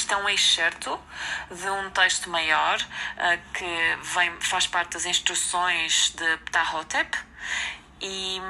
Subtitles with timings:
[0.00, 0.98] isto é um excerto
[1.50, 7.18] de um texto maior uh, que vem, faz parte das instruções de Ptahotep
[8.00, 8.40] e.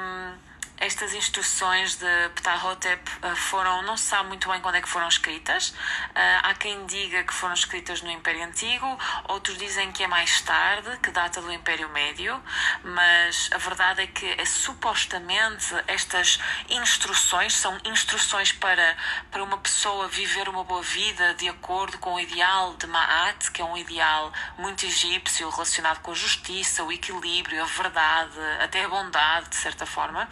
[0.81, 5.07] Estas instruções de Ptahotep eh, foram, não se sabe muito bem quando é que foram
[5.07, 5.75] escritas.
[6.15, 8.97] Eh, há quem diga que foram escritas no Império Antigo,
[9.29, 12.41] outros dizem que é mais tarde, que data do Império Médio,
[12.83, 18.97] mas a verdade é que é, supostamente estas instruções são instruções para,
[19.29, 23.61] para uma pessoa viver uma boa vida de acordo com o ideal de Ma'at, que
[23.61, 28.89] é um ideal muito egípcio relacionado com a justiça, o equilíbrio, a verdade, até a
[28.89, 30.27] bondade, de certa forma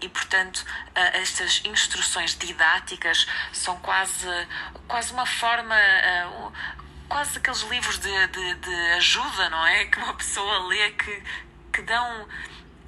[0.00, 0.64] e portanto
[0.94, 4.26] estas instruções didáticas são quase
[4.88, 5.76] quase uma forma
[7.08, 9.84] quase aqueles livros de, de, de ajuda não é?
[9.86, 11.22] Que uma pessoa lê que
[11.72, 12.28] que dão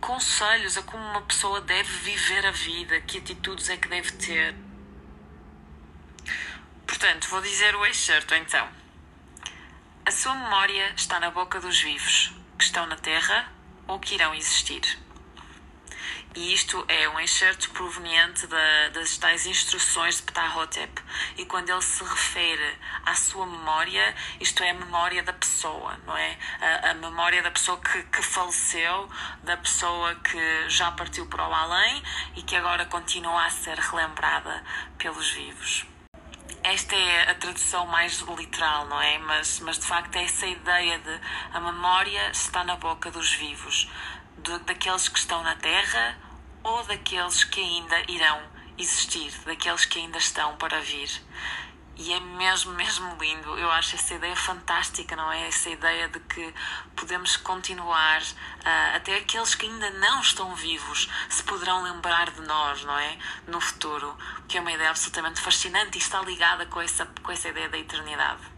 [0.01, 4.55] conselhos a como uma pessoa deve viver a vida que atitudes é que deve ter.
[6.87, 8.69] Portanto vou dizer o excerto então.
[10.05, 13.53] A sua memória está na boca dos vivos que estão na terra
[13.87, 14.83] ou que irão existir
[16.35, 21.03] e isto é um excerto proveniente da, das tais instruções de Ptahotep.
[21.37, 26.17] E quando ele se refere à sua memória, isto é a memória da pessoa, não
[26.17, 26.39] é?
[26.61, 29.09] A, a memória da pessoa que, que faleceu,
[29.43, 32.03] da pessoa que já partiu para o além
[32.37, 34.65] e que agora continua a ser relembrada
[34.99, 35.87] pelos vivos
[36.65, 39.19] esta é a tradução mais literal, não é?
[39.19, 41.21] Mas, mas de facto é essa ideia de
[41.53, 43.91] a memória está na boca dos vivos
[44.67, 46.19] daqueles que estão na Terra
[46.63, 48.43] ou daqueles que ainda irão
[48.79, 51.11] existir, daqueles que ainda estão para vir.
[51.97, 53.57] E é mesmo, mesmo lindo.
[53.59, 55.47] Eu acho essa ideia fantástica, não é?
[55.47, 56.55] Essa ideia de que
[56.97, 62.83] podemos continuar, uh, até aqueles que ainda não estão vivos se poderão lembrar de nós,
[62.85, 63.19] não é?
[63.47, 64.17] No futuro.
[64.49, 67.79] Que é uma ideia absolutamente fascinante e está ligada com essa, com essa ideia da
[67.79, 68.52] eternidade.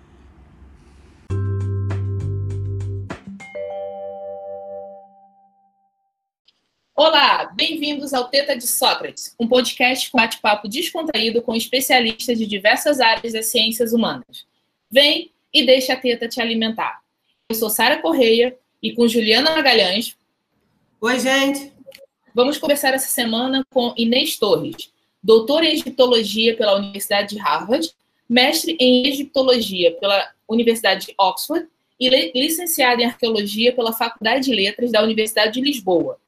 [6.97, 13.01] Olá, bem-vindos ao Teta de Sócrates, um podcast com bate-papo descontraído com especialistas de diversas
[13.01, 14.47] áreas das ciências humanas.
[14.89, 17.01] Vem e deixa a teta te alimentar.
[17.49, 20.17] Eu sou Sara Correia e com Juliana Magalhães.
[21.01, 21.73] Oi, gente.
[22.33, 27.91] Vamos conversar essa semana com Inês Torres, doutora em egiptologia pela Universidade de Harvard,
[28.29, 31.67] mestre em egiptologia pela Universidade de Oxford
[31.99, 36.21] e licenciada em arqueologia pela Faculdade de Letras da Universidade de Lisboa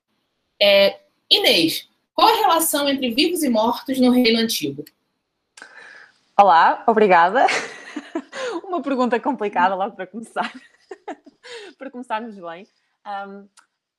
[0.60, 1.00] é,
[1.30, 4.84] Inês, qual a relação entre vivos e mortos no Reino Antigo?
[6.38, 7.46] Olá, obrigada.
[8.64, 10.52] Uma pergunta complicada logo para começar.
[11.78, 12.66] para começarmos bem.
[13.06, 13.48] Um,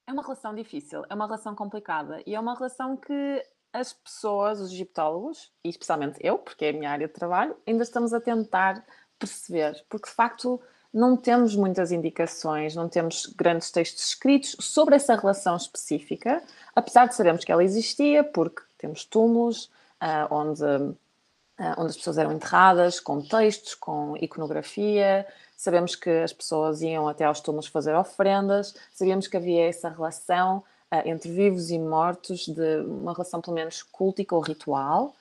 [0.05, 4.59] é uma relação difícil, é uma relação complicada e é uma relação que as pessoas,
[4.59, 8.21] os egiptólogos, e especialmente eu, porque é a minha área de trabalho, ainda estamos a
[8.21, 8.85] tentar
[9.19, 10.61] perceber, porque de facto
[10.97, 16.41] não temos muitas indicações, não temos grandes textos escritos sobre essa relação específica,
[16.75, 19.65] apesar de sabermos que ela existia, porque temos túmulos
[20.01, 26.33] uh, onde, uh, onde as pessoas eram enterradas, com textos, com iconografia, sabemos que as
[26.33, 31.69] pessoas iam até aos túmulos fazer ofrendas, sabíamos que havia essa relação uh, entre vivos
[31.69, 35.15] e mortos, de uma relação pelo menos cultica ou ritual,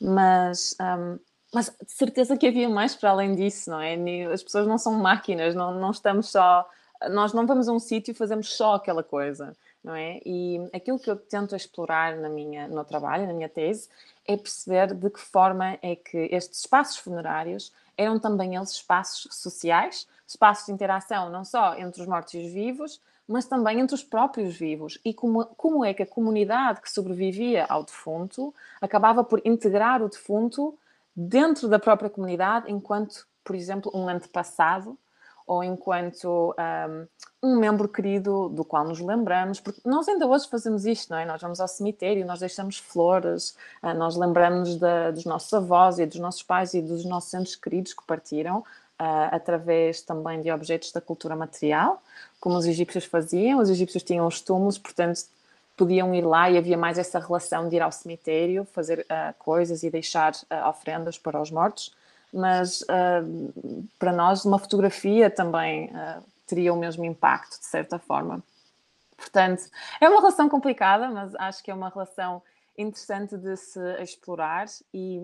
[0.00, 1.18] mas um,
[1.52, 3.96] mas de certeza que havia mais para além disso, não é?
[4.32, 6.68] As pessoas não são máquinas, não, não estamos só.
[7.10, 10.20] Nós não vamos a um sítio e fazemos só aquela coisa, não é?
[10.24, 13.88] E aquilo que eu tento explorar na minha, no meu trabalho, na minha tese,
[14.26, 20.06] é perceber de que forma é que estes espaços funerários eram também eles espaços sociais,
[20.26, 24.02] espaços de interação não só entre os mortos e os vivos, mas também entre os
[24.02, 24.98] próprios vivos.
[25.04, 30.08] E como, como é que a comunidade que sobrevivia ao defunto acabava por integrar o
[30.08, 30.76] defunto
[31.14, 34.98] dentro da própria comunidade, enquanto, por exemplo, um antepassado
[35.50, 36.54] ou enquanto
[37.42, 41.18] um, um, membro querido do qual nos lembramos, porque nós ainda hoje fazemos isto, não
[41.18, 41.24] é?
[41.24, 44.78] Nós vamos ao cemitério, nós deixamos flores, uh, nós lembramos
[45.12, 48.64] dos nossos avós e dos nossos pais e dos nossos entes queridos que partiram, uh,
[49.32, 52.00] através também de objetos da cultura material,
[52.38, 53.58] como os egípcios faziam.
[53.58, 55.22] Os egípcios tinham os túmulos, portanto,
[55.80, 59.82] podiam ir lá e havia mais essa relação de ir ao cemitério, fazer uh, coisas
[59.82, 61.96] e deixar uh, ofrendas para os mortos.
[62.30, 65.90] Mas uh, para nós, uma fotografia também
[66.46, 68.42] teria o mesmo impacto, de certa forma.
[69.16, 69.62] Portanto,
[70.02, 72.42] é uma relação complicada, mas acho que é uma relação
[72.76, 75.18] interessante de se explorar e,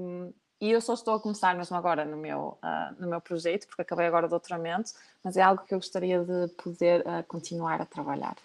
[0.61, 2.59] e eu só estou a começar mesmo agora no meu,
[2.99, 4.93] no meu projeto, porque acabei agora o doutoramento,
[5.23, 8.37] mas é algo que eu gostaria de poder continuar a trabalhar.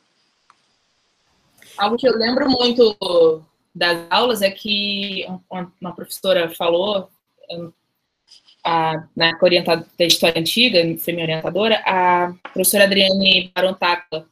[1.78, 5.26] Algo que eu lembro muito das aulas é que
[5.80, 7.10] uma professora falou,
[8.64, 14.26] a, na orientada da história antiga, foi minha orientadora, a professora Adriane Barontaca,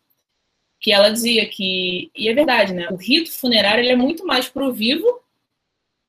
[0.79, 2.87] que ela dizia que, e é verdade, né?
[2.89, 5.21] O rito funerário ele é muito mais para o vivo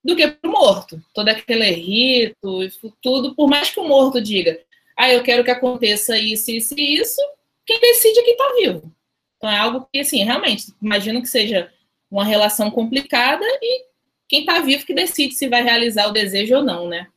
[0.02, 1.02] do que para o morto.
[1.12, 2.68] Todo aquele rito,
[3.02, 4.60] tudo, por mais que o morto diga,
[4.96, 7.20] ah, eu quero que aconteça isso, isso e isso,
[7.66, 8.94] quem decide é quem está vivo.
[9.40, 11.72] Então é algo que, assim, realmente, imagino que seja
[12.10, 13.86] uma relação complicada e
[14.28, 17.08] quem está vivo que decide se vai realizar o desejo ou não, né?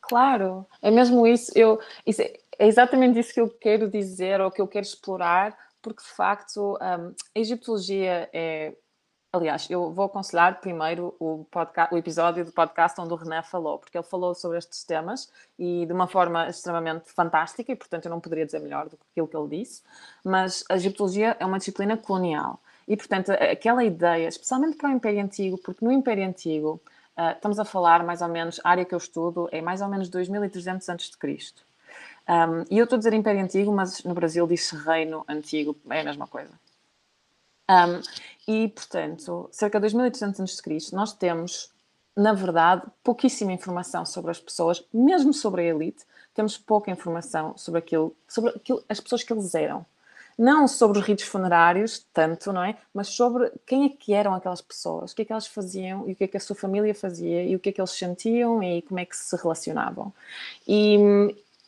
[0.00, 1.52] Claro, é mesmo isso.
[1.54, 5.56] Eu, isso é, é exatamente isso que eu quero dizer ou que eu quero explorar,
[5.80, 8.74] porque de facto um, a egiptologia é.
[9.34, 13.80] Aliás, eu vou aconselhar primeiro o, podcast, o episódio do podcast onde o René falou,
[13.80, 15.28] porque ele falou sobre estes temas
[15.58, 19.02] e de uma forma extremamente fantástica, e portanto eu não poderia dizer melhor do que
[19.10, 19.82] aquilo que ele disse.
[20.24, 25.24] Mas a egiptologia é uma disciplina colonial e, portanto, aquela ideia, especialmente para o Império
[25.24, 26.80] Antigo, porque no Império Antigo
[27.18, 29.88] uh, estamos a falar mais ou menos, a área que eu estudo é mais ou
[29.88, 31.08] menos 2300 a.C.
[32.28, 36.02] Um, e eu estou a dizer Império Antigo, mas no Brasil diz-se Reino Antigo, é
[36.02, 36.52] a mesma coisa.
[37.68, 38.00] Um,
[38.46, 41.72] e, portanto, cerca de 2300 a.C., nós temos,
[42.14, 47.78] na verdade, pouquíssima informação sobre as pessoas, mesmo sobre a elite, temos pouca informação sobre
[47.78, 49.86] aquilo, sobre aquilo, as pessoas que eles eram.
[50.36, 52.76] Não sobre os ritos funerários, tanto, não é?
[52.92, 56.12] Mas sobre quem é que eram aquelas pessoas, o que é que elas faziam e
[56.12, 58.60] o que é que a sua família fazia e o que é que eles sentiam
[58.60, 60.12] e como é que se relacionavam.
[60.66, 60.98] E,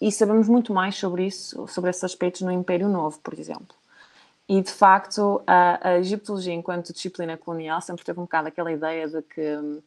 [0.00, 3.75] e sabemos muito mais sobre isso, sobre esses aspectos no Império Novo, por exemplo.
[4.48, 9.08] E de facto, a, a egiptologia, enquanto disciplina colonial, sempre teve um bocado aquela ideia
[9.08, 9.82] de que um,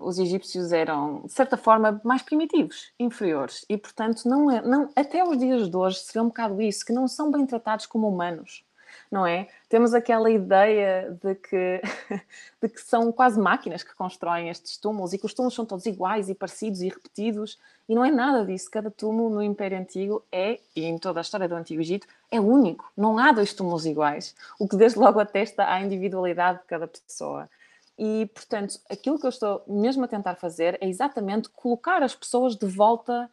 [0.00, 5.22] os egípcios eram, de certa forma, mais primitivos, inferiores, e portanto, não, é, não, até
[5.22, 8.08] os dias de hoje se vê um bocado isso, que não são bem tratados como
[8.08, 8.64] humanos
[9.12, 9.46] não é?
[9.68, 11.82] Temos aquela ideia de que,
[12.62, 15.84] de que são quase máquinas que constroem estes túmulos e que os túmulos são todos
[15.84, 18.70] iguais e parecidos e repetidos, e não é nada disso.
[18.70, 22.40] Cada túmulo no Império Antigo é, e em toda a história do Antigo Egito, é
[22.40, 22.90] único.
[22.96, 27.50] Não há dois túmulos iguais, o que desde logo atesta à individualidade de cada pessoa.
[27.98, 32.56] E, portanto, aquilo que eu estou mesmo a tentar fazer é exatamente colocar as pessoas
[32.56, 33.30] de volta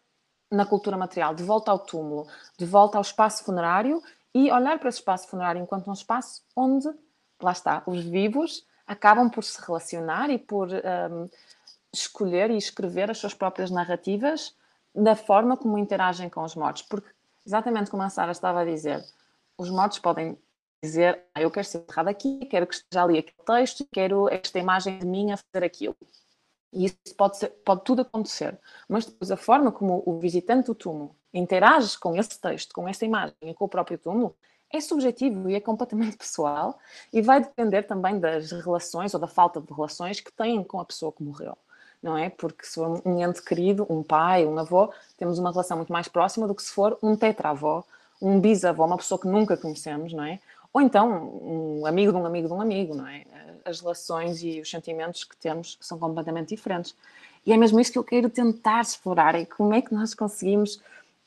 [0.52, 2.28] na cultura material, de volta ao túmulo,
[2.58, 4.04] de volta ao espaço funerário
[4.40, 6.88] e olhar para esse espaço funerário enquanto um espaço onde,
[7.42, 11.30] lá está, os vivos acabam por se relacionar e por um,
[11.94, 14.56] escolher e escrever as suas próprias narrativas
[14.96, 16.84] da forma como interagem com os mortos.
[16.84, 17.10] Porque,
[17.46, 19.04] exatamente como a Sara estava a dizer,
[19.58, 20.38] os mortos podem
[20.82, 24.58] dizer, ah, eu quero ser enterrado aqui, quero que esteja ali aquele texto, quero esta
[24.58, 25.98] imagem de mim a fazer aquilo.
[26.72, 28.58] E isso pode, ser, pode tudo acontecer.
[28.88, 33.06] Mas depois a forma como o visitante do túmulo interage com esse texto, com essa
[33.06, 34.36] imagem e com o próprio túmulo,
[34.72, 36.78] é subjetivo e é completamente pessoal
[37.12, 40.86] e vai depender também das relações ou da falta de relações que têm com a
[40.86, 41.58] pessoa que morreu,
[42.02, 42.30] não é?
[42.30, 46.08] Porque se for um ente querido, um pai, um avô, temos uma relação muito mais
[46.08, 47.84] próxima do que se for um tetravô,
[48.22, 50.40] um bisavô, uma pessoa que nunca conhecemos, não é?
[50.72, 53.26] Ou então um amigo de um amigo de um amigo, não é?
[53.66, 56.96] As relações e os sentimentos que temos são completamente diferentes.
[57.46, 60.80] E é mesmo isso que eu quero tentar explorar, é como é que nós conseguimos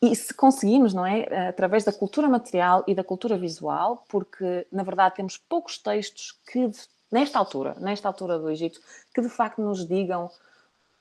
[0.02, 1.48] e se conseguimos, não é?
[1.48, 6.68] Através da cultura material e da cultura visual, porque na verdade temos poucos textos que,
[7.10, 8.80] nesta altura, nesta altura do Egito,
[9.14, 10.28] que de facto nos digam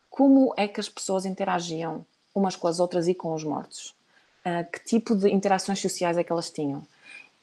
[0.08, 3.96] como é que as pessoas interagiam umas com as outras e com os mortos.
[4.46, 6.84] Uh, que tipo de interações sociais é que elas tinham.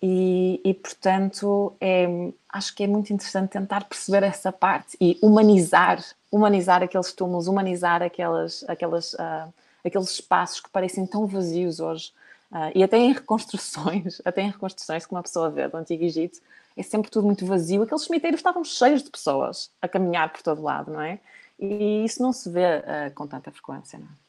[0.00, 2.06] E, e, portanto, é,
[2.48, 8.00] acho que é muito interessante tentar perceber essa parte e humanizar, humanizar aqueles túmulos, humanizar
[8.00, 9.52] aquelas, aquelas uh,
[9.84, 12.12] aqueles espaços que parecem tão vazios hoje.
[12.50, 16.40] Uh, e até em reconstruções, até em reconstruções que uma pessoa vê do Antigo Egito,
[16.76, 17.82] é sempre tudo muito vazio.
[17.82, 21.18] Aqueles cemitérios estavam cheios de pessoas a caminhar por todo lado, não é?
[21.58, 24.28] E isso não se vê uh, com tanta frequência, não é?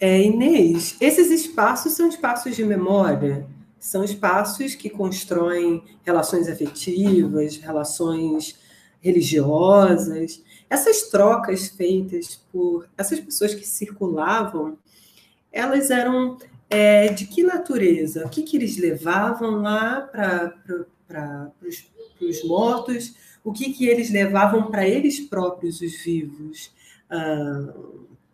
[0.00, 3.44] É, Inês, esses espaços são espaços de memória,
[3.80, 8.56] são espaços que constroem relações afetivas, relações
[9.00, 10.42] religiosas.
[10.70, 14.76] Essas trocas feitas por essas pessoas que circulavam,
[15.50, 16.36] elas eram
[16.68, 18.26] é, de que natureza?
[18.26, 21.52] O que, que eles levavam lá para
[22.20, 23.14] os mortos?
[23.42, 26.70] O que, que eles levavam para eles próprios, os vivos,
[27.08, 27.72] ah,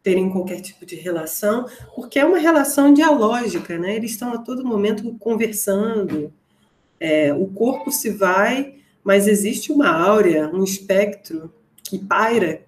[0.03, 1.67] terem qualquer tipo de relação?
[1.95, 3.95] Porque é uma relação dialógica, né?
[3.95, 6.33] Eles estão a todo momento conversando.
[6.99, 8.75] É, o corpo se vai,
[9.05, 11.53] mas existe uma áurea, um espectro
[11.85, 12.63] que paira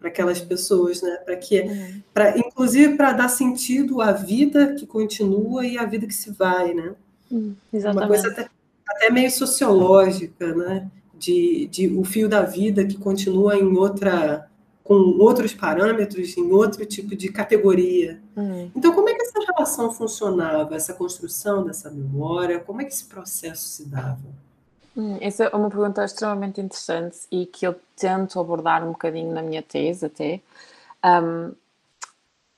[0.00, 1.16] para aquelas pessoas, né?
[1.24, 2.02] Para que, uhum.
[2.12, 6.74] para inclusive para dar sentido à vida que continua e à vida que se vai,
[6.74, 6.94] né?
[7.30, 8.02] Hum, exatamente.
[8.02, 8.48] Uma coisa até,
[8.88, 10.90] até, meio sociológica, né?
[11.14, 14.48] De, de o fio da vida que continua em outra
[14.82, 18.20] com outros parâmetros, em outro tipo de categoria.
[18.74, 22.58] Então, como é que essa relação funcionava, essa construção dessa memória?
[22.58, 24.18] Como é que esse processo se dava?
[24.96, 29.42] Hum, essa é uma pergunta extremamente interessante e que eu tento abordar um bocadinho na
[29.42, 30.40] minha tese até.
[31.04, 31.54] Um,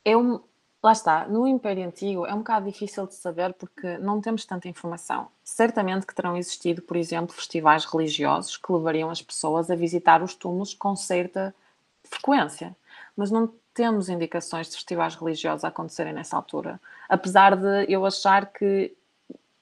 [0.05, 0.41] é um,
[0.83, 4.69] lá está, no Império Antigo é um bocado difícil de saber porque não temos tanta
[4.69, 5.29] informação.
[5.45, 10.35] Certamente que terão existido, por exemplo, festivais religiosos que levariam as pessoas a visitar os
[10.35, 11.55] túmulos com certa
[12.03, 12.77] frequência,
[13.17, 16.81] mas não temos indicações de festivais religiosos a acontecerem nessa altura.
[17.09, 18.95] Apesar de eu achar que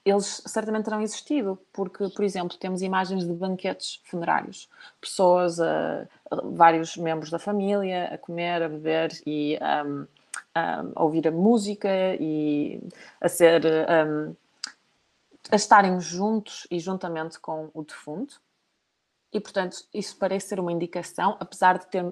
[0.04, 4.68] eles certamente terão existido, porque, por exemplo, temos imagens de banquetes funerários,
[5.00, 6.09] pessoas, uh,
[6.52, 10.06] vários membros da família a comer, a beber e um,
[10.54, 12.80] a ouvir a música e
[13.21, 14.35] a ser um,
[15.50, 18.40] a estarem juntos e juntamente com o defunto.
[19.32, 22.04] E, portanto, isso parece ser uma indicação, apesar de ter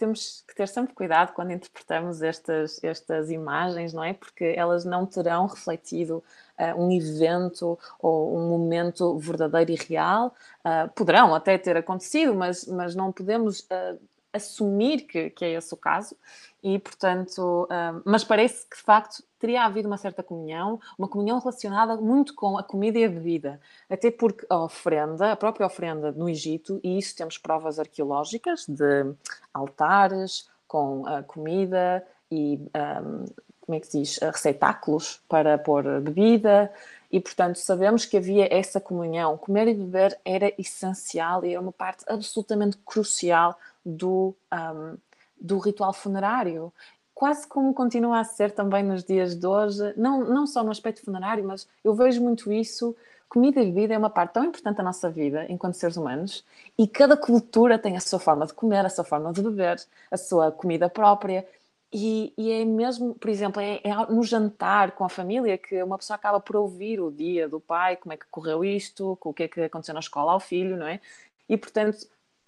[0.00, 4.14] temos que ter sempre cuidado quando interpretamos estas, estas imagens, não é?
[4.14, 6.24] Porque elas não terão refletido
[6.58, 10.34] uh, um evento ou um momento verdadeiro e real.
[10.64, 14.00] Uh, poderão até ter acontecido, mas, mas não podemos uh,
[14.32, 16.16] assumir que, que é esse o caso.
[16.62, 17.66] E, portanto,
[18.04, 22.58] mas parece que de facto teria havido uma certa comunhão, uma comunhão relacionada muito com
[22.58, 26.98] a comida e a bebida, até porque a oferenda, a própria oferenda no Egito, e
[26.98, 29.10] isso temos provas arqueológicas de
[29.54, 32.60] altares com a comida e,
[33.02, 33.24] um,
[33.60, 36.70] como é que se diz, receptáculos para pôr bebida,
[37.10, 39.36] e portanto sabemos que havia essa comunhão.
[39.36, 44.96] Comer e beber era essencial e era uma parte absolutamente crucial do, um,
[45.40, 46.72] do ritual funerário
[47.20, 51.04] quase como continua a ser também nos dias de hoje, não, não só no aspecto
[51.04, 52.96] funerário, mas eu vejo muito isso.
[53.28, 56.42] Comida e bebida é uma parte tão importante da nossa vida enquanto seres humanos
[56.78, 59.78] e cada cultura tem a sua forma de comer, a sua forma de beber,
[60.10, 61.46] a sua comida própria.
[61.92, 65.98] E, e é mesmo, por exemplo, é, é, no jantar com a família que uma
[65.98, 69.42] pessoa acaba por ouvir o dia do pai, como é que correu isto, o que
[69.42, 71.00] é que aconteceu na escola ao filho, não é?
[71.48, 72.06] E portanto,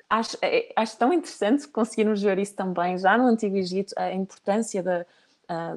[0.08, 4.80] acho, é, acho tão interessante conseguirmos ver isso também, já no Antigo Egito, a importância
[4.82, 5.04] da,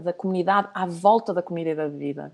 [0.03, 2.31] da comunidade à volta da comida e da bebida.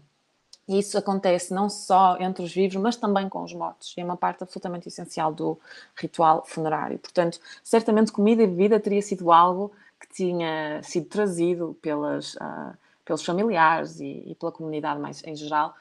[0.68, 3.94] E isso acontece não só entre os vivos, mas também com os mortos.
[3.98, 5.60] É uma parte absolutamente essencial do
[5.96, 7.00] ritual funerário.
[7.00, 9.72] Portanto, certamente comida e bebida teria sido algo
[10.02, 15.76] que tinha sido trazido pelas, uh, pelos familiares e, e, pela comunidade mais em geral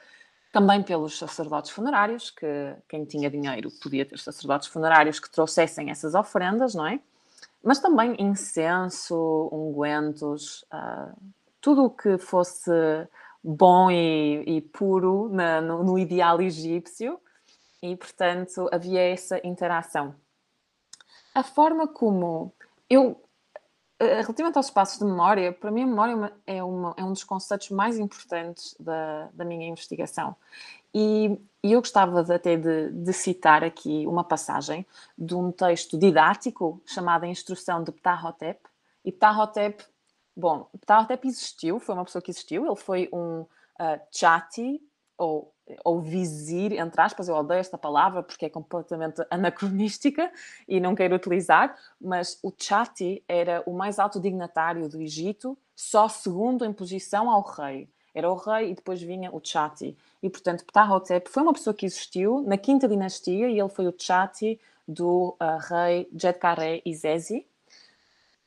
[0.52, 6.14] também pelos sacerdotes funerários, que quem tinha dinheiro podia ter sacerdotes funerários que trouxessem essas
[6.14, 6.98] ofrendas, não é?
[7.62, 11.16] Mas também incenso, ungüentos, uh,
[11.60, 12.70] tudo o que fosse
[13.42, 17.20] bom e, e puro na, no, no ideal egípcio,
[17.82, 20.14] e portanto havia essa interação.
[21.34, 22.52] A forma como
[22.88, 23.22] eu
[24.00, 27.70] relativamente aos espaços de memória, para mim a memória é, uma, é um dos conceitos
[27.70, 30.34] mais importantes da, da minha investigação.
[30.94, 35.98] E, e eu gostava de, até de, de, citar aqui uma passagem de um texto
[35.98, 38.60] didático chamado Instrução de Ptahotep.
[39.04, 39.84] E Ptahotep,
[40.36, 44.82] bom, Ptahotep existiu, foi uma pessoa que existiu, ele foi um uh, chati,
[45.16, 45.52] ou
[45.84, 50.30] ou vizir, entre aspas, eu odeio esta palavra porque é completamente anacronística
[50.68, 56.08] e não quero utilizar, mas o Chati era o mais alto dignatário do Egito, só
[56.08, 57.88] segundo em posição ao rei.
[58.14, 59.96] Era o rei e depois vinha o Chati.
[60.22, 63.94] E, portanto, Ptahotep foi uma pessoa que existiu na quinta dinastia e ele foi o
[63.96, 67.46] Chati do uh, rei Jedkare Izezi,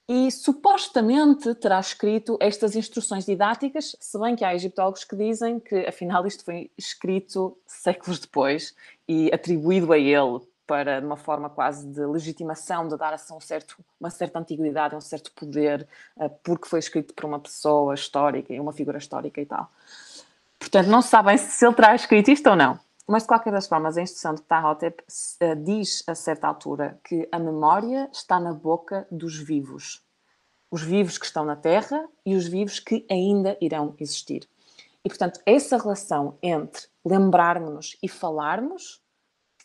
[0.08, 5.88] e supostamente terá escrito estas instruções didáticas, se bem que há egiptólogos que dizem que
[5.88, 8.76] afinal isto foi escrito séculos depois
[9.08, 13.78] e atribuído a ele para uma forma quase de legitimação, de dar assim um certo,
[14.00, 18.60] uma certa antiguidade, um certo poder, eh, porque foi escrito por uma pessoa histórica e
[18.60, 19.70] uma figura histórica e tal.
[20.58, 22.80] Portanto, não sabem se ele terá escrito isto ou não.
[23.08, 27.28] Mas, de qualquer das formas, a instrução de Tahotep uh, diz a certa altura que
[27.32, 30.02] a memória está na boca dos vivos.
[30.72, 34.48] Os vivos que estão na Terra e os vivos que ainda irão existir.
[35.04, 39.04] E, portanto, essa relação entre lembrarmos-nos e falarmos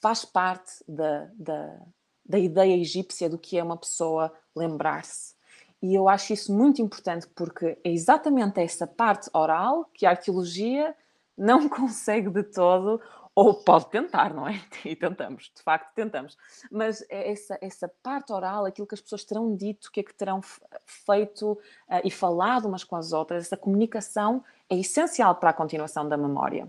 [0.01, 1.81] faz parte da, da,
[2.27, 5.35] da ideia egípcia do que é uma pessoa lembrar-se.
[5.81, 10.95] E eu acho isso muito importante porque é exatamente essa parte oral que a arqueologia
[11.37, 13.01] não consegue de todo
[13.39, 14.61] ou pode tentar, não é?
[14.85, 16.37] E tentamos, de facto tentamos.
[16.73, 20.03] Mas é essa, essa parte oral, aquilo que as pessoas terão dito, o que é
[20.03, 20.41] que terão
[20.85, 21.61] feito uh,
[22.03, 26.69] e falado umas com as outras, essa comunicação é essencial para a continuação da memória.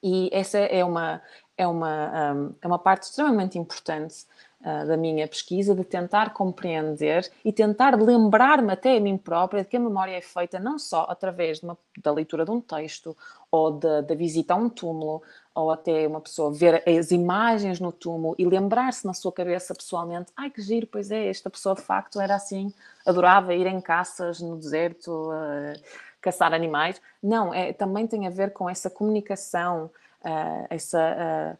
[0.00, 1.20] E essa é uma,
[1.56, 4.24] é uma, um, é uma parte extremamente importante
[4.62, 9.68] uh, da minha pesquisa, de tentar compreender e tentar lembrar-me até a mim própria de
[9.68, 13.16] que a memória é feita não só através uma, da leitura de um texto
[13.50, 15.22] ou da visita a um túmulo
[15.54, 20.32] ou até uma pessoa ver as imagens no túmulo e lembrar-se na sua cabeça pessoalmente,
[20.36, 22.72] ai que giro, pois é, esta pessoa de facto era assim,
[23.04, 25.78] adorava ir em caças no deserto, uh,
[26.20, 27.00] caçar animais.
[27.22, 29.90] Não, é, também tem a ver com essa comunicação,
[30.24, 31.58] uh, essa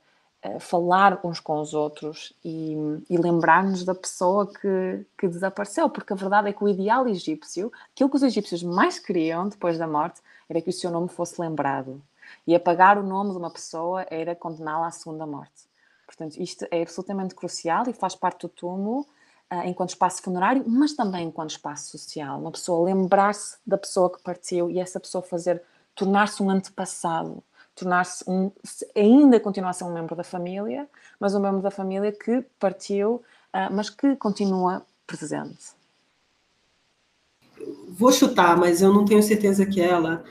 [0.59, 2.75] falar uns com os outros e,
[3.09, 7.73] e lembrar-nos da pessoa que, que desapareceu, porque a verdade é que o ideal egípcio,
[7.93, 11.41] aquilo que os egípcios mais queriam depois da morte, era que o seu nome fosse
[11.41, 12.03] lembrado
[12.47, 15.71] e apagar o nome de uma pessoa era condená-la à segunda morte.
[16.07, 19.01] Portanto, isto é absolutamente crucial e faz parte do túmulo
[19.51, 22.39] uh, enquanto espaço funerário, mas também enquanto espaço social.
[22.39, 25.63] Uma pessoa lembrar-se da pessoa que partiu e essa pessoa fazer,
[25.95, 27.43] tornar-se um antepassado,
[27.75, 28.51] tornar-se um,
[28.95, 30.89] ainda continuar a ser um membro da família,
[31.19, 33.23] mas um membro da família que partiu,
[33.55, 35.73] uh, mas que continua presente.
[37.89, 40.25] Vou chutar, mas eu não tenho certeza que ela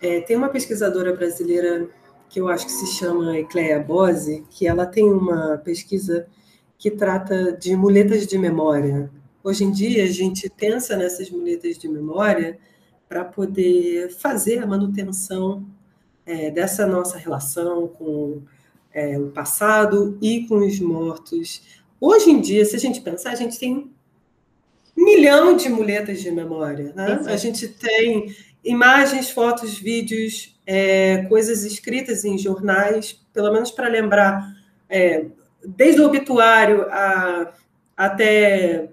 [0.00, 1.88] é, tem uma pesquisadora brasileira
[2.28, 6.26] que eu acho que se chama Ecleia Bose, que ela tem uma pesquisa
[6.78, 9.10] que trata de muletas de memória.
[9.42, 12.58] Hoje em dia, a gente pensa nessas muletas de memória
[13.08, 15.64] para poder fazer a manutenção
[16.26, 18.42] é, dessa nossa relação com
[18.92, 21.62] é, o passado e com os mortos.
[22.00, 23.90] Hoje em dia, se a gente pensar, a gente tem
[24.96, 26.92] um milhão de muletas de memória.
[26.94, 27.22] Né?
[27.26, 34.52] A gente tem imagens, fotos, vídeos, é, coisas escritas em jornais, pelo menos para lembrar,
[34.88, 35.26] é,
[35.64, 37.52] desde o obituário a,
[37.96, 38.88] até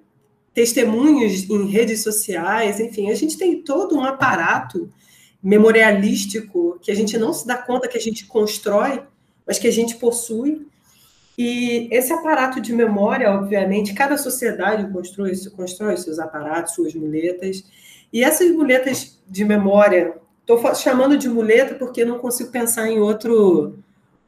[0.53, 4.89] testemunhos em redes sociais, enfim, a gente tem todo um aparato
[5.43, 9.03] memorialístico que a gente não se dá conta que a gente constrói,
[9.45, 10.65] mas que a gente possui.
[11.37, 17.63] E esse aparato de memória, obviamente, cada sociedade constrói, constrói seus aparatos, suas muletas.
[18.11, 23.77] E essas muletas de memória, estou chamando de muleta porque não consigo pensar em outro,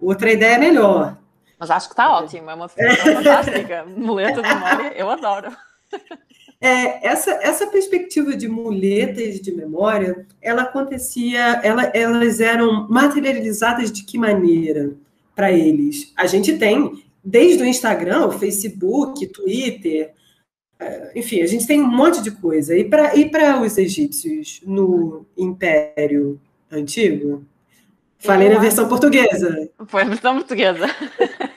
[0.02, 1.18] outra ideia melhor.
[1.58, 3.86] Mas acho que está ótimo, é uma definição fantástica.
[3.86, 5.56] Muleta de memória, eu adoro.
[6.66, 14.04] É, essa, essa perspectiva de muletas de memória, ela acontecia, ela, elas eram materializadas de
[14.04, 14.96] que maneira
[15.36, 16.12] para eles?
[16.18, 20.12] A gente tem, desde o Instagram, o Facebook, Twitter,
[20.80, 22.76] é, enfim, a gente tem um monte de coisa.
[22.76, 23.30] E para e
[23.62, 27.46] os egípcios no Império Antigo?
[28.18, 29.70] Falei na versão portuguesa.
[29.86, 30.88] Foi a versão portuguesa.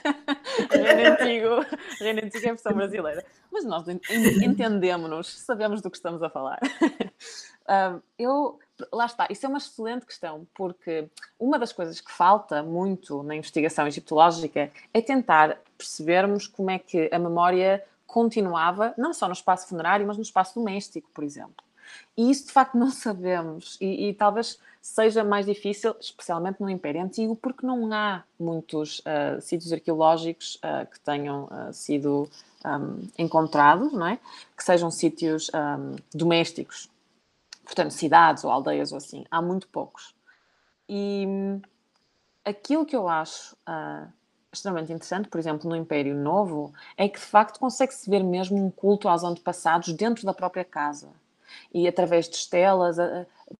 [0.70, 3.24] Reino Antigo, Reino Antigo é a versão brasileira.
[3.50, 6.58] Mas nós entendemos-nos, sabemos do que estamos a falar.
[8.18, 8.58] eu,
[8.92, 13.34] lá está, isso é uma excelente questão, porque uma das coisas que falta muito na
[13.34, 19.68] investigação egiptológica é tentar percebermos como é que a memória continuava, não só no espaço
[19.68, 21.67] funerário, mas no espaço doméstico, por exemplo.
[22.16, 27.02] E isso de facto não sabemos, e, e talvez seja mais difícil, especialmente no Império
[27.02, 32.28] Antigo, porque não há muitos uh, sítios arqueológicos uh, que tenham uh, sido
[32.64, 34.18] um, encontrados, não é?
[34.56, 36.88] que sejam sítios um, domésticos,
[37.64, 39.24] portanto, cidades ou aldeias ou assim.
[39.30, 40.14] Há muito poucos.
[40.88, 41.26] E
[42.44, 43.54] aquilo que eu acho
[44.50, 48.70] extremamente interessante, por exemplo, no Império Novo, é que de facto consegue-se ver mesmo um
[48.70, 51.08] culto aos antepassados dentro da própria casa.
[51.72, 52.96] E através de estelas,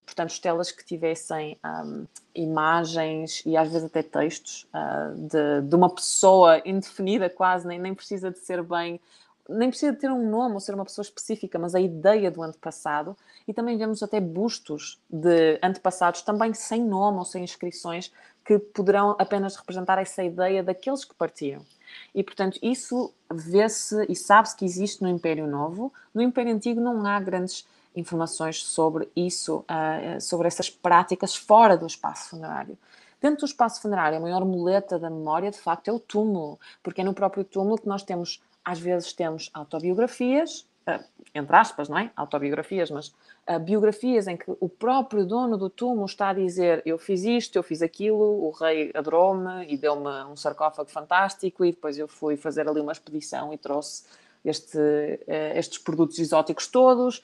[0.05, 5.90] portanto, estelas que tivessem um, imagens e às vezes até textos uh, de, de, uma
[5.90, 9.01] pessoa indefinida quase, nem, nem precisa de ser bem,
[9.48, 12.42] nem precisa de ter um nome ou ser uma pessoa específica, mas a ideia do
[12.42, 13.16] antepassado.
[13.46, 18.12] E também vemos até bustos de antepassados, também sem nome ou sem inscrições,
[18.44, 21.64] que poderão apenas representar essa ideia daqueles que partiram.
[22.14, 25.92] E, portanto, isso vê-se e sabe-se que existe no Império Novo.
[26.14, 31.87] No Império Antigo não há grandes informações sobre isso, uh, sobre essas práticas fora do
[31.87, 32.79] espaço funerário.
[33.20, 37.01] Dentro do espaço funerário, a maior muleta da memória, de facto, é o túmulo, porque
[37.01, 41.98] é no próprio túmulo que nós temos, às vezes, temos autobiografias, uh, entre aspas, não
[41.98, 42.11] é?
[42.16, 43.12] Autobiografias, mas
[43.62, 47.62] biografias em que o próprio dono do túmulo está a dizer eu fiz isto, eu
[47.62, 52.68] fiz aquilo, o rei adorou-me e deu-me um sarcófago fantástico e depois eu fui fazer
[52.68, 54.05] ali uma expedição e trouxe
[54.44, 54.79] este,
[55.55, 57.22] estes produtos exóticos todos.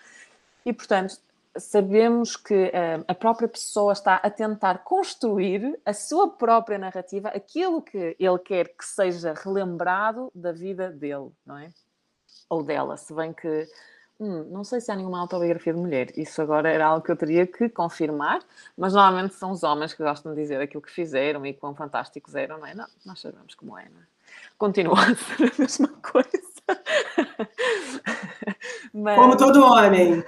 [0.65, 1.17] E, portanto,
[1.57, 7.83] sabemos que uh, a própria pessoa está a tentar construir a sua própria narrativa, aquilo
[7.83, 11.71] que ele quer que seja relembrado da vida dele, não é?
[12.49, 13.69] Ou dela, se bem que
[14.19, 16.17] Hum, não sei se há nenhuma autobiografia de mulher.
[16.17, 18.41] Isso agora era algo que eu teria que confirmar,
[18.77, 22.35] mas normalmente são os homens que gostam de dizer aquilo que fizeram e quão fantásticos
[22.35, 22.75] eram, não é?
[22.75, 24.05] Não, nós sabemos como é, não é?
[24.57, 26.29] continua a ser a mesma coisa.
[28.93, 29.19] Mas...
[29.19, 30.25] Como todo homem.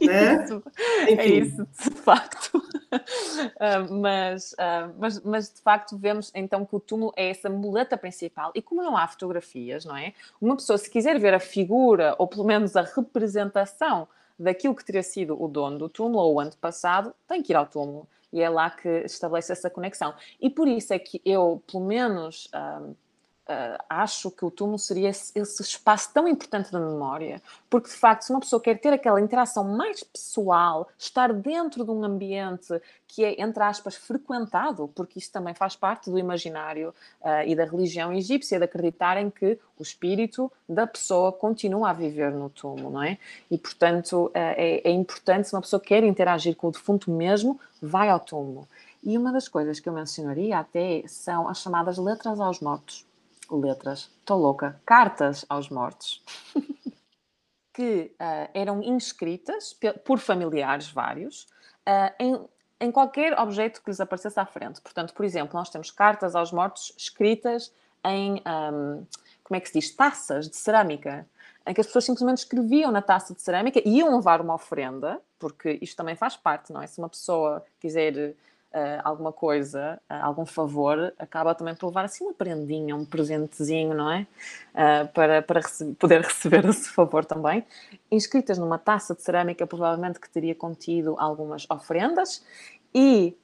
[0.00, 0.44] É né?
[0.44, 0.62] isso,
[1.06, 2.58] é isso, de facto.
[2.58, 7.96] Uh, mas, uh, mas, mas, de facto, vemos então que o túmulo é essa muleta
[7.96, 8.52] principal.
[8.54, 10.12] E como não há fotografias, não é?
[10.40, 15.02] Uma pessoa, se quiser ver a figura, ou pelo menos a representação daquilo que teria
[15.02, 18.08] sido o dono do túmulo ou o antepassado, tem que ir ao túmulo.
[18.32, 20.14] E é lá que estabelece essa conexão.
[20.40, 22.96] E por isso é que eu, pelo menos, uh,
[23.42, 28.22] Uh, acho que o túmulo seria esse, espaço tão importante da memória, porque de facto,
[28.22, 33.24] se uma pessoa quer ter aquela interação mais pessoal, estar dentro de um ambiente que
[33.24, 38.12] é, entre aspas, frequentado, porque isso também faz parte do imaginário uh, e da religião
[38.12, 43.18] egípcia, de acreditarem que o espírito da pessoa continua a viver no túmulo, não é?
[43.50, 47.58] E portanto, uh, é, é importante, se uma pessoa quer interagir com o defunto mesmo,
[47.82, 48.68] vai ao túmulo.
[49.02, 53.04] E uma das coisas que eu mencionaria até são as chamadas letras aos mortos
[53.50, 56.22] letras, estou louca, cartas aos mortos,
[57.72, 61.44] que uh, eram inscritas por familiares vários
[61.88, 62.40] uh, em,
[62.80, 64.80] em qualquer objeto que lhes aparecesse à frente.
[64.80, 67.72] Portanto, por exemplo, nós temos cartas aos mortos escritas
[68.04, 69.06] em, um,
[69.42, 71.26] como é que se diz, taças de cerâmica,
[71.66, 75.20] em que as pessoas simplesmente escreviam na taça de cerâmica e iam levar uma ofrenda,
[75.38, 76.86] porque isto também faz parte, não é?
[76.86, 78.34] Se uma pessoa quiser
[78.74, 83.94] uh, alguma coisa, uh, algum favor, acaba também por levar assim uma prendinha, um presentezinho,
[83.94, 84.26] não é?
[84.74, 87.64] Uh, para para rece poder receber esse favor também.
[88.10, 92.44] Inscritas numa taça de cerâmica, provavelmente que teria contido algumas ofrendas
[92.94, 93.36] e.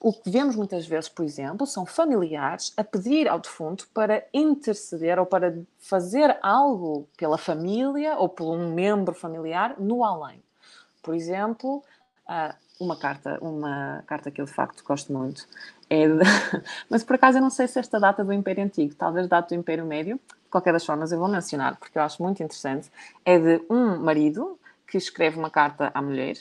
[0.00, 5.18] o que vemos muitas vezes, por exemplo, são familiares a pedir ao defunto para interceder
[5.18, 10.40] ou para fazer algo pela família ou por um membro familiar no além.
[11.02, 11.82] Por exemplo,
[12.78, 15.46] uma carta, uma carta que eu de facto gosto muito.
[15.90, 16.24] É de...
[16.88, 19.58] Mas por acaso eu não sei se esta data do Império Antigo, talvez data do
[19.58, 22.90] Império Médio, de qualquer das formas eu vou mencionar porque eu acho muito interessante.
[23.24, 26.36] É de um marido que escreve uma carta à mulher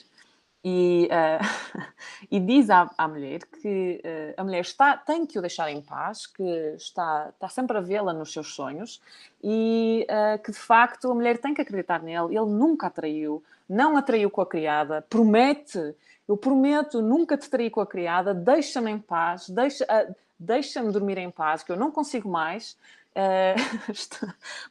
[0.64, 1.84] e, uh,
[2.30, 5.82] e diz à, à, mulher que uh, a mulher está, tem que o deixar em
[5.82, 6.44] paz, que
[6.76, 9.02] está, está sempre a vê-la nos seus sonhos
[9.44, 12.36] e uh, que de facto a mulher tem que acreditar nele.
[12.36, 15.96] Ele nunca a traiu, não a traiu com a criada, promete
[16.28, 21.18] eu prometo nunca te trair com a criada, deixa-me em paz, deixa, uh, deixa-me dormir
[21.18, 22.78] em paz, que eu não consigo mais.
[23.18, 23.58] Uh,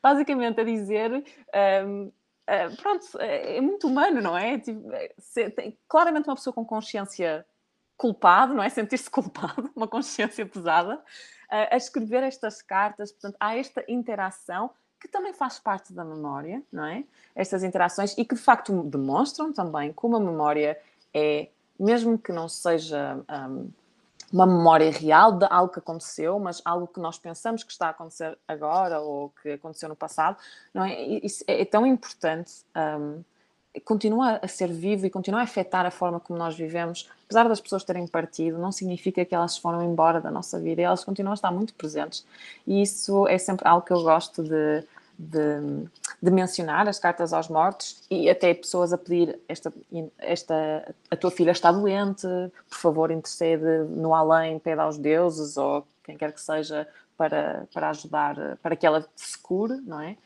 [0.01, 1.25] basicamente a dizer.
[1.85, 2.13] Um,
[2.47, 4.57] uh, pronto, é, é, muito humano, não é?
[4.57, 7.45] Tipo, é, se, tem, claramente uma pessoa com consciência
[7.97, 8.69] culpado, não é?
[8.69, 11.03] Sentir-se culpado, uma consciência pesada, uh,
[11.71, 13.11] a escrever estas cartas.
[13.13, 17.05] Portanto, há esta interação que também faz parte da memória, não é?
[17.35, 20.79] Estas interações e que de facto demonstram também como a memória
[21.17, 21.49] é,
[21.81, 23.71] mesmo que não seja um,
[24.31, 27.91] uma memória real de algo que aconteceu, mas algo que nós pensamos que está a
[27.91, 30.37] acontecer agora ou que aconteceu no passado,
[30.75, 31.01] não é?
[31.01, 32.53] Isso é, é tão importante.
[32.77, 33.23] Um,
[33.83, 37.09] continua a ser vivo e continua a afetar a forma como nós vivemos.
[37.25, 41.03] Apesar das pessoas terem partido, não significa que elas foram embora da nossa vida, elas
[41.03, 42.27] continuam a estar muito presentes.
[42.67, 44.85] E isso é sempre algo que eu gosto de,
[45.19, 45.89] de,
[46.21, 49.73] de, mencionar as cartas aos mortos e até pessoas a pedir esta,
[50.19, 52.27] esta a tua filha está doente,
[52.69, 57.91] por favor intercede no além, pede aos deuses ou quem quer que seja para, para
[57.91, 60.17] ajudar, para que ela se cure, não é?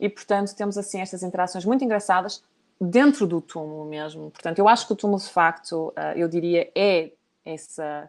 [0.00, 2.42] E portanto temos assim estas interações muito engraçadas
[2.80, 4.30] dentro do túmulo mesmo.
[4.30, 7.10] Portanto, eu acho que o túmulo de facto, eh, eu diria, é
[7.44, 8.08] essa,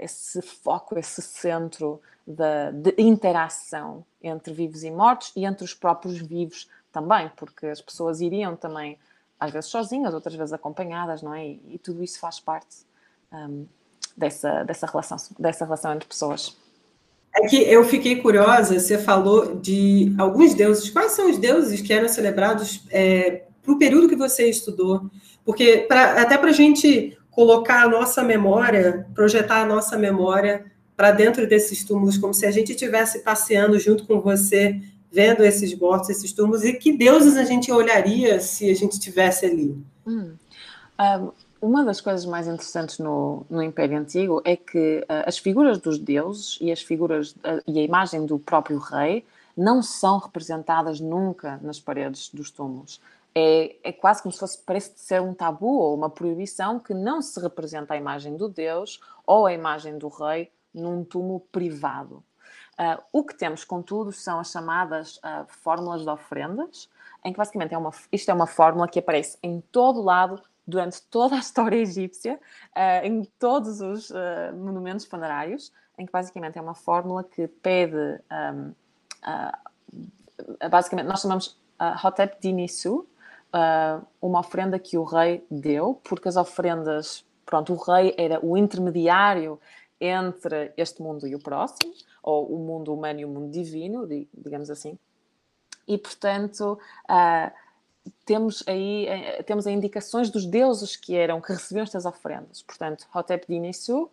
[0.00, 6.18] esse foco, esse centro da, de interação entre vivos e mortos e entre os próprios
[6.18, 8.98] vivos também, porque as pessoas iriam também,
[9.38, 11.46] às vezes sozinhas, outras vezes acompanhadas, não é?
[11.46, 12.86] E, e tudo isso faz parte
[13.32, 13.66] um,
[14.16, 16.56] dessa, dessa, relação, dessa relação entre pessoas.
[17.36, 20.88] É que eu fiquei curiosa, você falou de alguns deuses.
[20.88, 25.10] Quais são os deuses que eram celebrados é, para o período que você estudou?
[25.44, 30.64] Porque pra, até para a gente colocar a nossa memória, projetar a nossa memória
[30.96, 35.76] para dentro desses túmulos, como se a gente estivesse passeando junto com você, vendo esses
[35.76, 39.76] mortos, esses túmulos, e que deuses a gente olharia se a gente estivesse ali?
[40.06, 40.34] Hum.
[40.98, 45.78] Um, uma das coisas mais interessantes no, no Império Antigo é que uh, as figuras
[45.78, 49.24] dos deuses e as figuras uh, e a imagem do próprio rei
[49.56, 53.00] não são representadas nunca nas paredes dos túmulos.
[53.34, 57.20] É, é, quase como se fosse, parece ser um tabu ou uma proibição que não
[57.20, 62.22] se representa a imagem do Deus ou a imagem do rei num túmulo privado.
[62.78, 66.88] Uh, o que temos, contudo, são as chamadas uh, fórmulas de ofrendas,
[67.24, 71.02] em que basicamente é uma, isto é uma fórmula que aparece em todo lado durante
[71.02, 72.40] toda a história egípcia,
[72.76, 78.20] uh, em todos os uh, monumentos funerários, em que basicamente é uma fórmula que pede,
[78.54, 78.74] um,
[79.24, 81.56] uh, basicamente, nós chamamos
[82.04, 83.06] Hotep Dinisu,
[84.20, 89.60] uma oferenda que o rei deu, porque as oferendas, pronto, o rei era o intermediário
[90.00, 94.70] entre este mundo e o próximo, ou o mundo humano e o mundo divino, digamos
[94.70, 94.98] assim.
[95.86, 97.52] E, portanto, uh,
[98.24, 102.62] temos aí eh, temos aí indicações dos deuses que eram que recebiam estas oferendas.
[102.62, 104.10] Portanto, Hotep Dinisu,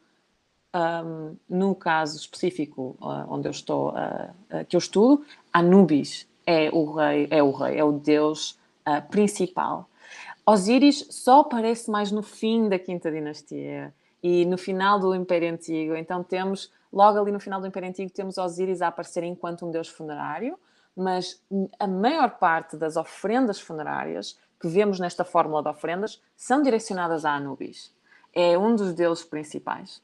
[0.74, 6.70] um, no caso específico uh, onde eu estou, uh, uh, que eu estudo, Anubis é
[6.72, 8.58] o rei, é o rei, é o deus
[9.10, 9.90] principal.
[10.46, 15.96] Osíris só aparece mais no fim da quinta dinastia e no final do Império Antigo.
[15.96, 19.72] Então temos logo ali no final do Império Antigo temos Osíris a aparecer enquanto um
[19.72, 20.58] deus funerário
[20.96, 21.42] mas
[21.80, 27.34] a maior parte das oferendas funerárias que vemos nesta fórmula de oferendas são direcionadas a
[27.34, 27.94] Anubis.
[28.34, 30.02] É um dos deuses principais.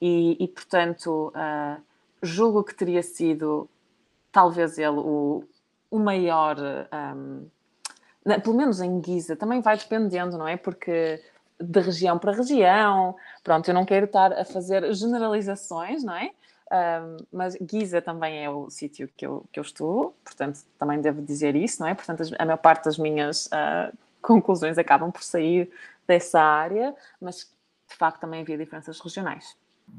[0.00, 1.80] E, e portanto, uh,
[2.22, 3.68] julgo que teria sido,
[4.32, 5.44] talvez ele, o,
[5.90, 6.56] o maior,
[7.16, 7.46] um,
[8.38, 10.56] pelo menos em Giza, também vai dependendo, não é?
[10.56, 11.22] Porque
[11.60, 13.14] de região para região,
[13.44, 16.30] pronto, eu não quero estar a fazer generalizações, não é?
[17.32, 21.56] Mas Giza também é o sítio que eu, que eu estudo, portanto, também devo dizer
[21.56, 21.94] isso, não é?
[21.94, 25.70] Portanto, a maior parte das minhas uh, conclusões acabam por sair
[26.06, 27.50] dessa área, mas
[27.88, 29.56] de facto também havia diferenças regionais.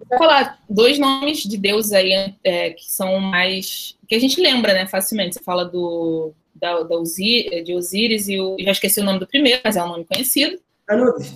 [0.09, 3.97] Vou falar dois nomes de deuses aí é, que são mais.
[4.07, 5.35] que a gente lembra, né, facilmente.
[5.35, 9.27] Você fala do, da, da Osir, de Osíris e o, já esqueci o nome do
[9.27, 10.59] primeiro, mas é um nome conhecido.
[10.87, 11.33] Anubis.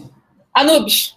[0.53, 1.15] Anubis.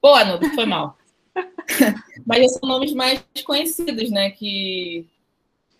[0.00, 0.96] Boa, Anubis, foi mal.
[2.26, 4.30] Mas são nomes mais conhecidos, né?
[4.30, 5.06] Que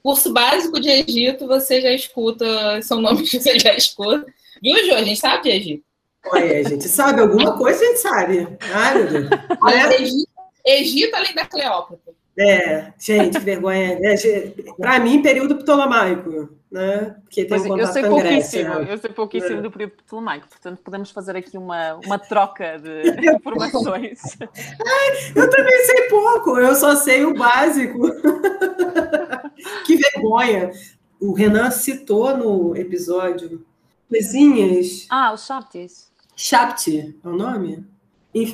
[0.03, 4.27] curso básico de Egito você já escuta, são nomes que você já escuta.
[4.63, 4.95] Viu, Jô?
[4.95, 5.85] A gente sabe de Egito.
[6.27, 8.49] Olha, a gente sabe alguma coisa, a gente sabe.
[8.73, 10.01] Ai, meu Deus.
[10.01, 10.31] Egito,
[10.65, 12.15] Egito, além da Cleópatra.
[12.37, 13.99] É, gente, que vergonha.
[14.03, 14.17] É,
[14.77, 17.15] Para mim, período ptolomaico, né?
[17.23, 19.63] Porque tem um eu sei pouquíssimo, eu sei pouquíssimo é.
[19.63, 24.21] do período ptolomaico, portanto podemos fazer aqui uma, uma troca de informações.
[24.41, 28.01] Ai, eu também sei pouco, eu só sei o básico.
[29.87, 30.73] que vergonha.
[31.21, 33.65] O Renan citou no episódio
[34.09, 35.07] coisinhas.
[35.09, 36.13] Ah, os Shaptis.
[36.37, 37.85] Shapti é o nome?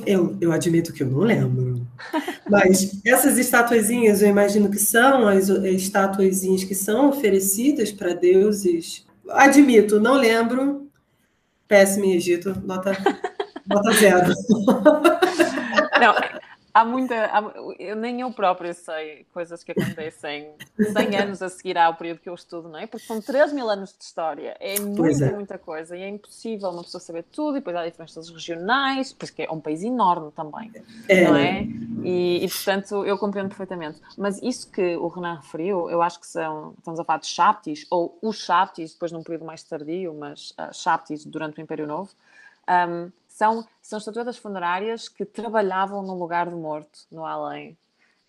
[0.07, 1.80] Eu, eu admito que eu não lembro.
[2.49, 9.07] Mas essas estatuezinhas, eu imagino que são as estatuezinhas que são oferecidas para deuses.
[9.29, 10.89] Admito, não lembro.
[11.69, 12.97] Péssimo em Egito, nota,
[13.67, 14.35] nota zero.
[16.01, 16.15] Não,
[16.81, 17.15] há muita.
[17.27, 17.43] Há,
[17.79, 22.29] eu, nem eu própria sei coisas que acontecem 100 anos a seguir ao período que
[22.29, 22.87] eu estudo, não é?
[22.87, 24.57] Porque são 3 mil anos de história.
[24.61, 25.33] É muita, é.
[25.33, 25.97] muita coisa.
[25.97, 27.57] E é impossível uma pessoa saber tudo.
[27.57, 30.73] E depois há diferenças regionais, porque é um país enorme também,
[31.09, 31.25] é.
[31.25, 31.63] não é?
[32.03, 34.01] E, e, portanto, eu compreendo perfeitamente.
[34.17, 36.75] Mas isso que o Renan referiu, eu acho que são.
[36.79, 40.73] Estamos a falar de Shaptis, ou os Shaptis, depois num período mais tardio, mas uh,
[40.73, 42.11] Shaptis durante o Império Novo.
[42.69, 47.75] Um, são, são estatuetas funerárias que trabalhavam no lugar do morto, no além.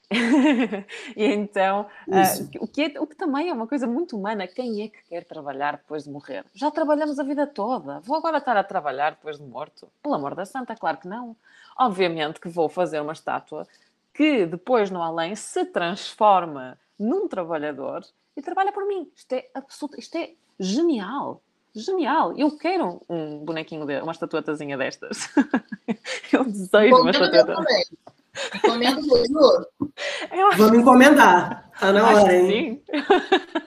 [1.17, 4.83] e então, uh, o, que é, o que também é uma coisa muito humana, quem
[4.83, 6.45] é que quer trabalhar depois de morrer?
[6.53, 9.89] Já trabalhamos a vida toda, vou agora estar a trabalhar depois de morto?
[10.01, 11.35] Pelo amor da santa, claro que não.
[11.77, 13.67] Obviamente que vou fazer uma estátua
[14.13, 19.11] que depois no além se transforma num trabalhador e trabalha por mim.
[19.13, 21.41] Isto é absoluto, isto é genial
[21.75, 25.29] genial, eu quero um bonequinho, de, uma estatuetazinha destas.
[26.31, 27.55] eu desejo uma estatueta.
[28.55, 29.67] Encomenda do
[30.57, 31.69] Vamos encomendar.
[31.73, 32.81] Está na hora, hein?
[32.85, 33.01] Sim.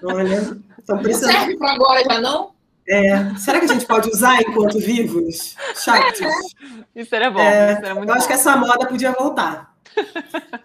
[0.04, 1.32] Olha, estão precisando.
[1.32, 2.54] Serve para agora já não?
[2.86, 5.56] É, será que a gente pode usar enquanto vivos?
[5.74, 6.20] Chatos.
[6.94, 7.40] Isso era bom.
[7.40, 8.18] É, isso era muito eu bom.
[8.18, 9.73] acho que essa moda podia voltar.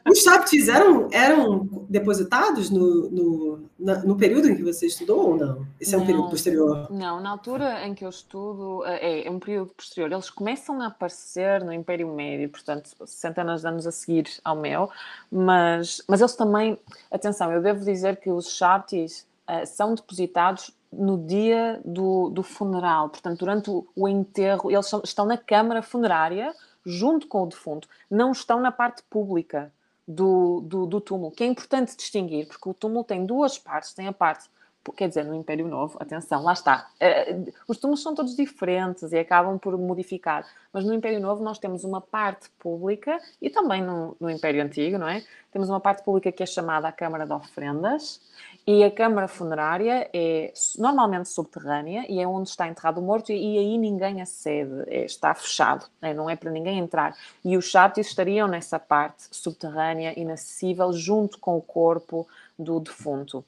[0.10, 5.38] Os chaptis eram, eram depositados no, no, na, no período em que você estudou ou
[5.38, 5.68] não?
[5.80, 6.88] Esse é um não, período posterior?
[6.92, 10.12] Não, na altura em que eu estudo, é, é, um período posterior.
[10.12, 14.90] Eles começam a aparecer no Império Médio, portanto, centenas de anos a seguir ao meu,
[15.32, 16.78] mas, mas eles também,
[17.12, 23.10] atenção, eu devo dizer que os chaptis uh, são depositados no dia do, do funeral,
[23.10, 26.54] portanto, durante o, o enterro, eles são, estão na câmara funerária
[26.86, 29.72] junto com o defunto, não estão na parte pública
[30.08, 34.08] do, do, do túmulo, que é importante distinguir, porque o túmulo tem duas partes, tem
[34.08, 34.50] a parte
[34.96, 36.90] quer dizer, no Império Novo, atenção, lá está.
[37.02, 41.60] Uh, os túmulos são todos diferentes e acabam por modificar, mas no Império Novo nós
[41.60, 45.24] temos uma parte pública e também no, no Império Antigo, não é?
[45.52, 48.22] Temos uma parte pública que é chamada a Câmara de Ofrendas
[48.68, 53.58] e a Câmara Funerária é normalmente subterrânea e é onde está enterrado o morto e,
[53.58, 57.16] aí ninguém acede, é, está fechado, é, não é para ninguém entrar.
[57.44, 63.44] E os cháptis estariam nessa parte subterrânea, inacessível, junto com o corpo do defunto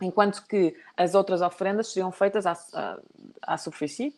[0.00, 2.98] enquanto que as outras ofrendas seriam feitas à, à,
[3.42, 4.14] à superfície,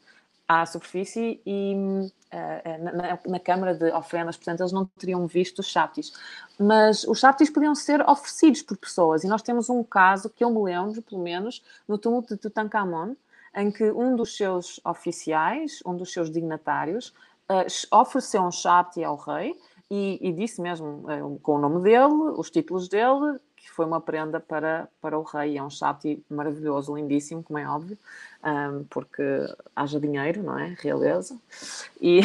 [0.51, 5.67] à superfície e uh, na, na, Câmara de Ofrendas, portanto, eles não teriam visto os
[5.67, 6.13] chaptis.
[6.59, 10.51] Mas os chaptis podiam ser oferecidos por pessoas, e nós temos um caso que eu
[10.51, 13.15] me lembro, pelo menos, no túmulo de Tutankhamon,
[13.55, 17.15] em que um dos seus oficiais, um dos seus dignatários,
[17.49, 19.57] uh, ofereceu um chapti ao rei
[19.89, 24.01] e, e disse mesmo uh, com o nome dele, os títulos dele, que foi uma
[24.01, 25.59] prenda para, para o rei.
[25.59, 27.99] É um chapti maravilhoso, lindíssimo, como é óbvio,
[28.45, 29.23] um, porque
[29.77, 30.75] haja dinheiro, não é?
[30.79, 31.39] Realeza.
[32.01, 32.21] E,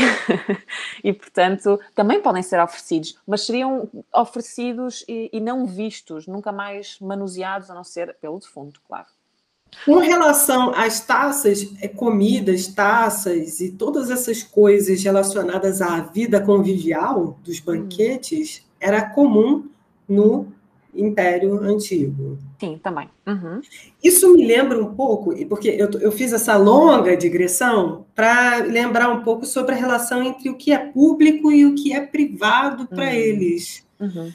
[1.03, 6.97] e, portanto, também podem ser oferecidos, mas seriam oferecidos e, e não vistos, nunca mais
[6.99, 9.07] manuseados, a não ser pelo defunto, claro.
[9.83, 17.37] Com relação às taças, é, comidas, taças e todas essas coisas relacionadas à vida convivial
[17.43, 19.67] dos banquetes, era comum
[20.07, 20.47] no
[20.95, 22.37] Império Antigo.
[22.59, 23.09] Sim, também.
[23.27, 23.61] Uhum.
[24.03, 29.23] Isso me lembra um pouco, porque eu, eu fiz essa longa digressão para lembrar um
[29.23, 33.05] pouco sobre a relação entre o que é público e o que é privado para
[33.05, 33.11] uhum.
[33.11, 33.85] eles.
[33.99, 34.31] Uhum.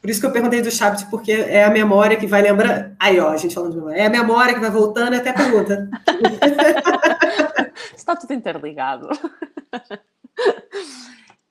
[0.00, 2.92] Por isso que eu perguntei do Chabit, porque é a memória que vai lembrar.
[2.98, 3.98] Aí, ó, a gente falando de memória.
[3.98, 5.90] É a memória que vai voltando até a pergunta.
[7.94, 9.08] Está tudo interligado.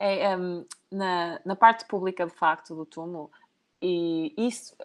[0.02, 3.30] É, um, na, na parte pública, de facto, do túmulo,
[3.82, 4.76] e isso,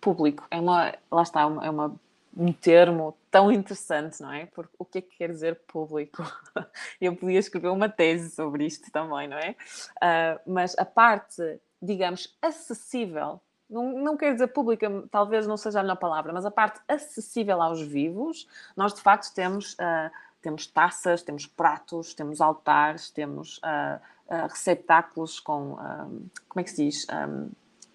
[0.00, 1.94] público, é uma, lá está, é uma,
[2.36, 4.46] um termo tão interessante, não é?
[4.46, 6.22] Porque o que é que quer dizer público?
[7.00, 9.50] Eu podia escrever uma tese sobre isto também, não é?
[9.96, 15.82] Uh, mas a parte, digamos, acessível, não, não quer dizer pública, talvez não seja a
[15.82, 21.22] melhor palavra, mas a parte acessível aos vivos, nós de facto temos, uh, temos taças,
[21.22, 24.00] temos pratos, temos altares, temos uh,
[24.48, 25.76] receptáculos com,
[26.48, 27.06] como é que se diz?
[27.10, 27.50] Um,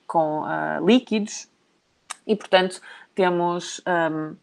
[0.08, 1.50] com uh, líquidos
[2.26, 2.82] e, portanto,
[3.14, 4.36] temos um,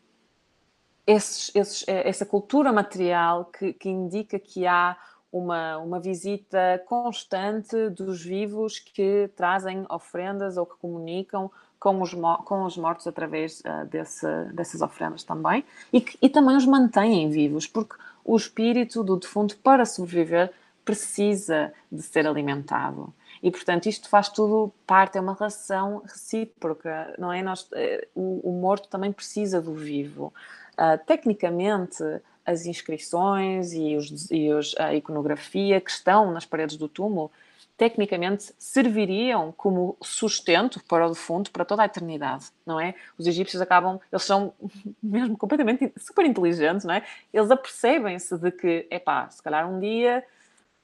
[1.07, 4.97] esses, esses, eh, essa cultura material que, que, indica que há
[5.31, 12.65] uma, uma visita constante dos vivos que trazem ofrendas ou que comunicam com os, com
[12.65, 17.67] os mortos através uh, desse, dessas ofrendas também e, que, e também os mantêm vivos,
[17.67, 20.51] porque o espírito do defunto, para sobreviver,
[20.85, 23.13] precisa de ser alimentado.
[23.45, 27.43] E, portanto, isto faz tudo parte, é uma relação recíproca, não é?
[27.43, 30.33] Nós, eh, o, o morto também precisa do vivo.
[30.73, 32.03] Uh, tecnicamente,
[32.47, 37.31] as inscrições e, os, e os, a iconografia que estão nas paredes do túmulo,
[37.77, 42.95] tecnicamente serviriam como sustento para o defunto para toda a eternidade, não é?
[43.19, 44.55] Os egípcios acabam, eles são
[45.03, 47.03] mesmo completamente super inteligentes, não é?
[47.31, 50.25] Eles apercebem-se de que, epá, se calhar um dia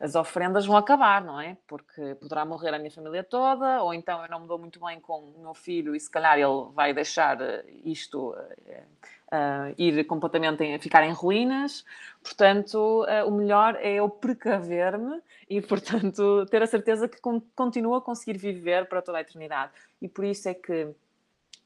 [0.00, 1.58] as ofrendas vão acabar, não é?
[1.68, 4.98] Porque poderá morrer a minha família toda, ou então eu não me dou muito bem
[4.98, 10.64] com o meu filho e se calhar ele vai deixar eh, isto uh, ir completamente,
[10.64, 11.84] em, ficar em ruínas.
[12.22, 17.94] Portanto, uh, o melhor é eu precaver-me e, portanto, ter a certeza que con continuo
[17.94, 19.72] a conseguir viver para toda a eternidade.
[20.00, 20.88] E por isso é que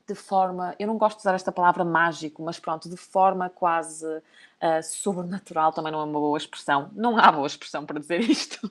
[0.07, 4.07] de forma, eu não gosto de usar esta palavra mágico, mas pronto, de forma quase
[4.07, 8.71] uh, sobrenatural, também não é uma boa expressão, não há boa expressão para dizer isto,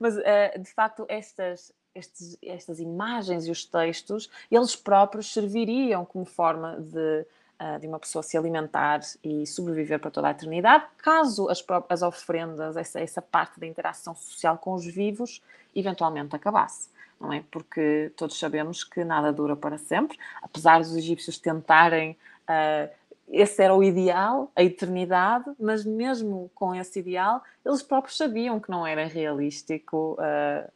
[0.00, 6.24] mas uh, de facto estas, estes, estas imagens e os textos, eles próprios serviriam como
[6.24, 7.26] forma de,
[7.60, 12.02] uh, de uma pessoa se alimentar e sobreviver para toda a eternidade, caso as, as
[12.02, 15.40] ofrendas, essa, essa parte da interação social com os vivos,
[15.76, 16.91] eventualmente acabasse
[17.22, 17.44] não é?
[17.50, 22.18] Porque todos sabemos que nada dura para sempre, apesar dos egípcios tentarem.
[22.42, 22.92] Uh,
[23.28, 28.68] esse era o ideal, a eternidade, mas mesmo com esse ideal, eles próprios sabiam que
[28.68, 30.68] não era realístico uh,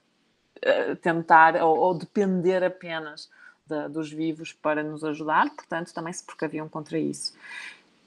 [0.58, 3.28] uh, tentar ou, ou, depender apenas
[3.66, 7.36] de, dos vivos para nos ajudar, portanto, também se precaviam contra isso.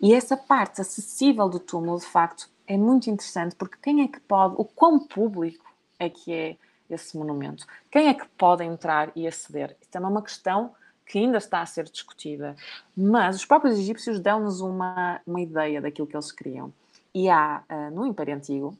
[0.02, 4.19] E essa parte acessível do túmulo, de facto, é muito interessante, porque quem é que
[4.21, 5.65] pode, o quão público
[5.99, 6.56] é que é
[6.90, 7.65] esse monumento.
[7.92, 9.75] Quem é que pode entrar e aceder?
[9.92, 10.73] Também é uma questão
[11.06, 12.56] que ainda está a ser discutida,
[12.96, 16.71] mas os próprios egípcios dão-nos uma, uma ideia daquilo que eles queriam.
[17.13, 18.77] E há, uh, no Império Antigo,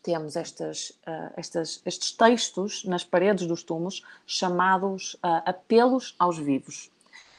[0.00, 6.88] temos estas, uh, estas, estes textos nas paredes dos túmulos chamados uh, apelos aos vivos.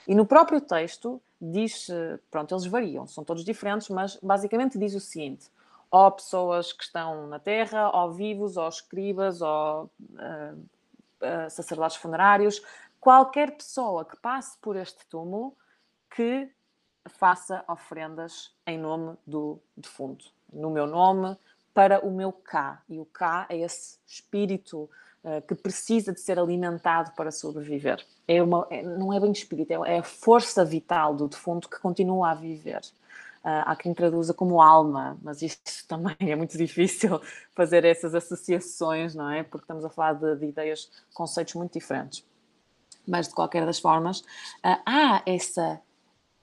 [0.05, 1.87] E no próprio texto diz,
[2.31, 5.47] pronto, eles variam, são todos diferentes, mas basicamente diz o seguinte:
[5.89, 12.61] ou pessoas que estão na terra, ou vivos, ou escribas, ou uh, uh, sacerdotes funerários,
[12.99, 15.55] qualquer pessoa que passe por este túmulo
[16.13, 16.49] que
[17.09, 21.37] faça ofrendas em nome do defunto, no meu nome,
[21.73, 22.81] para o meu cá.
[22.89, 24.89] E o cá é esse espírito
[25.23, 28.05] uh, que precisa de ser alimentado para sobreviver.
[28.27, 31.79] É uma, é, não é bem espírito, é, é a força vital do defunto que
[31.79, 32.81] continua a viver.
[33.65, 37.21] Há quem traduza como alma, mas isto também é muito difícil
[37.55, 39.43] fazer essas associações, não é?
[39.43, 42.25] Porque estamos a falar de, de ideias, conceitos muito diferentes.
[43.07, 45.81] Mas, de qualquer das formas, uh, há essa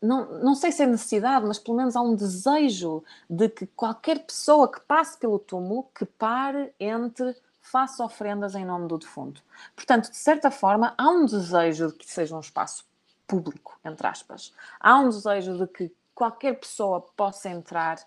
[0.05, 4.19] não, não sei se é necessidade, mas pelo menos há um desejo de que qualquer
[4.21, 9.43] pessoa que passe pelo túmulo, que pare, entre, faça ofrendas em nome do defunto.
[9.75, 12.85] Portanto, de certa forma, há um desejo de que seja um espaço
[13.27, 14.53] público, entre aspas.
[14.79, 17.99] Há um desejo de que qualquer pessoa possa entrar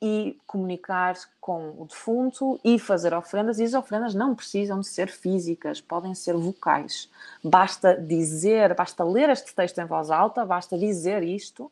[0.00, 3.58] e comunicar com o defunto e fazer ofrendas.
[3.58, 7.10] E as ofrendas não precisam de ser físicas, podem ser vocais.
[7.42, 11.70] Basta dizer, basta ler este texto em voz alta, basta dizer isto,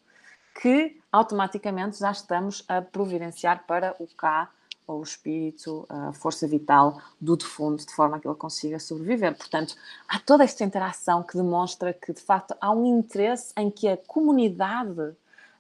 [0.61, 4.51] que automaticamente já estamos a providenciar para o cá
[4.87, 9.37] ou o espírito, a força vital do defunto, de forma que ele consiga sobreviver.
[9.37, 9.74] Portanto,
[10.09, 13.97] há toda esta interação que demonstra que, de facto, há um interesse em que a
[13.97, 15.16] comunidade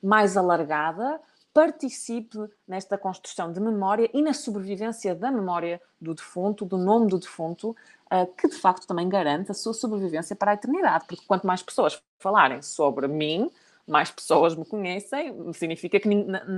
[0.06, 1.20] mais alargada
[1.52, 2.38] participe
[2.68, 7.70] nesta construção de memória e na sobrevivência da memória do defunto, do nome do defunto,
[7.70, 11.62] uh, que de facto também garante a sua sobrevivência para a eternidade, porque quanto mais
[11.62, 13.50] pessoas falarem sobre mim,
[13.86, 16.08] mais pessoas me conhecem, significa que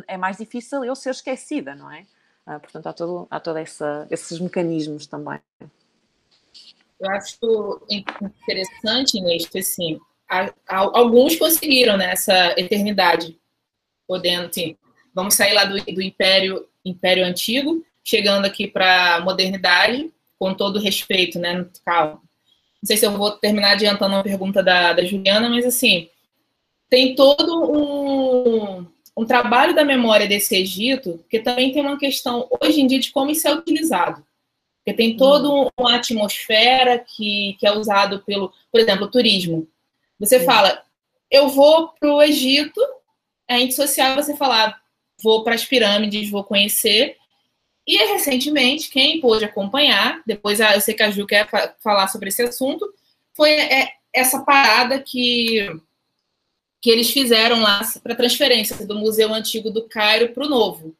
[0.09, 2.05] é mais difícil eu ser esquecida, não é?
[2.47, 5.39] Uh, portanto, há todo, há todo essa, esses mecanismos também.
[7.01, 10.01] Eu acho interessante nisso, assim,
[10.67, 13.38] alguns conseguiram nessa né, eternidade,
[14.09, 14.77] podendo, sim,
[15.19, 20.79] Vamos sair lá do, do Império, Império Antigo, chegando aqui para a modernidade, com todo
[20.79, 21.67] respeito, né?
[21.85, 22.23] Calma.
[22.81, 26.09] Não sei se eu vou terminar adiantando uma pergunta da, da Juliana, mas assim,
[26.89, 28.87] tem todo um,
[29.17, 33.11] um trabalho da memória desse Egito, que também tem uma questão, hoje em dia, de
[33.11, 34.25] como isso é utilizado.
[34.85, 35.69] Porque tem toda hum.
[35.77, 39.67] uma atmosfera que, que é usado pelo, por exemplo, turismo.
[40.21, 40.81] Você fala,
[41.29, 42.81] eu vou para o Egito,
[43.49, 44.81] a rede social você falar,
[45.23, 47.17] vou para as pirâmides, vou conhecer.
[47.87, 51.49] E recentemente, quem pôde acompanhar, depois eu sei que a Ju quer
[51.83, 52.87] falar sobre esse assunto,
[53.35, 55.67] foi é, essa parada que,
[56.83, 60.95] que eles fizeram lá para transferência do Museu Antigo do Cairo para o Novo.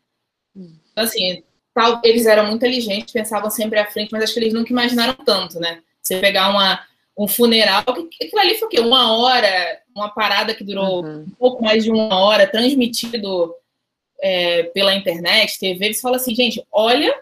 [0.57, 1.43] Então, assim,
[1.75, 5.15] tal, eles eram muito inteligentes, pensavam sempre à frente, mas acho que eles nunca imaginaram
[5.15, 5.83] tanto, né?
[6.03, 6.85] Você pegar uma,
[7.19, 8.79] um funeral, aquilo ali foi o quê?
[8.79, 11.23] Uma hora, uma parada que durou uhum.
[11.23, 13.53] um pouco mais de uma hora, transmitido
[14.21, 17.13] é, pela internet, TV, você fala assim, gente, olha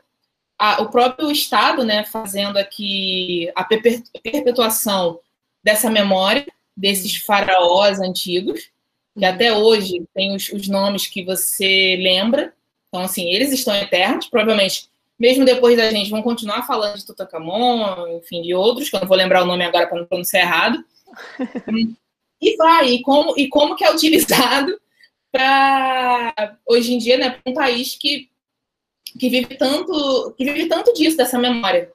[0.59, 5.19] a, o próprio Estado né, fazendo aqui a perpetuação
[5.65, 8.71] dessa memória desses faraós antigos,
[9.19, 12.53] que até hoje tem os, os nomes que você lembra.
[12.89, 18.19] Então, assim, eles estão eternos, provavelmente, mesmo depois da gente, vão continuar falando de Tutankhamon,
[18.19, 20.85] enfim, de outros, que eu não vou lembrar o nome agora para não pronunciar errado.
[22.41, 24.79] e vai, e como, e como que é utilizado
[25.33, 28.29] para hoje em dia, né, um país que,
[29.19, 31.91] que vive tanto que vive tanto disso dessa memória.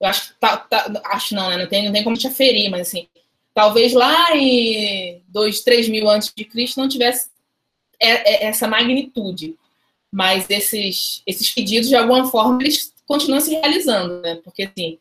[0.00, 2.82] Eu acho tá, tá, acho não, né, não tem não tem como te aferir, mas
[2.82, 3.08] assim,
[3.54, 7.30] talvez lá em dois, três mil antes de Cristo não tivesse
[7.98, 9.56] essa magnitude,
[10.12, 14.40] mas esses esses pedidos de alguma forma eles continuam se realizando, né?
[14.44, 14.98] Porque assim,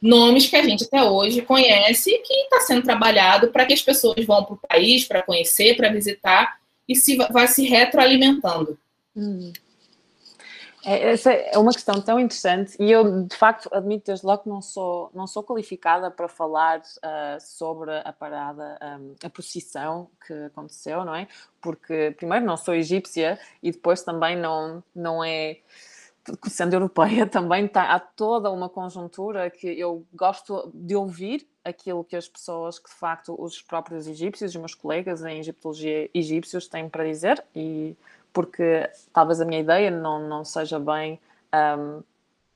[0.00, 4.24] nomes que a gente até hoje conhece que está sendo trabalhado para que as pessoas
[4.24, 6.58] vão para o país para conhecer, para visitar
[6.88, 8.78] e se vai se retroalimentando.
[9.14, 9.52] Hum.
[10.84, 14.48] É, essa é uma questão tão interessante e eu, de facto, admito desde logo que
[14.48, 20.32] não sou, não sou qualificada para falar uh, sobre a parada, um, a procissão que
[20.32, 21.28] aconteceu, não é?
[21.60, 25.58] Porque, primeiro, não sou egípcia e depois também não, não é
[26.48, 32.16] sendo europeia, também tá, há toda uma conjuntura que eu gosto de ouvir aquilo que
[32.16, 36.88] as pessoas, que de facto os próprios egípcios, os meus colegas em egiptologia egípcios têm
[36.88, 37.96] para dizer, e
[38.32, 41.20] porque talvez a minha ideia não, não seja bem
[41.54, 42.02] um,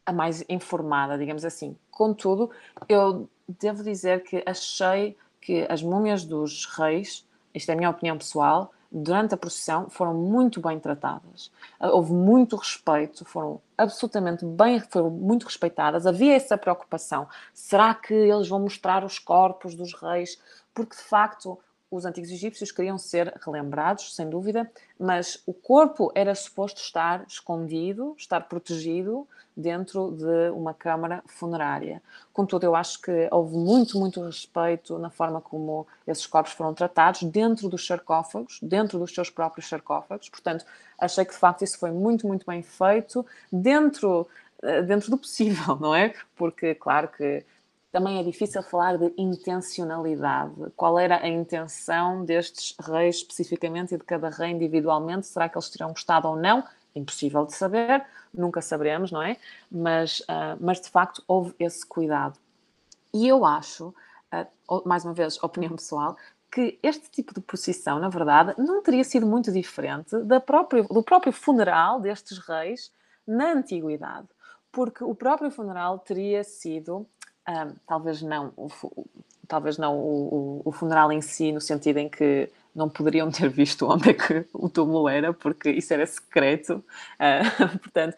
[0.04, 1.76] a mais informada, digamos assim.
[1.90, 2.50] Contudo,
[2.88, 8.16] eu devo dizer que achei que as múmias dos reis, isto é a minha opinião
[8.16, 11.50] pessoal, durante a procissão foram muito bem tratadas.
[11.80, 16.06] Houve muito respeito, foram absolutamente bem, foram muito respeitadas.
[16.06, 20.40] Havia essa preocupação: será que eles vão mostrar os corpos dos reis?
[20.72, 21.58] Porque de facto
[21.90, 28.14] os antigos egípcios queriam ser relembrados, sem dúvida, mas o corpo era suposto estar escondido,
[28.18, 29.26] estar protegido
[29.56, 32.02] dentro de uma câmara funerária.
[32.32, 37.22] Contudo, eu acho que houve muito, muito respeito na forma como esses corpos foram tratados
[37.22, 40.28] dentro dos sarcófagos, dentro dos seus próprios sarcófagos.
[40.28, 40.66] Portanto,
[40.98, 44.28] achei que de facto isso foi muito, muito bem feito dentro,
[44.62, 46.14] eh, dentro do possível, não é?
[46.36, 47.44] Porque, claro que
[47.96, 50.52] também é difícil falar de intencionalidade.
[50.76, 55.26] Qual era a intenção destes reis especificamente e de cada rei individualmente?
[55.26, 56.62] Será que eles teriam gostado ou não?
[56.94, 59.38] Impossível de saber, nunca saberemos, não é?
[59.70, 62.38] Mas, uh, mas de facto houve esse cuidado.
[63.14, 63.94] E eu acho,
[64.68, 66.18] uh, mais uma vez, opinião pessoal,
[66.52, 71.02] que este tipo de procissão, na verdade, não teria sido muito diferente da própria, do
[71.02, 72.92] próprio funeral destes reis
[73.26, 74.28] na antiguidade.
[74.70, 77.06] Porque o próprio funeral teria sido
[77.86, 78.68] talvez não, o,
[79.46, 83.48] talvez não o, o, o, funeral em si, no sentido em que não poderiam ter
[83.48, 86.84] visto onde é que o túmulo era, porque isso era secreto.
[87.14, 88.16] Uh, portanto,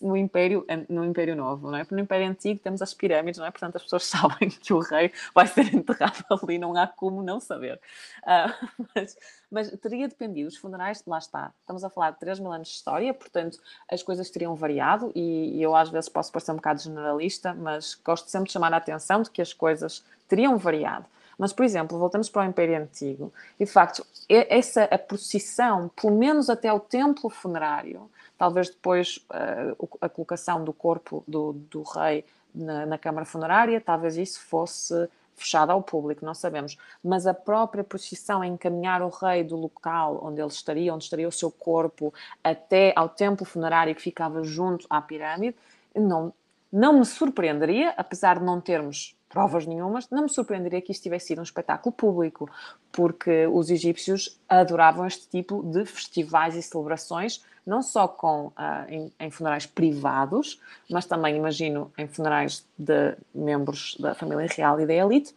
[0.00, 1.86] no Império, no Império Novo, não é?
[1.90, 3.50] No Império Antigo temos as pirâmides, não é?
[3.50, 7.40] Portanto, as pessoas sabem que o rei vai ser enterrado ali, não há como não
[7.40, 7.80] saber.
[8.22, 9.18] Uh, mas,
[9.50, 12.74] mas, teria dependido, os funerais, lá está, estamos a falar de 3 mil anos de
[12.74, 13.58] história, portanto,
[13.90, 17.94] as coisas teriam variado e, e eu às vezes posso parecer um bocado generalista, mas
[18.04, 21.06] gosto sempre de chamar a atenção de que as coisas teriam variado.
[21.38, 26.16] Mas, por exemplo, voltamos para o Império Antigo e, de facto, essa a procissão, pelo
[26.16, 32.24] menos até o templo funerário, talvez depois uh, a colocação do corpo do, do rei
[32.54, 36.78] na, na Câmara Funerária, talvez isso fosse fechado ao público, não sabemos.
[37.04, 41.32] Mas a própria procissão encaminhar o rei do local onde ele estaria, onde estaria o
[41.32, 42.12] seu corpo,
[42.42, 45.56] até ao templo funerário que ficava junto à pirâmide,
[45.94, 46.32] não,
[46.72, 51.28] não me surpreenderia, apesar de não termos provas nenhumas, não me surpreenderia que isto tivesse
[51.28, 52.48] sido um espetáculo público,
[52.92, 58.52] porque os egípcios adoravam este tipo de festivais e celebrações, não só com, uh,
[58.88, 64.86] em, em, funerais privados, mas também, imagino, em funerais de membros da família real e
[64.86, 65.34] da elite,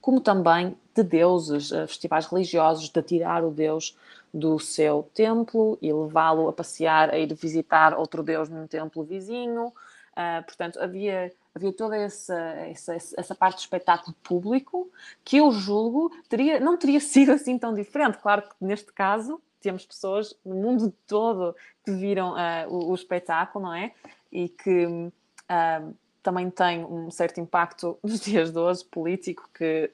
[0.00, 3.96] como também de deuses, uh, festivais religiosos, de tirar o deus
[4.34, 9.68] do seu templo e levá-lo a passear, a ir visitar outro deus num templo vizinho.
[9.68, 14.90] Uh, portanto, havia havia toda essa, essa, essa parte do espetáculo público
[15.24, 18.18] que eu julgo teria, não teria sido assim tão diferente.
[18.18, 23.66] Claro que neste caso temos pessoas no mundo todo que viram uh, o, o, espetáculo,
[23.66, 23.92] não é?
[24.30, 29.90] E que uh, também tem um certo impacto nos dias de hoje político que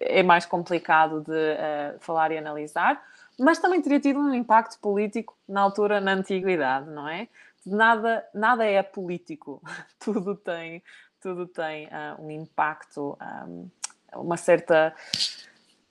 [0.00, 3.02] é mais complicado de uh, falar e analisar,
[3.38, 7.28] mas também teria tido um impacto político na altura, na antiguidade, não é?
[7.68, 9.62] Nada, nada é político,
[9.98, 10.82] tudo tem,
[11.20, 13.16] tudo tem uh, um impacto,
[13.46, 13.68] um,
[14.14, 14.94] uma certa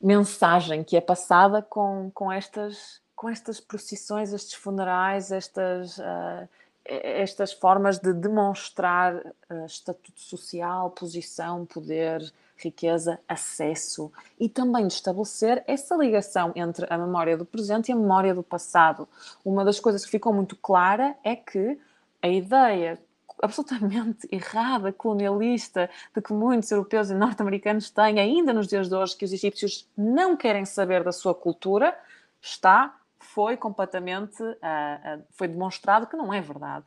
[0.02, 6.48] mensagem que é passada com, com, estas, com estas procissões, estes funerais, estas, uh,
[6.88, 15.64] estas formas de demonstrar uh, estatuto social, posição, poder, riqueza, acesso e também de estabelecer
[15.68, 19.08] essa ligação entre a memória do presente e a memória do passado.
[19.46, 21.80] Uma das coisas que ficou muito clara é que
[22.22, 23.00] a ideia
[23.42, 29.16] absolutamente errada, colonialista, de que muitos europeus e norte-americanos têm ainda nos dias de hoje,
[29.16, 31.96] que os egípcios não querem saber da sua cultura,
[32.42, 36.86] está foi completamente uh, uh, foi demonstrado que não é verdade.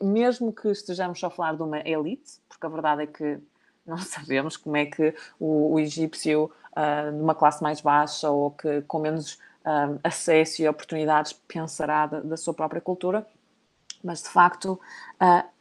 [0.00, 3.38] Mesmo que estejamos a falar de uma elite, porque a verdade é que
[3.86, 8.82] não sabemos como é que o, o egípcio uh, numa classe mais baixa ou que
[8.82, 9.38] com menos
[10.02, 13.26] acesso e oportunidades pensará da, da, sua própria cultura,
[14.02, 14.80] mas de facto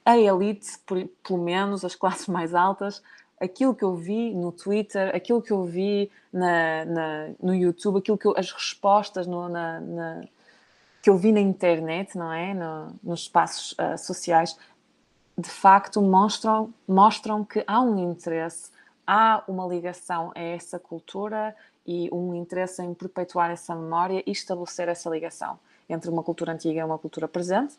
[0.06, 3.04] a elite, por, pelo menos as classes mais altas,
[3.40, 8.18] aquilo que eu vi no Twitter, aquilo que eu vi na, na no YouTube, aquilo
[8.18, 10.24] que eu, as respostas no, na, na,
[11.02, 14.58] que eu vi na internet, não é, no, nos espaços uh, sociais,
[15.38, 18.72] de facto mostram, mostram que há um interesse,
[19.06, 24.90] há uma ligação a essa cultura e um interesse em perpetuar essa memória e estabelecer
[24.90, 27.76] essa ligação entre uma cultura antiga e uma cultura presente,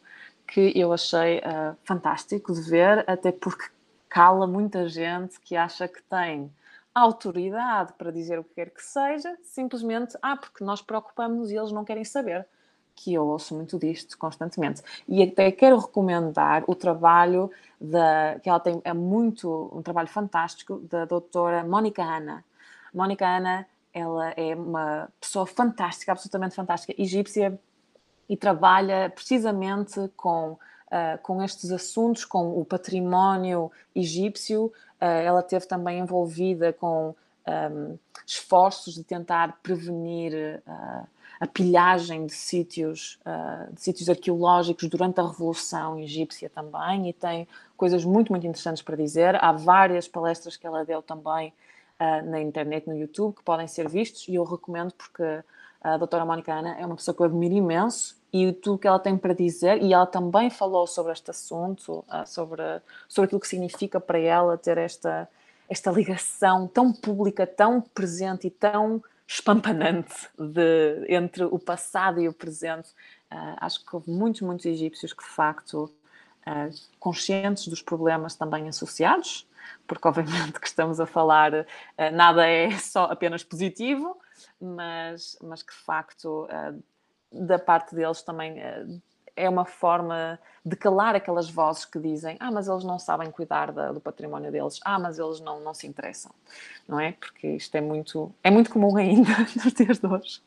[0.47, 3.67] que eu achei uh, fantástico de ver, até porque
[4.09, 6.53] cala muita gente que acha que tem
[6.95, 11.73] autoridade para dizer o que quer que seja, simplesmente, ah, porque nós preocupamos-nos e eles
[11.73, 12.47] não querem saber
[12.95, 14.83] que eu ouço muito disto constantemente.
[15.07, 17.49] E até quero recomendar o trabalho
[17.81, 22.45] da, que ela tem, é muito, um trabalho fantástico, da doutora Mónica Ana.
[22.93, 27.59] Mónica Ana, ela é uma pessoa fantástica, absolutamente fantástica, egípcia,
[28.29, 34.66] e trabalha precisamente com, uh, com estes assuntos, com o património egípcio.
[35.01, 37.14] Uh, ela teve também envolvida com
[37.47, 41.07] um, esforços de tentar prevenir uh,
[41.41, 43.16] a pilhagem de sítios,
[43.72, 48.97] de sítios arqueológicos durante a Revolução Egípcia também, e tem coisas muito, muito interessantes para
[48.97, 49.36] dizer.
[49.36, 51.55] Há várias palestras que ela deu também
[52.24, 55.45] na internet, no YouTube, que podem ser vistos, e eu recomendo porque
[55.80, 58.99] a doutora Mónica Ana é uma pessoa que eu admiro imenso e tudo que ela
[58.99, 62.62] tem para dizer, e ela também falou sobre este assunto, uh, sobre,
[63.09, 65.29] sobre aquilo que significa para ela ter esta,
[65.68, 72.33] esta ligação tão pública, tão presente e tão espampanante de, entre o passado e o
[72.33, 72.89] presente.
[73.31, 75.85] Uh, acho que houve muitos, muitos egípcios que, de facto,
[76.47, 79.47] uh, conscientes dos problemas também associados,
[79.87, 81.66] porque, obviamente, que estamos a falar, uh,
[82.12, 84.18] nada é só apenas positivo,
[84.59, 86.49] mas, mas que, de facto,
[87.33, 88.57] da parte deles também
[89.39, 93.70] é uma forma de calar aquelas vozes que dizem ah, mas eles não sabem cuidar
[93.70, 96.33] da, do património deles, ah, mas eles não, não se interessam,
[96.87, 97.12] não é?
[97.12, 99.31] Porque isto é muito, é muito comum ainda
[99.64, 100.41] nos dias de hoje.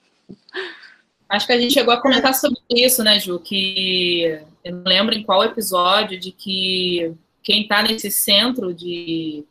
[1.30, 3.40] Acho que a gente chegou a comentar sobre isso, né, Ju?
[3.40, 9.46] Que eu não lembro em qual episódio de que quem está nesse centro de,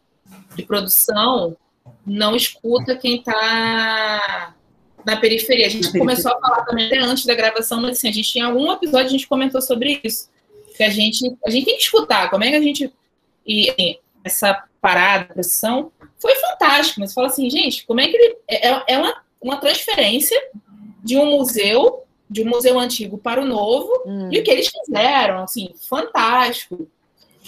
[0.54, 1.56] de produção
[2.06, 4.54] não escuta quem está
[5.04, 5.66] na periferia.
[5.66, 8.72] A gente começou a falar também antes da gravação, mas assim, a gente tinha algum
[8.72, 10.28] episódio a gente comentou sobre isso.
[10.76, 12.92] Que a gente, a gente tem que escutar como é que a gente.
[13.46, 18.36] E assim, essa parada, produção, foi fantástico, mas fala assim, gente, como é que ele.
[18.48, 20.40] É, é, é uma, uma transferência
[21.02, 24.28] de um museu, de um museu antigo para o novo, hum.
[24.30, 26.88] e o que eles fizeram, assim, fantástico.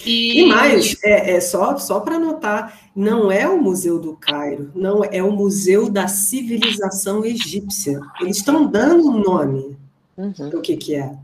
[0.05, 4.71] E, e mais, é, é só, só para anotar, não é o Museu do Cairo,
[4.75, 7.99] não é o Museu da Civilização Egípcia.
[8.19, 9.77] Eles estão dando um nome
[10.17, 10.49] uhum.
[10.49, 11.15] do que, que é.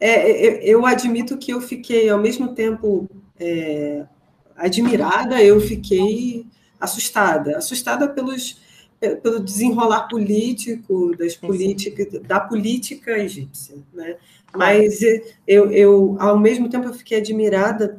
[0.00, 0.46] é.
[0.46, 3.08] é eu admito que eu fiquei, ao mesmo tempo,
[3.38, 4.04] é,
[4.56, 6.46] admirada, eu fiquei
[6.80, 7.58] assustada.
[7.58, 8.58] Assustada pelos,
[9.22, 13.76] pelo desenrolar político das políticas, da política egípcia.
[13.92, 14.16] Né?
[14.54, 15.00] Mas
[15.46, 17.98] eu, eu, ao mesmo tempo, eu fiquei admirada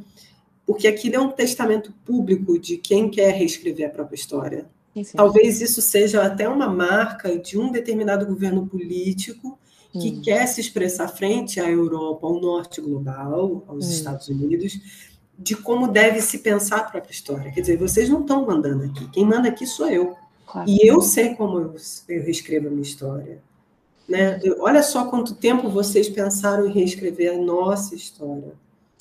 [0.65, 4.65] porque aquilo é um testamento público de quem quer reescrever a própria história.
[5.13, 9.59] Talvez isso seja até uma marca de um determinado governo político
[9.91, 10.21] que hum.
[10.23, 13.89] quer se expressar frente à Europa, ao norte global, aos hum.
[13.89, 14.79] Estados Unidos,
[15.37, 17.51] de como deve se pensar a própria história.
[17.51, 20.15] Quer dizer, vocês não estão mandando aqui, quem manda aqui sou eu.
[20.45, 20.69] Claro.
[20.69, 21.75] E eu sei como eu,
[22.07, 23.41] eu reescrevo a minha história.
[24.07, 24.39] Né?
[24.59, 28.53] Olha só quanto tempo vocês pensaram em reescrever a nossa história.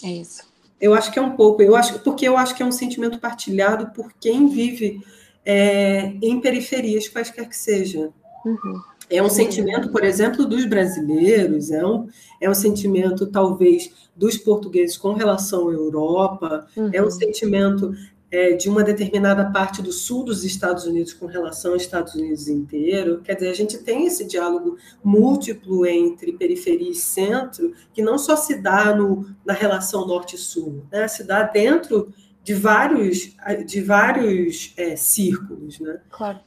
[0.03, 0.43] É isso.
[0.81, 3.19] Eu acho que é um pouco, eu acho, porque eu acho que é um sentimento
[3.19, 5.01] partilhado por quem vive
[5.45, 8.11] é, em periferias, quaisquer que seja.
[8.45, 8.83] Uhum.
[9.11, 12.09] É um sentimento, por exemplo, dos brasileiros, é um,
[12.41, 16.91] é um sentimento, talvez, dos portugueses com relação à Europa, uhum.
[16.93, 17.11] é um uhum.
[17.11, 17.95] sentimento
[18.35, 22.49] é, de uma determinada parte do sul dos Estados Unidos com relação aos Estados Unidos
[22.49, 23.21] inteiro.
[23.23, 28.35] Quer dizer, a gente tem esse diálogo múltiplo entre periferia e centro, que não só
[28.35, 31.07] se dá no, na relação norte-sul, né?
[31.07, 32.13] se dá dentro
[32.43, 35.79] de vários, de vários é, círculos.
[35.79, 36.01] Né?
[36.11, 36.41] Claro.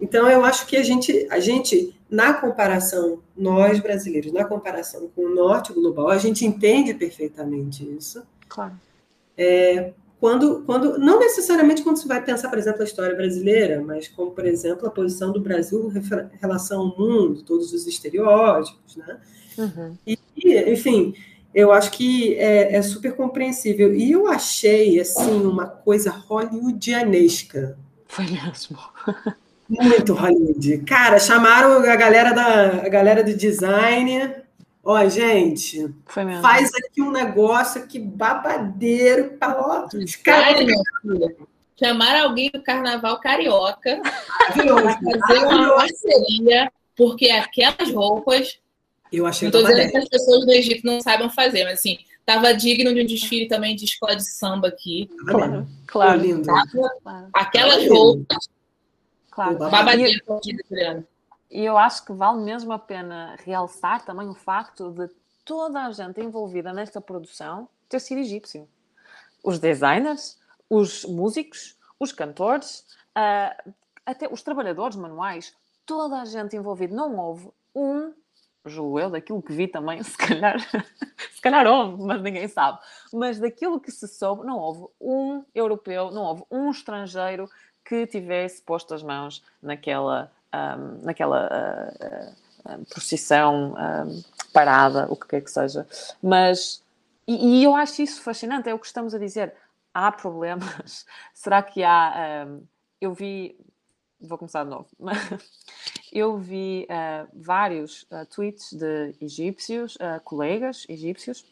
[0.00, 5.26] Então, eu acho que a gente, a gente, na comparação, nós brasileiros, na comparação com
[5.26, 8.22] o norte global, a gente entende perfeitamente isso.
[8.48, 8.72] Claro.
[9.36, 14.06] É, quando, quando não necessariamente quando você vai pensar, por exemplo, a história brasileira, mas
[14.06, 19.18] como, por exemplo, a posição do Brasil em relação ao mundo, todos os estereótipos, né?
[19.56, 19.96] Uhum.
[20.06, 20.18] E,
[20.70, 21.14] enfim,
[21.54, 23.94] eu acho que é, é, super compreensível.
[23.94, 27.78] E eu achei, assim, uma coisa hollywoodianesca.
[28.06, 28.78] Foi mesmo.
[29.68, 30.78] Muito Hollywood.
[30.78, 34.39] Cara, chamaram a galera, da, a galera do design
[34.82, 40.66] Ó, gente, faz aqui um negócio aqui babadeiro para ó, os caras.
[41.78, 44.00] Chamar alguém do carnaval carioca
[44.52, 48.58] para fazer uma parceria, porque aquelas roupas.
[49.12, 51.98] Eu achei Não estou dizendo que as pessoas do Egito não saibam fazer, mas assim,
[52.18, 55.10] estava digno de um desfile também de escola de samba aqui.
[55.26, 56.20] Claro, claro.
[56.20, 56.48] lindo.
[57.32, 58.48] Aquelas roupas.
[59.30, 59.58] Claro.
[59.58, 60.56] Babadeiro aqui.
[61.50, 65.08] E eu acho que vale mesmo a pena realçar também o facto de
[65.44, 68.68] toda a gente envolvida nesta produção ter sido egípcio.
[69.42, 70.38] Os designers,
[70.68, 72.86] os músicos, os cantores,
[73.16, 73.72] uh,
[74.06, 76.94] até os trabalhadores manuais, toda a gente envolvida.
[76.94, 78.14] Não houve um,
[78.64, 80.60] julgo eu, daquilo que vi também, se calhar,
[81.32, 82.78] se calhar houve, mas ninguém sabe.
[83.12, 87.50] Mas daquilo que se soube, não houve um europeu, não houve um estrangeiro
[87.84, 94.22] que tivesse posto as mãos naquela um, naquela uh, uh, procissão um,
[94.52, 95.86] parada, o que quer que seja.
[96.22, 96.82] Mas,
[97.26, 99.54] e, e, eu acho isso fascinante, é o que estamos a dizer.
[99.92, 101.06] Há problemas?
[101.34, 102.46] Será que há.
[102.46, 102.62] Um,
[103.00, 103.56] eu vi
[104.20, 104.86] vou começar de novo.
[106.12, 111.46] Eu vi uh, vários tweets de egípcios, colegas egípcios,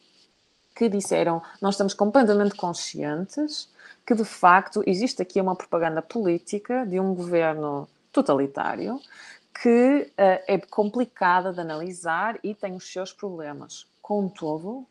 [0.75, 3.69] que disseram: Nós estamos completamente conscientes
[4.05, 8.99] que de facto existe aqui uma propaganda política de um governo totalitário
[9.61, 13.85] que é complicada de analisar e tem os seus problemas.
[14.01, 14.87] Contudo,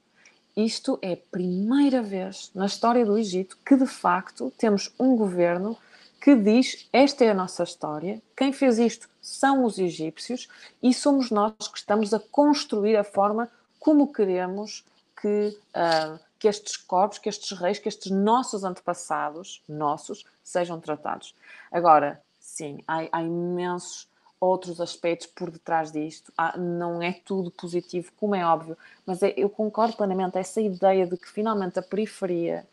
[0.54, 5.78] isto é a primeira vez na história do Egito que de facto temos um governo
[6.20, 10.48] que diz esta é a nossa história, quem fez isto são os egípcios
[10.82, 13.48] e somos nós que estamos a construir a forma
[13.78, 14.84] como queremos
[15.20, 21.34] que, uh, que estes corpos, que estes reis, que estes nossos antepassados, nossos, sejam tratados.
[21.70, 22.20] Agora,
[22.58, 24.08] sim, há, há imensos
[24.40, 26.32] outros aspectos por detrás disto.
[26.36, 30.38] Há, não é tudo positivo, como é óbvio, mas é, eu concordo plenamente.
[30.38, 32.66] Essa ideia de que finalmente a periferia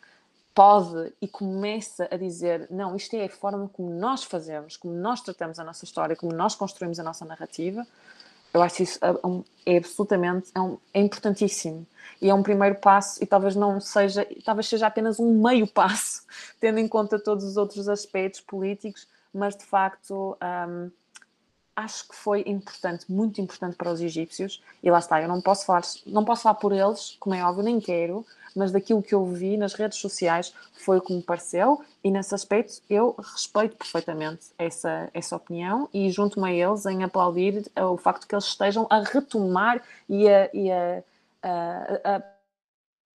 [0.53, 5.21] pode e começa a dizer: não, isto é a forma como nós fazemos, como nós
[5.21, 7.85] tratamos a nossa história, como nós construímos a nossa narrativa.
[8.53, 11.85] Eu acho isso é, é absolutamente é, um, é importantíssimo
[12.21, 16.23] e é um primeiro passo e talvez não seja, talvez seja apenas um meio passo,
[16.57, 20.91] tendo em conta todos os outros aspectos políticos, mas de facto um,
[21.75, 25.65] acho que foi importante, muito importante para os egípcios e lá está, eu não posso
[25.65, 28.25] falar, não posso falar por eles, como é óbvio, nem quero,
[28.55, 32.33] mas daquilo que eu vi nas redes sociais foi o que me pareceu e nesse
[32.33, 38.25] aspecto eu respeito perfeitamente essa, essa opinião e junto-me a eles em aplaudir o facto
[38.25, 41.03] que eles estejam a retomar e a, e a,
[41.43, 42.23] a, a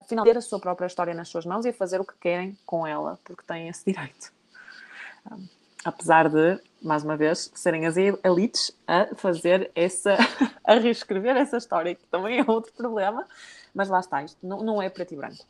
[0.02, 2.86] afinal ter a sua própria história nas suas mãos e fazer o que querem com
[2.86, 4.32] ela, porque têm esse direito.
[5.30, 10.16] Um, apesar de, mais uma vez, serem as elites a fazer essa,
[10.64, 13.26] a reescrever essa história, que também é outro problema,
[13.74, 15.44] mas lá está, isto não, não é preto e branco.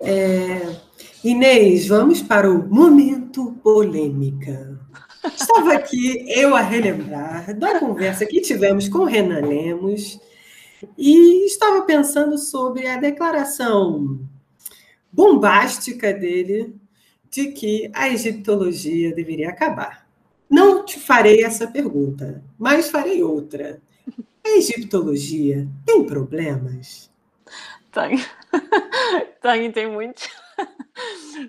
[0.00, 0.76] É,
[1.22, 4.76] Inês, vamos para o momento polêmica.
[5.24, 10.18] Estava aqui eu a relembrar da conversa que tivemos com Renan Lemos
[10.98, 14.18] e estava pensando sobre a declaração
[15.12, 16.74] bombástica dele
[17.32, 20.06] de que a egiptologia deveria acabar.
[20.50, 23.80] Não te farei essa pergunta, mas farei outra.
[24.44, 27.10] A egiptologia tem problemas?
[27.90, 28.18] Tem.
[29.40, 30.28] tem, tem muitos.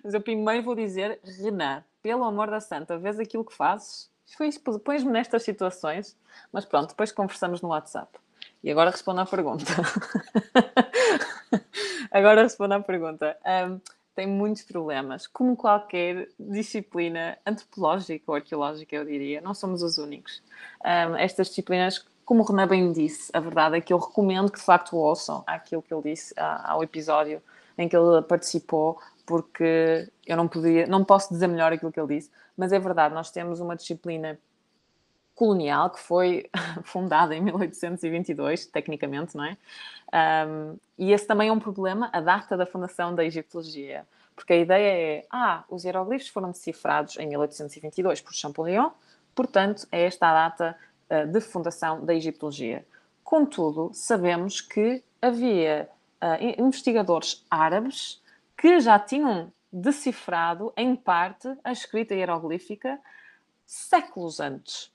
[0.02, 4.10] Mas eu primeiro vou dizer, Renan, pelo amor da santa, vês aquilo que fazes?
[4.86, 6.18] Pões-me nestas situações,
[6.52, 8.18] mas pronto, depois conversamos no WhatsApp.
[8.64, 9.66] E agora respondo à pergunta.
[12.10, 13.38] agora respondo à pergunta.
[13.46, 13.82] Um,
[14.16, 19.42] tem muitos problemas, como qualquer disciplina antropológica ou arqueológica, eu diria.
[19.42, 20.42] Não somos os únicos.
[20.84, 24.58] Um, estas disciplinas como o Renan bem disse, a verdade é que eu recomendo que
[24.58, 27.42] de facto ouçam aquilo que ele disse ao episódio
[27.78, 32.16] em que ele participou, porque eu não podia, não posso dizer melhor aquilo que ele
[32.16, 34.40] disse, mas é verdade, nós temos uma disciplina
[35.36, 36.50] colonial que foi
[36.84, 39.58] fundada em 1822, tecnicamente, não é?
[40.48, 44.06] Um, e esse também é um problema, a data da fundação da egiptologia,
[44.36, 48.92] porque a ideia é, ah, os hieroglifos foram decifrados em 1822 por Champollion,
[49.34, 50.78] portanto, é esta a data
[51.10, 52.86] uh, de fundação da egiptologia.
[53.24, 55.90] Contudo, sabemos que havia
[56.22, 58.22] uh, investigadores árabes
[58.56, 63.00] que já tinham decifrado, em parte, a escrita hieroglífica
[63.66, 64.93] séculos antes.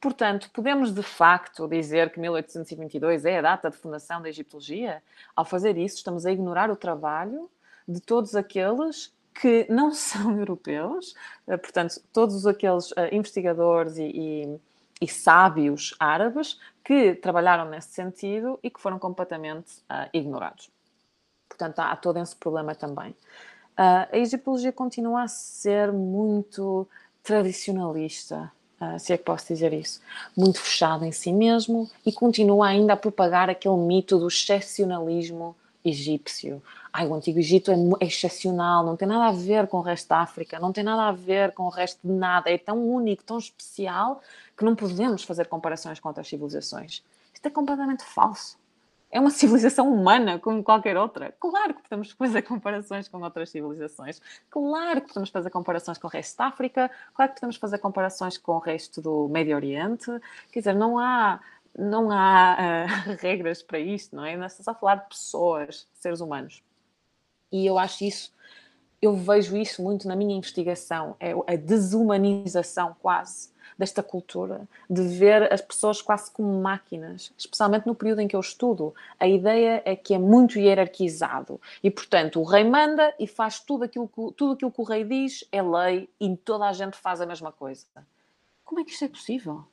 [0.00, 5.02] Portanto, podemos de facto dizer que 1822 é a data de fundação da egiptologia?
[5.34, 7.50] Ao fazer isso, estamos a ignorar o trabalho
[7.88, 11.14] de todos aqueles que não são europeus,
[11.46, 14.60] eh, portanto, todos aqueles uh, investigadores e, e,
[15.00, 20.70] e, sábios árabes que trabalharam nesse sentido e que foram completamente uh, ignorados.
[21.48, 23.10] Portanto, há, todo esse problema também.
[23.78, 26.88] Uh, a egiptologia continua a ser muito
[27.22, 30.02] tradicionalista, Uh, se é que posso dizer isso,
[30.36, 36.62] muito fechado em si mesmo e continua ainda a propagar aquele mito do excepcionalismo egípcio.
[36.92, 40.08] Ai, o Antigo Egito é, é, excepcional, não tem nada a ver com o resto
[40.08, 43.22] da África, não tem nada a ver com o resto de nada, é tão único,
[43.22, 44.20] tão especial
[44.56, 47.02] que não podemos fazer comparações com outras civilizações.
[47.32, 48.58] Isto é completamente falso
[49.16, 51.34] é uma civilização humana como qualquer outra.
[51.40, 54.20] Claro que podemos fazer comparações com outras civilizações.
[54.50, 56.90] Claro que podemos fazer comparações com o resto da África.
[57.14, 60.06] Claro que podemos fazer comparações com o resto do Médio Oriente.
[60.52, 61.40] Quer dizer, não há,
[61.76, 62.56] não há
[62.86, 64.36] uh, regras para isto, não é?
[64.36, 66.62] Nós estamos a falar de pessoas, seres humanos.
[67.50, 68.34] E eu acho isso,
[69.00, 75.52] eu vejo isso muito na minha investigação, é a desumanização quase desta cultura, de ver
[75.52, 78.94] as pessoas quase como máquinas, especialmente no período em que eu estudo.
[79.20, 83.84] A ideia é que é muito hierarquizado e, portanto, o rei manda e faz tudo
[83.84, 87.20] aquilo que, tudo aquilo que o rei diz, é lei e toda a gente faz
[87.20, 87.84] a mesma coisa.
[88.64, 89.64] Como é que isto é possível?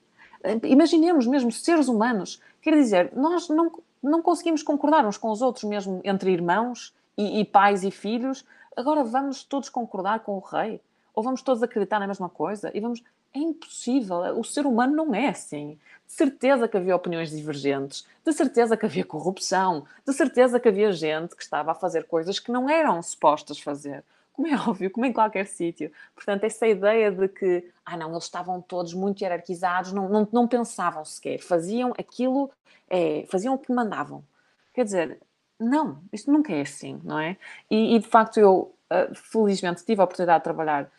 [0.64, 5.64] Imaginemos mesmo seres humanos, quer dizer, nós não, não conseguimos concordar uns com os outros,
[5.64, 8.46] mesmo entre irmãos e, e pais e filhos.
[8.76, 10.82] Agora vamos todos concordar com o rei?
[11.16, 12.72] Ou vamos todos acreditar na mesma coisa?
[12.74, 13.02] E vamos.
[13.34, 14.18] É impossível.
[14.40, 15.80] O ser humano não é assim.
[16.06, 20.92] De certeza que havia opiniões divergentes, de certeza que havia corrupção, de certeza que havia
[20.92, 24.04] gente que estava a fazer coisas que não eram supostas fazer
[24.34, 25.92] como é óbvio, como em qualquer sítio.
[26.14, 30.48] Portanto, essa ideia de que, ah não, eles estavam todos muito hierarquizados, não, não, não
[30.48, 32.52] pensavam sequer, faziam aquilo,
[32.90, 34.24] é, faziam o que mandavam.
[34.74, 35.20] Quer dizer,
[35.60, 37.38] não, isto nunca é assim, não é?
[37.70, 40.92] E, e de facto eu, uh, felizmente, tive a oportunidade de trabalhar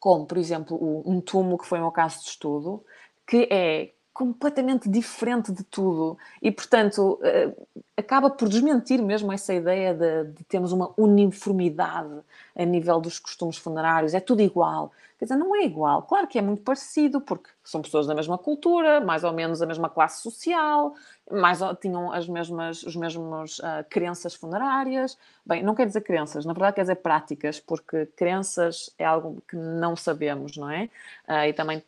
[0.00, 2.82] com, por exemplo, um túmulo que foi um caso de estudo,
[3.26, 9.94] que é completamente diferente de tudo e, portanto, uh, acaba por desmentir mesmo essa ideia
[9.94, 12.20] de, de, termos uma uniformidade
[12.54, 14.92] a nível dos costumes funerários, é tudo igual.
[15.18, 16.02] Quer dizer, não é igual.
[16.02, 19.66] Claro que é muito parecido, porque são pessoas da mesma cultura, mais ou menos a
[19.66, 20.94] mesma classe social,
[21.30, 25.16] mais tinham as mesmas, os mesmos uh, crenças funerárias.
[25.44, 29.56] Bem, não quer dizer crenças, na verdade quer dizer práticas, porque crenças é algo que
[29.56, 30.88] não sabemos, não é?
[31.28, 31.82] Uh, e também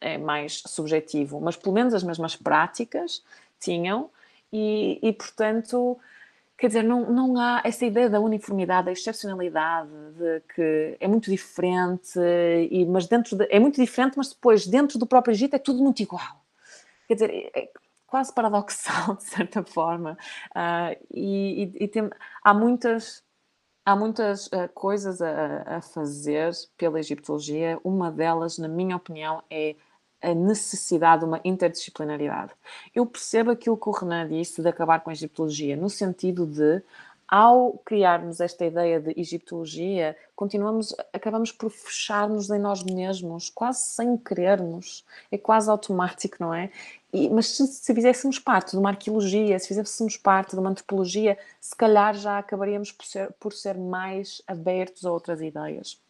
[0.00, 3.22] é mais subjetivo, mas pelo menos as mesmas práticas
[3.58, 4.10] tinham
[4.52, 5.98] e, e portanto,
[6.56, 11.30] quer dizer, não, não há essa ideia da uniformidade, da excepcionalidade, de que é muito
[11.30, 12.18] diferente,
[12.70, 15.82] e, mas dentro de, é muito diferente, mas depois dentro do próprio Egito é tudo
[15.82, 16.42] muito igual.
[17.08, 17.70] Quer dizer, é, é
[18.16, 20.16] quase paradoxal de certa forma.
[20.52, 22.08] Uh, e, e, e tem,
[22.42, 23.22] há muitas
[23.84, 27.78] há muitas uh, coisas a, a, fazer pela egiptologia.
[27.84, 29.76] Uma delas, na minha opinião, é
[30.22, 32.52] a necessidade de uma interdisciplinaridade.
[32.94, 36.82] Eu percebo aquilo que o Renan disse de acabar com a egiptologia, no sentido de,
[37.28, 44.16] ao criarmos esta ideia de egiptologia, continuamos, acabamos por fechar-nos em nós mesmos, quase sem
[44.16, 45.04] querermos.
[45.30, 46.70] É quase automático, não é?
[47.12, 51.36] E, mas se, se fizéssemos parte de uma arqueologia, se fizéssemos parte de uma antropologia,
[51.60, 56.00] se calhar já acabaríamos por ser, por ser mais abertos a outras ideias.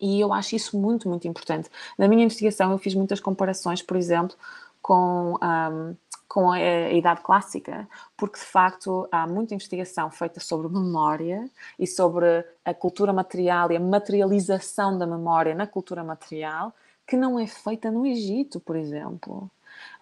[0.00, 1.70] E eu acho isso muito, muito importante.
[1.98, 4.36] Na minha investigação, eu fiz muitas comparações, por exemplo,
[4.82, 5.96] com, um,
[6.28, 11.48] com a, a, Idade Clássica, porque de facto há muita investigação feita sobre memória
[11.78, 16.74] e sobre a cultura material e a materialização da memória na cultura material,
[17.06, 19.50] que não é feita no Egito, por exemplo.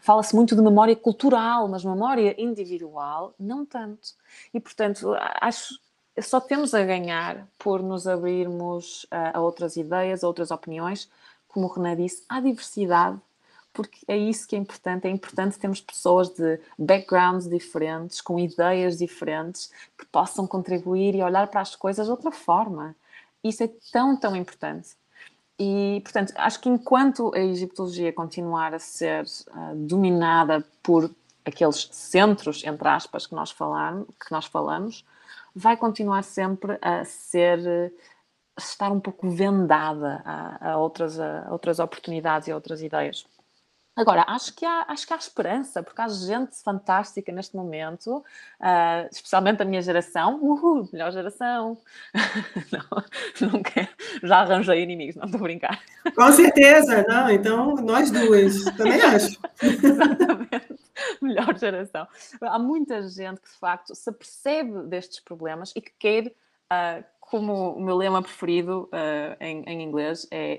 [0.00, 4.14] Fala-se muito de memória cultural, mas memória individual, não tanto.
[4.52, 5.74] E, portanto, acho
[6.22, 11.10] só temos a ganhar por nos abrirmos a, a outras ideias, a outras opiniões.
[11.48, 13.18] Como o René disse, há diversidade,
[13.74, 15.06] porque é isso que é importante.
[15.06, 21.48] É importante termos pessoas de backgrounds diferentes, com ideias diferentes, que possam contribuir e olhar
[21.48, 22.94] para as coisas de outra forma.
[23.42, 24.96] Isso é tão, tão importante.
[25.58, 31.10] E, portanto, acho que enquanto a egiptologia continuar a ser uh, dominada por
[31.44, 35.04] aqueles centros, entre aspas, que nós, falar, que nós falamos,
[35.54, 37.92] vai continuar sempre a ser
[38.56, 43.26] a estar um pouco vendada a, a outras, a outras oportunidades e outras ideias.
[43.96, 49.08] Agora, acho que, há, acho que há esperança, porque há gente fantástica neste momento, uh,
[49.10, 50.40] especialmente a minha geração.
[50.42, 51.78] Uhul, melhor geração!
[52.72, 53.88] não, não quero,
[54.22, 55.80] já arranjei inimigos, não estou a brincar.
[56.14, 59.38] Com certeza, não, então nós duas, também acho.
[59.62, 60.74] Exatamente,
[61.22, 62.08] melhor geração.
[62.40, 67.72] Há muita gente que de facto se apercebe destes problemas e que quer uh, como
[67.72, 70.56] o meu lema preferido uh, em, em, inglês é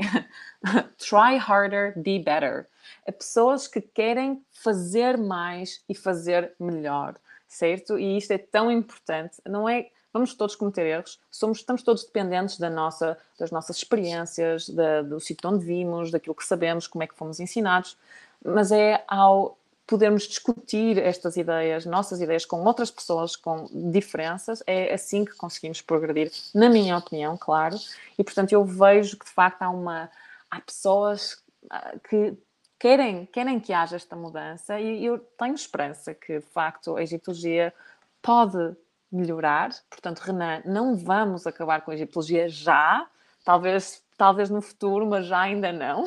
[0.97, 2.67] try harder, be better.
[3.05, 7.15] É pessoas que querem fazer mais e fazer melhor,
[7.47, 7.99] certo?
[7.99, 9.37] E isto é tão importante.
[9.47, 14.69] Não é vamos todos cometer erros, somos, estamos todos dependentes da nossa, das nossas experiências,
[14.69, 17.97] da, do sítio onde vimos, daquilo que sabemos, como é que fomos ensinados,
[18.41, 19.57] mas é ao
[19.87, 25.81] podermos discutir estas ideias, nossas ideias, com outras pessoas com diferenças, é assim que conseguimos
[25.81, 27.77] progredir, na minha opinião, claro.
[28.17, 30.09] E portanto eu vejo que de facto há uma
[30.49, 32.35] há pessoas ah, que
[32.79, 37.73] querem, querem que haja esta mudança e eu tenho esperança que de facto a egiptologia
[38.21, 38.75] pode
[39.11, 39.69] melhorar.
[39.89, 43.07] Portanto, Renan, não vamos acabar com a egiptologia já,
[43.43, 46.05] talvez, talvez no futuro, mas já ainda não.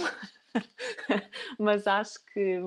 [1.58, 2.60] mas acho que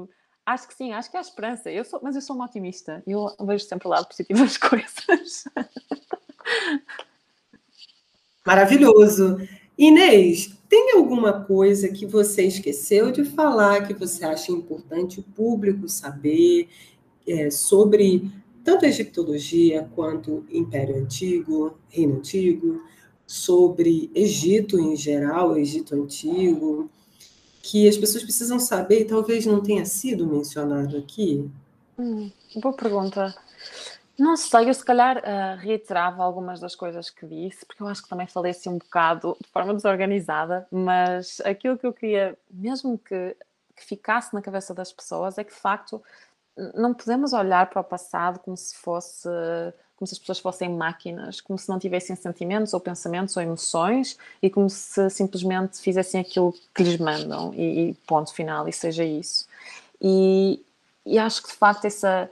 [0.46, 1.70] Acho que sim, acho que há esperança.
[1.72, 3.04] Eu sou, mas eu sou uma otimista.
[3.06, 5.46] Eu vejo sempre o lado positivo das coisas.
[8.46, 9.38] Maravilhoso.
[9.78, 15.88] Inês, tem alguma coisa que você esqueceu de falar que você acha importante o público
[15.88, 16.70] saber
[17.28, 18.32] é, sobre
[18.64, 22.82] tanto a egiptologia quanto Império Antigo, Reino Antigo,
[23.26, 26.90] sobre Egito em geral, Egito Antigo,
[27.62, 31.50] que as pessoas precisam saber e talvez não tenha sido mencionado aqui?
[31.98, 33.34] Hum, boa pergunta.
[34.18, 38.04] Não sei, eu se calhar uh, reiterava algumas das coisas que disse, porque eu acho
[38.04, 42.98] que também falei assim um bocado de forma desorganizada, mas aquilo que eu queria, mesmo
[43.00, 43.36] que,
[43.76, 46.02] que ficasse na cabeça das pessoas, é que de facto
[46.76, 49.28] não podemos olhar para o passado como se fosse
[50.02, 54.18] como se as pessoas fossem máquinas, como se não tivessem sentimentos ou pensamentos ou emoções
[54.42, 59.06] e como se simplesmente fizessem aquilo que lhes mandam e, e ponto final e seja
[59.06, 59.46] isso.
[60.02, 60.60] E,
[61.06, 62.28] e acho que de facto essa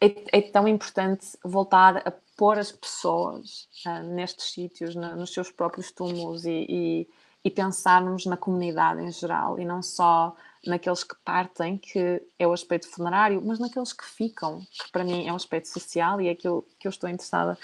[0.00, 5.50] é, é, tão importante voltar a pôr as pessoas uh, nestes sítios, na, nos seus
[5.50, 7.08] próprios túmulos e, e,
[7.44, 10.34] e, pensarmos na comunidade em geral e não só
[10.66, 15.26] naqueles que partem, que é o aspecto funerário, mas naqueles que ficam, que para mim
[15.26, 17.58] é um aspecto social e é aquilo que eu estou interessada.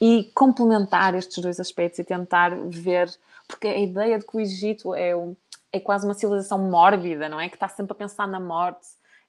[0.00, 3.12] E complementar estes dois aspectos e tentar ver,
[3.46, 5.36] porque a ideia de que o Egito é, um,
[5.72, 7.48] é quase uma civilização mórbida, não é?
[7.48, 8.86] Que está sempre a pensar na morte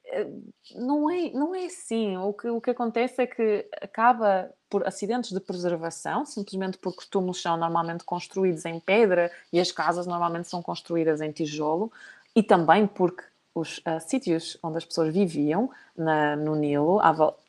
[0.07, 0.27] eh,
[0.75, 2.17] não é, não é assim.
[2.17, 7.07] O que, o que acontece é que acaba por acidentes de preservação, simplesmente porque os
[7.07, 11.91] túmulos são normalmente construídos em pedra e as casas normalmente são construídas em tijolo,
[12.35, 13.23] e também porque
[13.53, 16.99] os uh, sítios onde as pessoas viviam, na, no Nilo,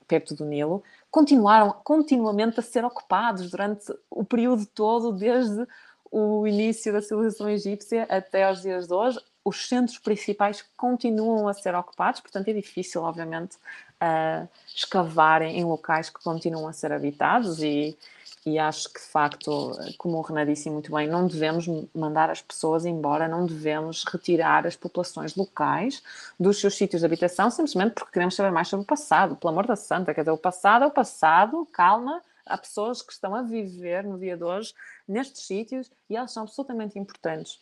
[0.07, 5.67] perto do Nilo, continuaram continuamente a ser ocupados durante o período todo, desde
[6.11, 9.19] o início da civilização egípcia até aos dias de hoje.
[9.45, 16.11] Os centros principais continuam a ser ocupados, portanto é difícil, obviamente, uh, escavarem em locais
[16.11, 17.97] que continuam a ser habitados e,
[18.47, 22.41] e acho que, de facto, como o Renan disse muito bem, não devemos mandar as
[22.41, 26.01] pessoas embora, não devemos retirar as populações locais
[26.39, 29.67] dos seus sítios de habitação simplesmente porque queremos saber mais sobre o passado, pelo amor
[29.67, 33.43] da santa, quer dizer, o passado é o passado, calma, há pessoas que estão a
[33.43, 34.73] viver no dia de hoje
[35.09, 37.59] nestes sítios e elas são absolutamente importantes.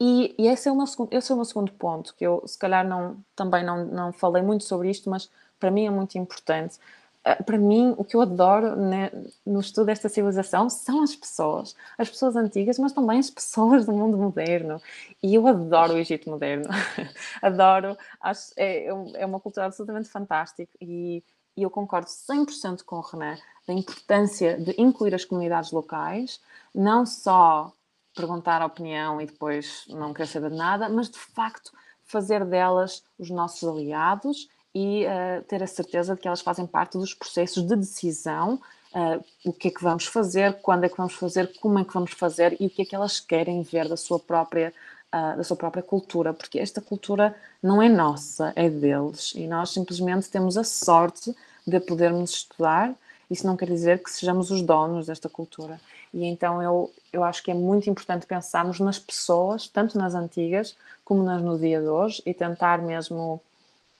[0.00, 2.42] E, e, esse, é o meu segundo, esse é o meu segundo ponto, que eu
[2.44, 5.30] se calhar não, também não, não falei muito sobre isto, mas
[5.60, 6.76] para mim é muito importante.
[7.24, 9.10] Uh, para mim, o que eu adoro né,
[9.46, 11.76] no estudo desta civilização são as pessoas.
[11.96, 14.80] As pessoas antigas, mas também as pessoas do mundo moderno.
[15.22, 16.64] E eu adoro o Egito moderno.
[17.40, 17.96] adoro.
[18.20, 20.72] Acho, é, é uma cultura absolutamente fantástica.
[20.80, 21.22] E,
[21.56, 26.40] e eu concordo 100% com o René da importância de incluir as comunidades locais,
[26.74, 27.72] não só
[28.14, 31.72] perguntar a opinião e depois não querer saber de nada, mas de facto
[32.04, 36.96] fazer delas os nossos aliados e uh, ter a certeza de que elas fazem parte
[36.96, 38.60] dos processos de decisão,
[38.94, 41.92] uh, o que é que vamos fazer, quando é que vamos fazer, como é que
[41.92, 44.72] vamos fazer e o que é que elas querem ver da sua própria
[45.12, 49.70] uh, da sua própria cultura, porque esta cultura não é nossa, é deles e nós
[49.70, 52.94] simplesmente temos a sorte de podermos estudar.
[53.30, 55.80] Isso não quer dizer que sejamos os donos desta cultura.
[56.12, 60.76] E então eu, eu acho que é muito importante pensarmos nas pessoas, tanto nas antigas
[61.04, 63.40] como nas no dia de hoje, e tentar mesmo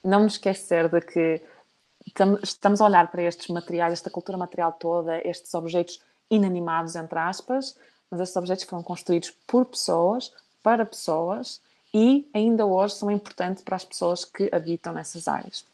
[0.03, 1.41] não nos esquecer de que
[2.43, 7.77] estamos a olhar para estes materiais, esta cultura material toda, estes objetos inanimados, entre aspas,
[8.11, 10.31] mas estes objetos foram construídos por pessoas,
[10.61, 11.61] para pessoas,
[11.93, 15.65] e ainda hoje são importantes para as pessoas que habitam nessas áreas.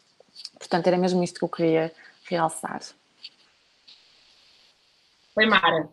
[0.57, 1.93] Portanto, era mesmo isto que eu queria
[2.25, 2.81] realçar.
[5.33, 5.89] Foi Mara.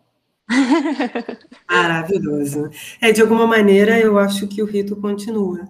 [1.68, 2.70] Maravilhoso.
[3.00, 5.68] É, de alguma maneira, eu acho que o rito continua?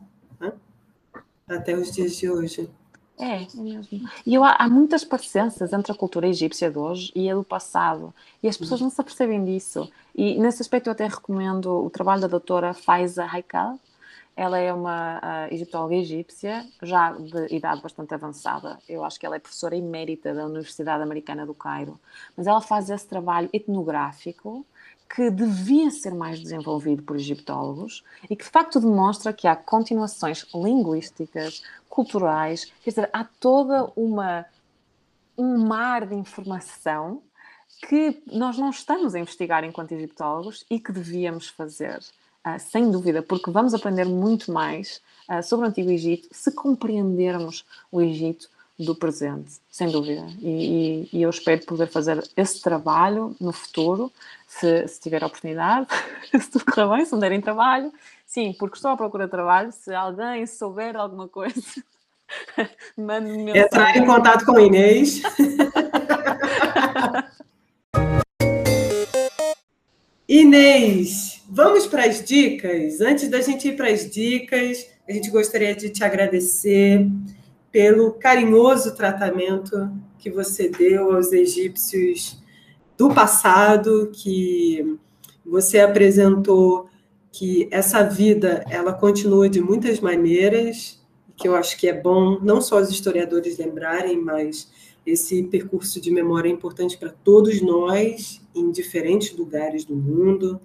[1.48, 2.68] Até os dias de hoje.
[3.18, 4.08] É, é mesmo.
[4.26, 8.12] E eu, há muitas parecenças entre a cultura egípcia de hoje e a do passado.
[8.42, 9.90] E as pessoas não se apercebem disso.
[10.14, 13.78] E nesse aspecto eu até recomendo o trabalho da doutora Faiza Haikal,
[14.36, 18.78] ela é uma uh, egiptóloga egípcia, já de idade bastante avançada.
[18.86, 21.98] Eu acho que ela é professora emérita da Universidade Americana do Cairo.
[22.36, 24.66] Mas ela faz esse trabalho etnográfico
[25.08, 30.46] que devia ser mais desenvolvido por egiptólogos e que de facto demonstra que há continuações
[30.54, 34.46] linguísticas, culturais, quer dizer, há toda uma
[35.38, 37.22] um mar de informação
[37.88, 42.00] que nós não estamos a investigar enquanto egiptólogos e que devíamos fazer.
[42.46, 47.66] Uh, sem dúvida, porque vamos aprender muito mais uh, sobre o Antigo Egito se compreendermos
[47.90, 48.48] o Egito
[48.78, 50.26] do presente, sem dúvida.
[50.40, 54.12] E, e, e eu espero poder fazer esse trabalho no futuro,
[54.46, 55.88] se, se tiver oportunidade,
[56.38, 57.92] se tudo correr bem, se me derem trabalho.
[58.26, 59.72] Sim, porque estou à procura de trabalho.
[59.72, 61.62] Se alguém souber alguma coisa,
[62.98, 65.22] mande-me Entrar em contato com a Inês.
[70.28, 73.00] Inês, vamos para as dicas?
[73.00, 77.06] Antes da gente ir para as dicas, a gente gostaria de te agradecer
[77.76, 82.42] pelo carinhoso tratamento que você deu aos egípcios
[82.96, 84.96] do passado, que
[85.44, 86.88] você apresentou
[87.30, 91.04] que essa vida ela continua de muitas maneiras,
[91.36, 94.72] que eu acho que é bom não só os historiadores lembrarem, mas
[95.04, 100.58] esse percurso de memória é importante para todos nós, em diferentes lugares do mundo,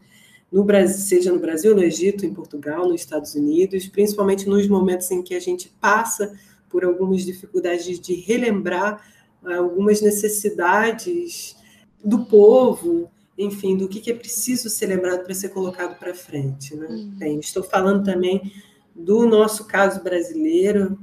[0.50, 5.12] no Brasil, seja no Brasil, no Egito, em Portugal, nos Estados Unidos, principalmente nos momentos
[5.12, 6.34] em que a gente passa
[6.72, 9.06] por algumas dificuldades de relembrar
[9.44, 11.56] ah, algumas necessidades
[12.04, 16.76] do povo, enfim, do que é preciso ser lembrado para ser colocado para frente.
[16.76, 16.88] Né?
[16.88, 17.12] Uhum.
[17.18, 18.52] Bem, estou falando também
[18.96, 21.00] do nosso caso brasileiro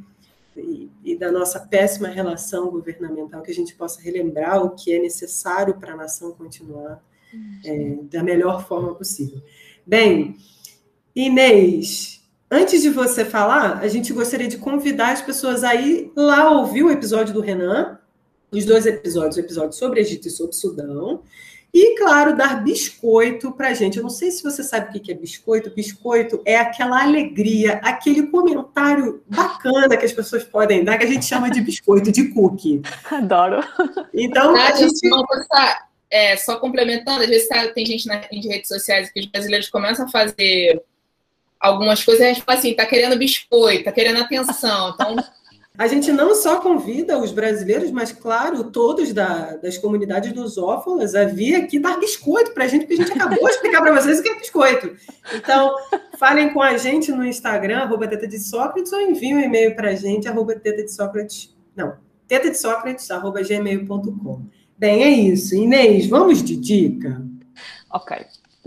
[0.57, 4.99] e, e, da nossa péssima relação governamental, que a gente possa relembrar o que é
[4.99, 7.03] necessário para a nação continuar
[7.33, 7.61] uhum.
[7.65, 9.41] é, da melhor forma possível.
[9.87, 10.37] Bem,
[11.15, 12.18] Inês,
[12.51, 16.83] antes de você falar, a gente gostaria de convidar as pessoas a ir lá ouvir
[16.83, 17.99] o episódio do Renan,
[18.51, 21.23] os dois episódios, o episódio sobre Egito e sobre Sudão,
[21.73, 23.99] e, claro, dar biscoito para a gente.
[23.99, 25.71] Eu não sei se você sabe o que é biscoito.
[25.71, 31.27] Biscoito é aquela alegria, aquele comentário bacana que as pessoas podem dar, que a gente
[31.27, 32.81] chama de biscoito, de cookie.
[33.11, 33.63] Adoro.
[34.15, 34.99] Então, a gente...
[36.11, 40.07] é, só complementando, às vezes tá, tem gente nas redes sociais que os brasileiros começam
[40.07, 40.83] a fazer
[41.61, 44.91] algumas coisas a gente fala assim, tá querendo biscoito, tá querendo atenção.
[44.95, 45.17] Então,
[45.79, 51.25] a gente não só convida os brasileiros, mas, claro, todos da, das comunidades lusófonas a
[51.25, 54.19] vir aqui dar biscoito para a gente, porque a gente acabou de explicar para vocês
[54.19, 54.97] o que é biscoito.
[55.35, 55.73] Então,
[56.19, 59.91] falem com a gente no Instagram, arroba teta de Sócrates, ou enviem um e-mail para
[59.91, 61.97] a gente, arroba teta de Sócrates, não,
[62.27, 64.43] teta de Sócrates, arroba gmail.com.
[64.77, 65.55] Bem, é isso.
[65.55, 67.23] Inês, vamos de dica?
[67.93, 68.17] Ok,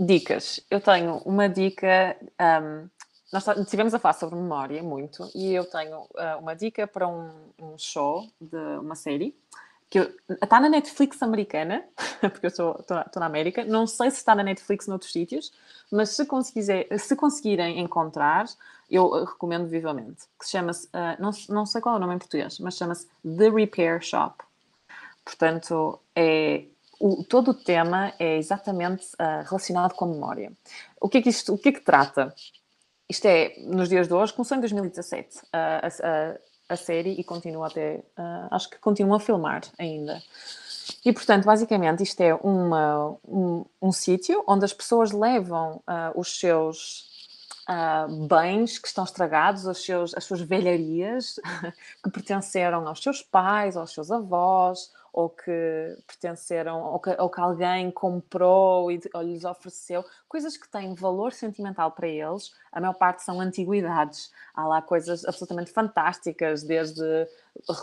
[0.04, 0.60] dicas.
[0.70, 2.16] Eu tenho uma dica
[2.62, 2.88] um,
[3.32, 7.30] nós estivemos a falar sobre memória muito e eu tenho uh, uma dica para um,
[7.58, 9.34] um, show de uma série
[9.88, 9.98] que
[10.42, 11.84] está na Netflix americana,
[12.20, 12.76] porque eu estou
[13.16, 13.64] na América.
[13.64, 15.52] Não sei se está na Netflix noutros sítios,
[15.90, 16.26] mas se,
[16.98, 18.46] se conseguirem encontrar,
[18.90, 20.24] eu recomendo vivamente.
[20.38, 23.06] Que se chama-se, uh, não, não sei qual é o nome em português, mas chama-se
[23.22, 24.42] The Repair Shop.
[25.24, 26.64] Portanto, é
[27.02, 30.52] o, todo o tema é exatamente uh, relacionado com a memória.
[31.00, 32.32] O que é que isto, o que é que trata?
[33.08, 37.66] Isto é, nos dias de hoje, começou em 2017 a, a, a série e continua
[37.66, 40.22] até, uh, acho que continua a filmar ainda.
[41.04, 46.38] E, portanto, basicamente, isto é uma, um, um sítio onde as pessoas levam uh, os
[46.38, 47.10] seus
[47.68, 51.40] uh, bens que estão estragados, os seus, as suas velharias
[52.02, 57.40] que pertenceram aos seus pais, aos seus avós, ou que pertenceram, ou que, ou que
[57.40, 62.94] alguém comprou e ou lhes ofereceu, coisas que têm valor sentimental para eles, a maior
[62.94, 64.32] parte são antiguidades.
[64.54, 67.28] Há lá coisas absolutamente fantásticas, desde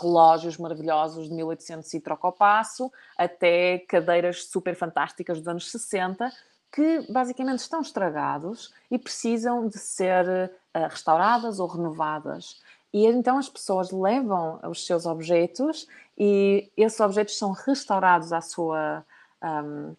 [0.00, 6.32] relógios maravilhosos de 1800 e troca ao passo, até cadeiras super fantásticas dos anos 60,
[6.72, 12.60] que basicamente estão estragados e precisam de ser uh, restauradas ou renovadas.
[12.92, 15.86] E então as pessoas levam os seus objetos
[16.22, 19.02] e esses objetos são restaurados à sua,
[19.42, 19.96] um,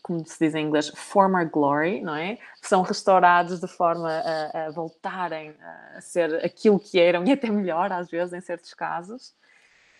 [0.00, 2.38] como se diz em inglês, former glory, não é?
[2.62, 5.54] São restaurados de forma a, a voltarem
[5.94, 9.34] a ser aquilo que eram e até melhor, às vezes, em certos casos.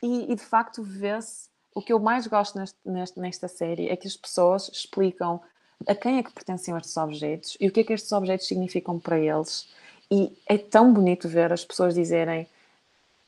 [0.03, 1.51] E, e de facto vê-se.
[1.75, 5.43] O que eu mais gosto neste, neste, nesta série é que as pessoas explicam
[5.87, 8.99] a quem é que pertenciam estes objetos e o que é que estes objetos significam
[8.99, 9.69] para eles
[10.11, 12.49] e é tão bonito ver as pessoas dizerem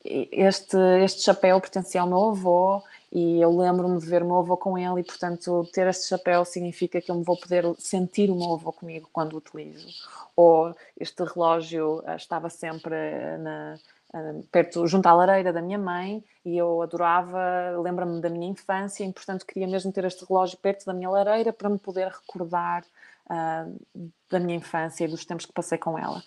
[0.03, 2.81] este, este chapéu pertencia ao meu avô
[3.11, 6.45] e eu lembro-me de ver o meu avô com ele e, portanto, ter este chapéu
[6.45, 9.87] significa que eu me vou poder sentir o meu avô comigo quando o utilizo.
[10.35, 13.79] Ou este relógio eh, estava sempre eh, na,
[14.13, 19.03] eh, perto, junto à lareira da minha mãe e eu adorava, lembra-me da minha infância
[19.03, 22.83] e, portanto, queria mesmo ter este relógio perto da minha lareira para me poder recordar
[23.25, 26.23] uh, da minha infância e dos tempos que passei com ela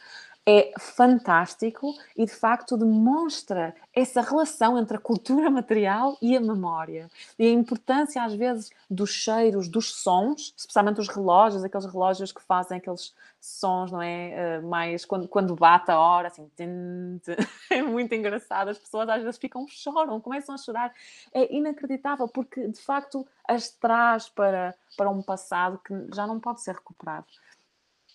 [0.46, 7.08] é fantástico e de facto demonstra essa relação entre a cultura material e a memória
[7.38, 12.42] e a importância às vezes dos cheiros, dos sons, especialmente os relógios, aqueles relógios que
[12.42, 14.60] fazem aqueles sons, não é?
[14.60, 16.48] Uh, mais quando, quando bate a hora, assim,
[17.70, 18.68] é muito engraçado.
[18.68, 20.94] As pessoas às vezes ficam, choram, começam a chorar.
[21.34, 26.60] É inacreditável porque de facto as traz para, para um passado que já não pode
[26.62, 27.26] ser recuperado.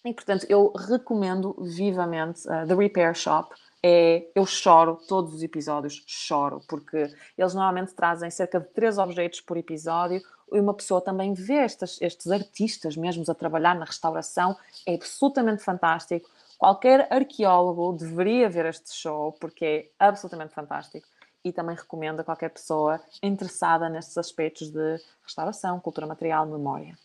[0.05, 3.53] E, portanto, eu recomendo vivamente uh, The Repair Shop
[3.83, 9.41] é eu choro todos os episódios, choro, porque eles normalmente trazem cerca de três objetos
[9.41, 10.21] por episódio
[10.51, 15.63] e uma pessoa também vê estes, estes artistas mesmo a trabalhar na restauração, é absolutamente
[15.63, 16.29] fantástico.
[16.57, 21.07] Qualquer arqueólogo deveria ver este show porque é absolutamente fantástico
[21.43, 26.97] e também recomendo a qualquer pessoa interessada nestes aspectos de restauração, cultura material, memória.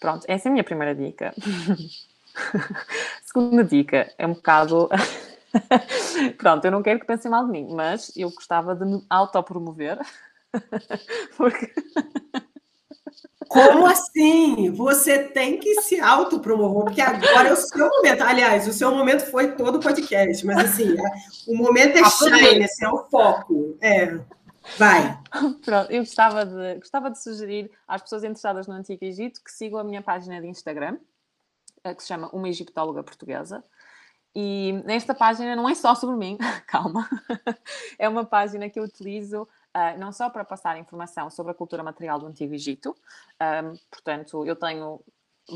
[0.00, 1.32] Pronto, essa é a minha primeira dica.
[3.24, 4.88] Segunda dica é um bocado.
[6.38, 9.98] Pronto, eu não quero que pensem mal de mim, mas eu gostava de me autopromover.
[11.36, 11.72] Porque.
[13.48, 14.70] Como assim?
[14.72, 18.22] Você tem que se autopromover, porque agora é o seu momento.
[18.22, 22.64] Aliás, o seu momento foi todo o podcast, mas assim, é, o momento é shine,
[22.64, 23.74] assim, é o foco.
[23.80, 24.20] É.
[24.76, 25.18] Vai.
[25.64, 29.78] Pronto, eu gostava de, gostava de sugerir às pessoas interessadas no Antigo Egito que sigam
[29.78, 30.98] a minha página de Instagram,
[31.82, 33.64] que se chama Uma Egiptóloga Portuguesa.
[34.34, 37.08] E nesta página não é só sobre mim, calma,
[37.98, 41.82] é uma página que eu utilizo uh, não só para passar informação sobre a cultura
[41.82, 42.96] material do Antigo Egito,
[43.40, 45.00] um, portanto, eu tenho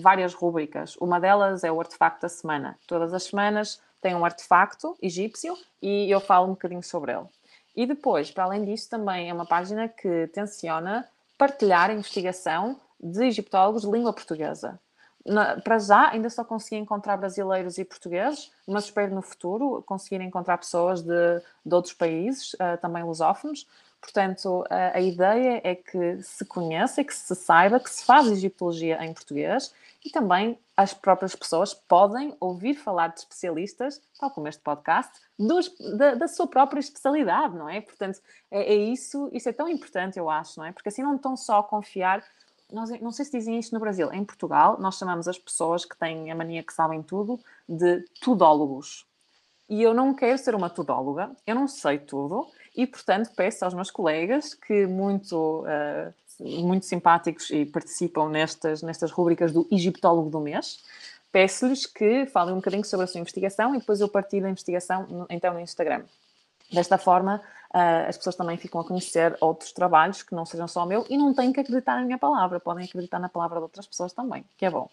[0.00, 0.96] várias rubricas.
[0.96, 2.78] Uma delas é o artefacto da semana.
[2.86, 7.26] Todas as semanas tem um artefacto egípcio e eu falo um bocadinho sobre ele.
[7.76, 11.08] E depois, para além disso, também é uma página que tenciona
[11.38, 14.78] partilhar a investigação de egiptólogos de língua portuguesa.
[15.62, 20.58] Para já, ainda só consegui encontrar brasileiros e portugueses, mas espero no futuro conseguir encontrar
[20.58, 23.66] pessoas de, de outros países, uh, também lusófonos,
[24.02, 29.14] Portanto, a, ideia é que se conheça, que se saiba que se faz egiptologia em
[29.14, 29.72] português
[30.04, 35.72] e também as próprias pessoas podem ouvir falar de especialistas, tal como este podcast, dos,
[35.96, 37.80] da, da, sua própria especialidade, não é?
[37.80, 38.18] Portanto,
[38.50, 40.72] é, é, isso, isso é tão importante, eu acho, não é?
[40.72, 42.24] Porque assim não estão só a confiar.
[42.72, 44.12] Nós, não sei se dizem isto no Brasil.
[44.12, 47.38] Em Portugal, nós chamamos as pessoas que têm a mania que sabem tudo
[47.68, 49.06] de tudólogos.
[49.68, 52.46] E eu não quero ser uma tudóloga, eu não sei tudo,
[52.76, 59.10] e, portanto, peço aos meus colegas que muito, uh, muito simpáticos e participam nestas, nestas
[59.10, 60.82] rubricas do Egiptólogo do Mês,
[61.30, 65.06] peço-lhes que falem um bocadinho sobre a sua investigação e depois eu partilho a investigação
[65.06, 66.02] no, então no Instagram.
[66.70, 67.42] Desta forma,
[67.74, 71.04] uh, as pessoas também ficam a conhecer outros trabalhos que não sejam só o meu
[71.08, 74.12] e não têm que acreditar na minha palavra, podem acreditar na palavra de outras pessoas
[74.12, 74.88] também, que é bom.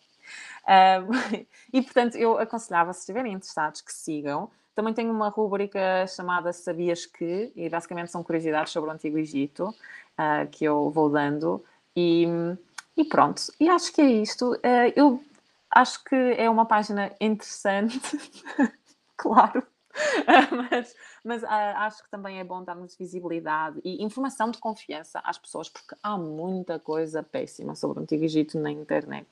[0.64, 4.50] Uh, e portanto, eu aconselhava, se estiverem interessados, que sigam.
[4.76, 9.70] Também tenho uma rúbrica chamada Sabias que, e basicamente são curiosidades sobre o Antigo Egito,
[9.70, 11.64] uh, que eu vou dando.
[11.96, 12.26] E,
[12.96, 14.54] e, pronto, e acho que é isto.
[14.54, 15.22] Uh, eu
[15.70, 18.00] acho que é uma página interessante,
[19.18, 19.64] claro,
[20.72, 20.96] mas,
[21.30, 25.70] mas uh, acho que também é bom darmos visibilidade e informação de confiança às pessoas,
[25.70, 29.28] porque há muita coisa péssima sobre o Antigo Egito na internet.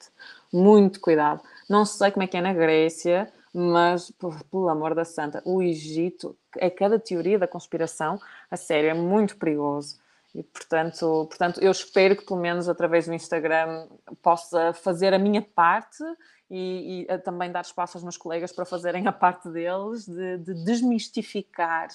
[0.53, 1.41] Muito cuidado.
[1.67, 4.11] Não sei como é que é na Grécia, mas
[4.51, 8.21] pelo amor da santa, o Egito é cada teoria da conspiração,
[8.51, 9.97] a sério, é muito perigoso.
[10.35, 13.87] E portanto, portanto, eu espero que pelo menos através do Instagram
[14.21, 16.03] possa fazer a minha parte
[16.49, 20.53] e, e também dar espaço aos meus colegas para fazerem a parte deles de, de
[20.63, 21.89] desmistificar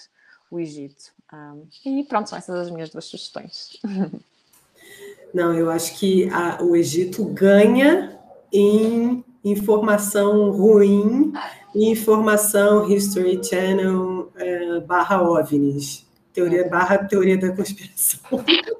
[0.51, 1.13] o Egito.
[1.33, 3.81] Um, e pronto, são essas as minhas duas sugestões.
[5.33, 8.19] Não, eu acho que a, o Egito ganha
[8.53, 11.33] em informação ruim
[11.75, 16.07] e informação History Channel é, barra OVNIs.
[16.35, 18.21] Teoria barra teoria da conspiração.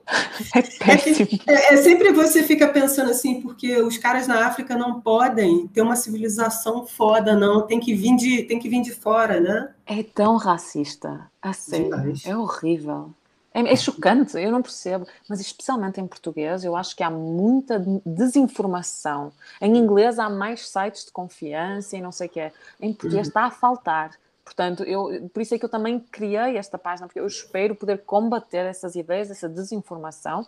[0.55, 5.67] É, é, é, sempre você fica pensando assim, porque os caras na África não podem
[5.69, 7.67] ter uma civilização foda, não.
[7.67, 9.71] Tem que vir de, tem que vir de fora, né?
[9.87, 11.31] É tão racista.
[11.41, 12.15] A sério.
[12.25, 13.11] É horrível.
[13.55, 17.85] É, é, chocante, eu não percebo, mas especialmente em português, eu acho que há muita
[18.05, 19.31] desinformação.
[19.61, 22.53] Em inglês há mais sites de confiança e não sei o que é.
[22.81, 23.29] Em português uhum.
[23.29, 24.13] está a faltar.
[24.45, 28.05] Portanto, eu, por isso é que eu também criei esta página, porque eu espero poder
[28.05, 30.47] combater essas ideias, essa desinformação,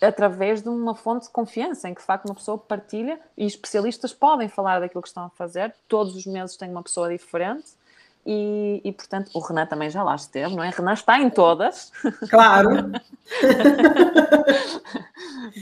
[0.00, 4.12] através de uma fonte de confiança, em que de facto uma pessoa partilha e especialistas
[4.12, 5.74] podem falar daquilo que estão a fazer.
[5.88, 7.72] Todos os meses tem uma pessoa diferente
[8.26, 10.70] e, e, portanto, o Renan também já lá esteve, não é?
[10.70, 11.92] Renan está em todas.
[12.30, 12.70] Claro.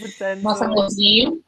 [0.00, 1.42] portanto, Nosso amorzinho.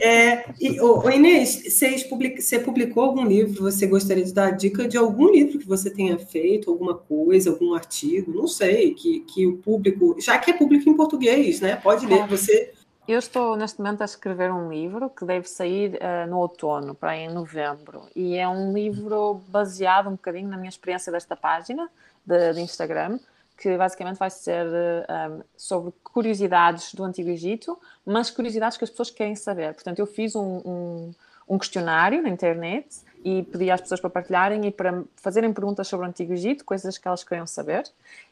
[0.00, 3.62] É, e, oh, Inês, você, public, você publicou algum livro?
[3.62, 7.74] Você gostaria de dar dica de algum livro que você tenha feito, alguma coisa, algum
[7.74, 8.32] artigo?
[8.32, 11.76] Não sei, que, que o público, já que é público em português, né?
[11.76, 12.26] Pode ler.
[12.26, 12.72] Você
[13.08, 17.16] eu estou neste momento a escrever um livro que deve sair uh, no outono, para
[17.16, 21.88] em novembro, e é um livro baseado um bocadinho na minha experiência desta página
[22.26, 23.18] de, de Instagram,
[23.58, 27.76] que basicamente vai ser um, sobre curiosidades do Antigo Egito,
[28.06, 29.74] mas curiosidades que as pessoas querem saber.
[29.74, 31.14] Portanto, eu fiz um, um,
[31.48, 32.86] um questionário na internet
[33.24, 36.96] e pedi às pessoas para partilharem e para fazerem perguntas sobre o Antigo Egito, coisas
[36.96, 37.82] que elas queriam saber.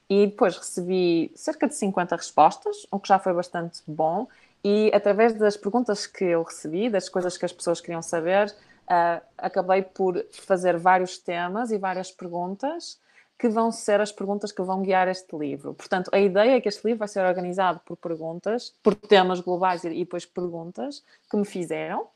[0.08, 4.28] E depois recebi cerca de 50 respostas, o que já foi bastante bom.
[4.62, 8.54] E através das perguntas que eu recebi, das coisas que as pessoas queriam saber,
[8.84, 13.04] uh, acabei por fazer vários temas e várias perguntas
[13.38, 15.74] que vão ser as perguntas que vão guiar este livro.
[15.74, 19.84] Portanto, a ideia é que este livro vai ser organizado por perguntas, por temas globais
[19.84, 22.08] e depois perguntas que me fizeram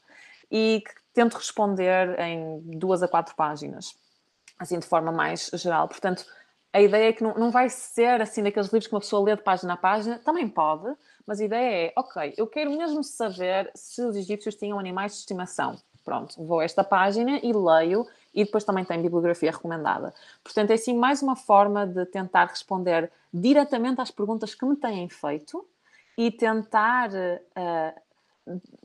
[0.50, 3.94] e que tento responder em duas a quatro páginas,
[4.58, 5.88] assim de forma mais geral.
[5.88, 6.24] Portanto,
[6.72, 9.36] a ideia é que não, não vai ser assim daqueles livros que uma pessoa lê
[9.36, 10.94] de página a página, também pode,
[11.26, 15.18] mas a ideia é, ok, eu quero mesmo saber se os egípcios tinham animais de
[15.18, 15.76] estimação.
[16.04, 20.14] Pronto, vou a esta página e leio e depois também tem bibliografia recomendada.
[20.42, 25.08] Portanto, é assim mais uma forma de tentar responder diretamente às perguntas que me têm
[25.08, 25.66] feito
[26.16, 28.00] e tentar uh,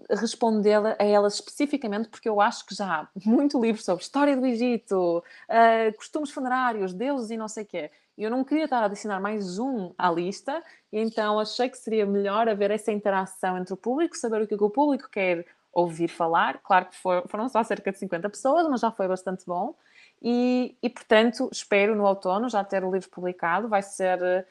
[0.09, 4.45] responder a elas especificamente, porque eu acho que já há muito livro sobre história do
[4.45, 7.91] Egito, uh, costumes funerários, deuses e não sei o quê.
[8.17, 12.47] Eu não queria estar a adicionar mais um à lista, então achei que seria melhor
[12.47, 15.45] haver essa interação entre o público, saber o que o público quer
[15.75, 16.59] ouvir falar.
[16.63, 16.95] Claro que
[17.27, 19.75] foram só cerca de 50 pessoas, mas já foi bastante bom.
[20.21, 23.67] E, e portanto, espero no outono já ter o livro publicado.
[23.67, 24.47] Vai ser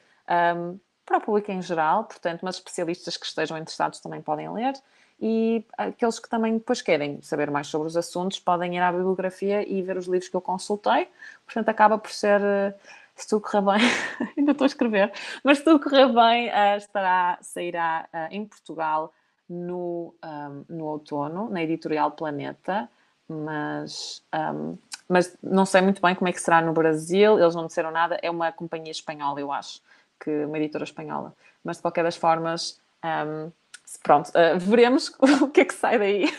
[0.55, 4.73] um, para o público em geral, portanto, mas especialistas que estejam interessados também podem ler
[5.19, 9.67] e aqueles que também depois querem saber mais sobre os assuntos podem ir à bibliografia
[9.67, 11.07] e ver os livros que eu consultei.
[11.45, 12.73] Portanto, acaba por ser, eh,
[13.15, 13.79] se tudo correr bem,
[14.37, 19.13] ainda estou a escrever, mas se tudo correr bem, eh, estará, sairá eh, em Portugal
[19.49, 22.89] no, um, no outono, na editorial Planeta,
[23.27, 24.77] mas, um,
[25.07, 28.19] mas não sei muito bem como é que será no Brasil, eles não disseram nada,
[28.21, 29.81] é uma companhia espanhola, eu acho,
[30.19, 31.33] que uma editora espanhola.
[31.63, 32.79] Mas de qualquer das formas.
[33.03, 33.51] Um,
[34.03, 35.11] pronto, uh, veremos
[35.41, 36.33] o que é que sai daí.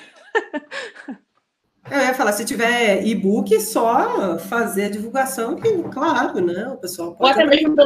[1.89, 6.69] Eu ia falar, se tiver e-book, é só fazer a divulgação, que, claro, né?
[6.69, 7.39] O pessoal pode.
[7.39, 7.77] Ou até mesmo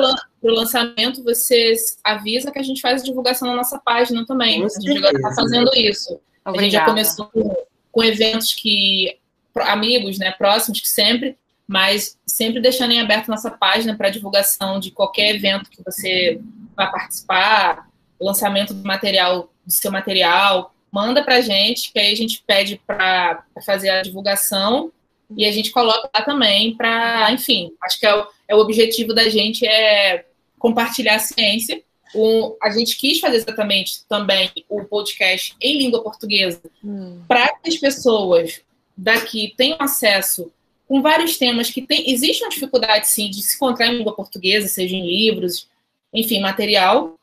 [0.40, 4.60] para o lançamento, você avisa que a gente faz a divulgação na nossa página também.
[4.60, 6.20] Com a gente já está fazendo isso.
[6.44, 6.58] Obrigada.
[6.58, 7.56] A gente já começou com,
[7.92, 9.18] com, eventos que.
[9.56, 11.36] amigos, né, próximos, que sempre,
[11.68, 16.40] mas sempre deixando em aberto nossa página para divulgação de qualquer evento que você
[16.74, 17.88] vai participar,
[18.20, 22.80] lançamento do material do seu material, manda para a gente, que aí a gente pede
[22.86, 24.90] para fazer a divulgação
[25.36, 29.14] e a gente coloca lá também para, enfim, acho que é o, é o objetivo
[29.14, 30.24] da gente é
[30.60, 31.82] compartilhar a ciência.
[32.14, 37.22] O, a gente quis fazer exatamente também o podcast em língua portuguesa hum.
[37.26, 38.62] para que as pessoas
[38.96, 40.52] daqui tenham acesso
[40.88, 44.66] com vários temas que tem, existe uma dificuldade sim de se encontrar em língua portuguesa,
[44.66, 45.68] seja em livros,
[46.12, 47.16] enfim, material,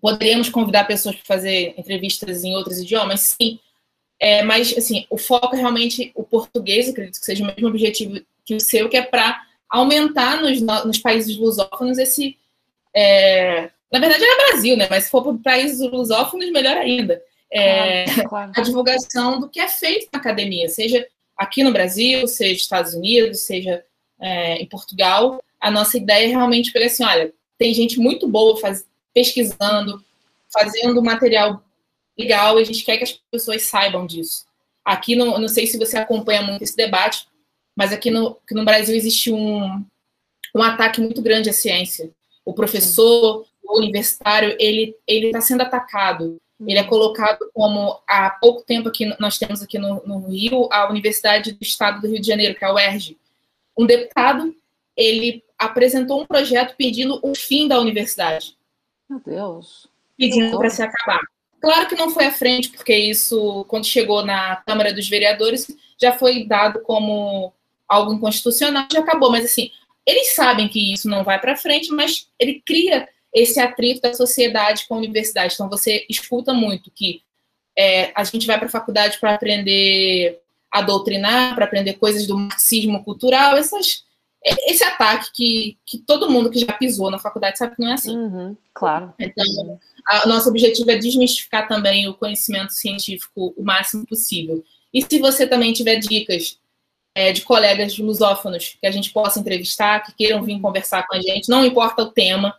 [0.00, 3.36] Poderíamos convidar pessoas para fazer entrevistas em outros idiomas?
[3.40, 3.58] Sim.
[4.20, 8.20] É, mas, assim, o foco é realmente o português, acredito que seja o mesmo objetivo
[8.44, 12.36] que o seu, que é para aumentar nos, nos países lusófonos esse.
[12.96, 14.86] É, na verdade, era Brasil, né?
[14.88, 17.22] Mas se for para países lusófonos, melhor ainda.
[17.52, 18.52] É, claro, claro.
[18.56, 21.06] A divulgação do que é feito na academia, seja
[21.36, 23.84] aqui no Brasil, seja nos Estados Unidos, seja
[24.20, 25.40] é, em Portugal.
[25.60, 30.02] A nossa ideia é realmente pegar assim: olha, tem gente muito boa faz, pesquisando,
[30.52, 31.62] fazendo material
[32.18, 34.46] legal e a gente quer que as pessoas saibam disso.
[34.84, 37.26] Aqui, no, não sei se você acompanha muito esse debate,
[37.76, 39.84] mas aqui no, no Brasil existe um,
[40.54, 42.10] um ataque muito grande à ciência.
[42.46, 46.40] O professor, o universitário, ele está sendo atacado.
[46.58, 50.88] Ele é colocado como, há pouco tempo aqui, nós temos aqui no, no Rio, a
[50.88, 53.18] Universidade do Estado do Rio de Janeiro, que é a UERJ.
[53.76, 54.54] Um deputado,
[54.96, 58.56] ele apresentou um projeto pedindo o fim da universidade.
[59.08, 59.86] Meu Deus.
[60.16, 61.20] Pedindo para se acabar.
[61.60, 65.66] Claro que não foi à frente, porque isso, quando chegou na Câmara dos Vereadores,
[66.00, 67.52] já foi dado como
[67.88, 69.30] algo inconstitucional, já acabou.
[69.30, 69.70] Mas, assim,
[70.06, 74.86] eles sabem que isso não vai para frente, mas ele cria esse atrito da sociedade
[74.86, 75.54] com a universidade.
[75.54, 77.22] Então, você escuta muito que
[77.76, 82.38] é, a gente vai para a faculdade para aprender a doutrinar, para aprender coisas do
[82.38, 84.06] marxismo cultural, essas
[84.48, 87.94] esse ataque que, que todo mundo que já pisou na faculdade sabe que não é
[87.94, 88.16] assim.
[88.16, 89.12] Uhum, claro.
[89.18, 89.44] Então,
[90.24, 94.62] o nosso objetivo é desmistificar também o conhecimento científico o máximo possível.
[94.94, 96.60] E se você também tiver dicas
[97.16, 101.20] é, de colegas lusófonos que a gente possa entrevistar, que queiram vir conversar com a
[101.20, 102.54] gente, não importa o tema,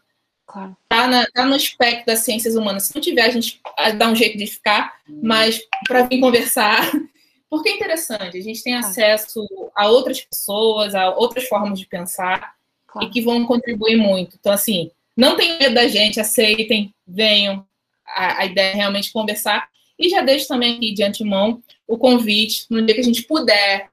[0.47, 0.75] claro.
[0.89, 2.85] tá, na, tá no espectro das ciências humanas.
[2.85, 3.61] Se não tiver, a gente
[3.99, 6.91] dá um jeito de ficar, mas para vir conversar,
[7.51, 12.55] porque é interessante, a gente tem acesso a outras pessoas, a outras formas de pensar
[12.87, 13.07] claro.
[13.07, 14.37] e que vão contribuir muito.
[14.39, 17.63] Então, assim, não tenham medo da gente, aceitem, venham.
[18.07, 19.69] A, a ideia é realmente conversar
[19.99, 23.89] E já deixo também aqui de antemão o convite, no dia que a gente puder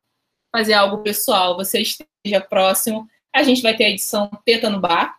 [0.54, 5.16] fazer algo pessoal, você esteja próximo, a gente vai ter a edição Teta no Bar,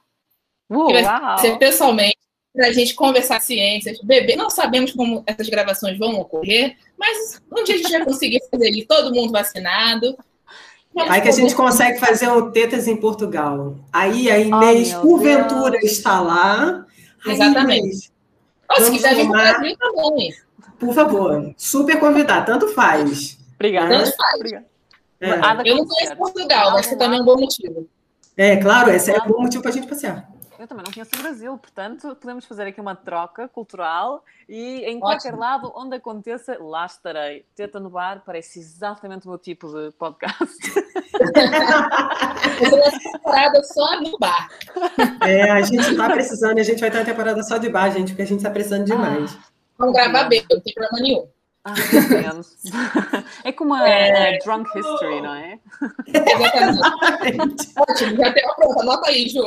[0.67, 1.37] Uh, que vai uau.
[1.37, 2.17] ser pessoalmente,
[2.51, 4.35] para a gente conversar ciências, beber.
[4.35, 8.69] Não sabemos como essas gravações vão ocorrer, mas um dia a gente vai conseguir fazer
[8.69, 10.17] isso, todo mundo vacinado.
[10.97, 13.75] Aí que a gente consegue fazer o Tetas em Portugal.
[13.91, 15.91] Aí a Inês, meu porventura, Deus.
[15.91, 16.85] está lá.
[17.25, 17.81] Aí, Exatamente.
[17.83, 18.11] Inês, se
[18.69, 20.17] Vamos quiser vir para Brasil, bom.
[20.79, 23.37] por favor, super convidar, tanto faz.
[23.55, 23.89] Obrigada.
[23.89, 24.35] Tanto faz.
[24.35, 24.74] Obrigada.
[25.25, 27.87] É, Eu não conheço Portugal, vai ser também um bom motivo.
[28.37, 30.29] É, claro, esse é um bom motivo para a gente passear.
[30.57, 34.99] Eu também não conheço o Brasil, portanto, podemos fazer aqui uma troca cultural e em
[34.99, 35.41] qualquer Ótimo.
[35.41, 37.45] lado onde aconteça, lá estarei.
[37.55, 40.57] Teta no bar parece exatamente o meu tipo de podcast.
[43.13, 44.49] Temporada só no bar.
[45.21, 48.09] É, a gente está precisando, a gente vai ter uma temporada só de bar, gente,
[48.09, 49.37] porque a gente está precisando demais.
[49.77, 51.27] Vamos gravar bem, não tem problema nenhum.
[51.65, 52.55] Ah, pelo menos.
[53.43, 55.59] É como a, a Drunk History, não é?
[56.07, 57.73] Exatamente.
[57.77, 58.81] Ótimo, já tem uma pronta.
[58.81, 59.41] Anota aí, Ju.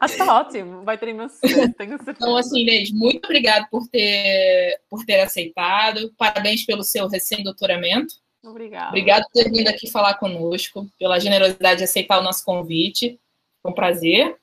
[0.00, 0.82] Ah, está ótimo.
[0.82, 2.10] Vai ter imenso tenho certeza.
[2.10, 6.12] Então, assim, Inês, muito obrigado por ter, por ter aceitado.
[6.16, 8.14] Parabéns pelo seu recém-doutoramento.
[8.42, 8.88] Obrigada.
[8.88, 13.20] Obrigado por ter vindo aqui falar conosco, pela generosidade de aceitar o nosso convite.
[13.62, 14.36] Foi um prazer.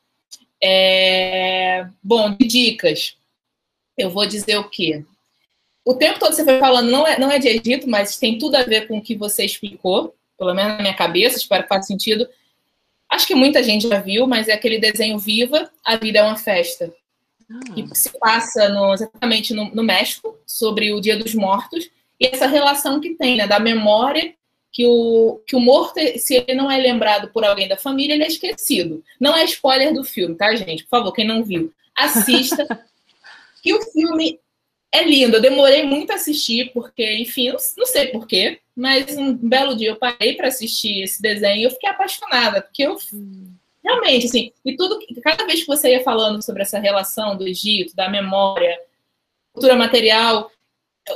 [0.64, 3.18] É, Bom, de dicas.
[3.97, 5.03] Eu vou dizer o quê?
[5.88, 8.55] O tempo todo você foi falando, não é, não é de Egito, mas tem tudo
[8.55, 11.88] a ver com o que você explicou, pelo menos na minha cabeça, espero que faça
[11.88, 12.27] sentido.
[13.09, 16.35] Acho que muita gente já viu, mas é aquele desenho Viva, A Vida é uma
[16.35, 16.93] Festa,
[17.73, 21.89] que se passa no- exatamente no, no México, sobre o Dia dos Mortos,
[22.19, 24.34] e essa relação que tem, né, da memória
[24.73, 28.26] que o, que o morto, se ele não é lembrado por alguém da família, ele
[28.26, 29.01] é esquecido.
[29.22, 30.84] Não é spoiler do filme, tá, gente?
[30.84, 32.85] Por favor, quem não viu, assista.
[33.64, 34.38] que o filme
[34.91, 35.38] é lindo.
[35.38, 39.95] Eu demorei muito a assistir, porque, enfim, não, sei porquê, mas um belo dia eu
[39.95, 42.97] parei para assistir esse desenho e eu fiquei apaixonada, porque eu
[43.84, 47.95] realmente, assim, e tudo, cada vez que você ia falando sobre essa relação do Egito,
[47.95, 48.77] da memória,
[49.53, 50.51] cultura material,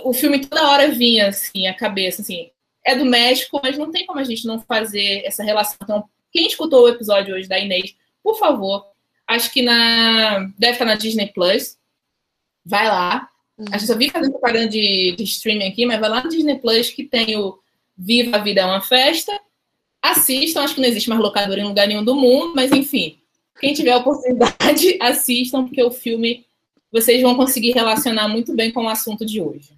[0.03, 2.49] o filme toda hora vinha, assim, a cabeça, assim,
[2.85, 5.77] é do México, mas não tem como a gente não fazer essa relação.
[5.83, 8.87] Então, quem escutou o episódio hoje da Inês, por favor,
[9.27, 11.77] acho que na deve estar na Disney Plus,
[12.65, 13.29] vai lá.
[13.71, 16.57] A gente só vi fazendo propaganda de, de streaming aqui, mas vai lá no Disney
[16.59, 17.59] Plus que tem o
[17.97, 19.31] Viva a Vida é uma Festa.
[20.01, 23.19] Assistam, acho que não existe mais locadora em lugar nenhum do mundo, mas enfim,
[23.59, 26.45] quem tiver a oportunidade, assistam, porque o filme
[26.91, 29.69] vocês vão conseguir relacionar muito bem com o assunto de hoje.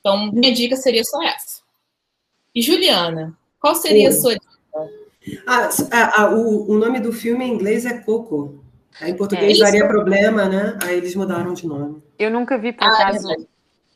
[0.00, 1.60] Então, minha dica seria só essa.
[2.54, 4.48] E Juliana, qual seria a sua dica?
[5.46, 8.64] Ah, a- a- o, o nome do filme em inglês é Coco.
[9.00, 9.62] Aí em português isso.
[9.62, 10.76] daria problema, né?
[10.82, 12.02] Aí eles mudaram de nome.
[12.18, 13.28] Eu nunca vi por Ah, é acaso.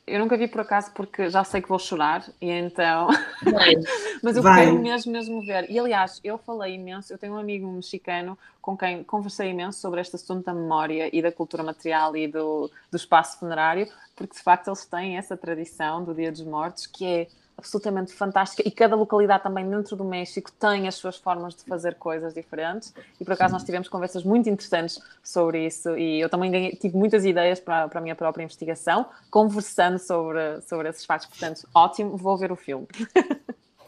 [0.07, 3.09] eu nunca vi por acaso porque já sei que vou chorar e então.
[3.43, 3.75] Vai.
[4.23, 4.65] Mas eu Vai.
[4.67, 5.69] quero mesmo, mesmo ver.
[5.71, 10.01] E aliás, eu falei imenso, eu tenho um amigo mexicano com quem conversei imenso sobre
[10.01, 14.41] este assunto da memória e da cultura material e do, do espaço funerário, porque de
[14.43, 17.27] facto eles têm essa tradição do Dia dos Mortos que é
[17.63, 21.95] absolutamente fantástica e cada localidade também dentro do México tem as suas formas de fazer
[21.95, 26.51] coisas diferentes e por acaso nós tivemos conversas muito interessantes sobre isso e eu também
[26.51, 31.29] ganhei- tive muitas ideias para, para a minha própria investigação conversando sobre, sobre esses factos,
[31.29, 32.87] portanto ótimo, vou ver o filme.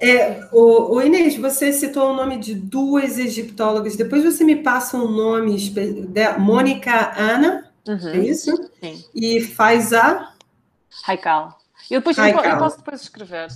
[0.01, 3.97] É, o, o Inês, você citou o nome de duas egiptólogas.
[3.97, 5.57] Depois você me passa um nome,
[6.09, 7.71] da Mônica Ana,
[8.13, 8.51] é Uhum, isso?
[8.81, 9.05] sim.
[9.15, 10.29] E Faiza.
[11.07, 11.55] Raikal.
[11.91, 12.45] Eu, depois, eu, Raikal.
[12.45, 13.47] eu posso depois escrever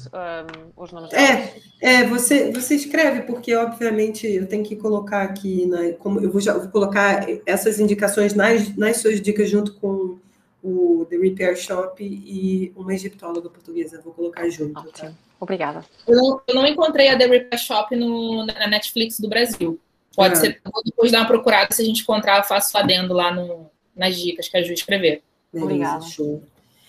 [0.76, 5.66] um, os nomes É, é você, você escreve, porque obviamente eu tenho que colocar aqui,
[5.66, 9.74] na, como eu vou, já, eu vou colocar essas indicações nas, nas suas dicas junto
[9.74, 10.18] com
[10.62, 13.96] o The Repair Shop e uma egiptóloga portuguesa.
[13.96, 14.82] Eu Vou colocar junto.
[14.92, 15.12] Tá?
[15.40, 15.84] Obrigada.
[16.06, 19.78] Eu não, eu não encontrei a The Repair Shop no, na Netflix do Brasil.
[20.14, 20.36] Pode Ah.
[20.36, 23.32] ser, eu vou depois dar uma procurada, se a gente encontrar, eu faço adendo lá
[23.32, 25.22] no, nas dicas que a Ju escrever.
[25.54, 26.04] Obrigada.
[26.04, 26.42] show.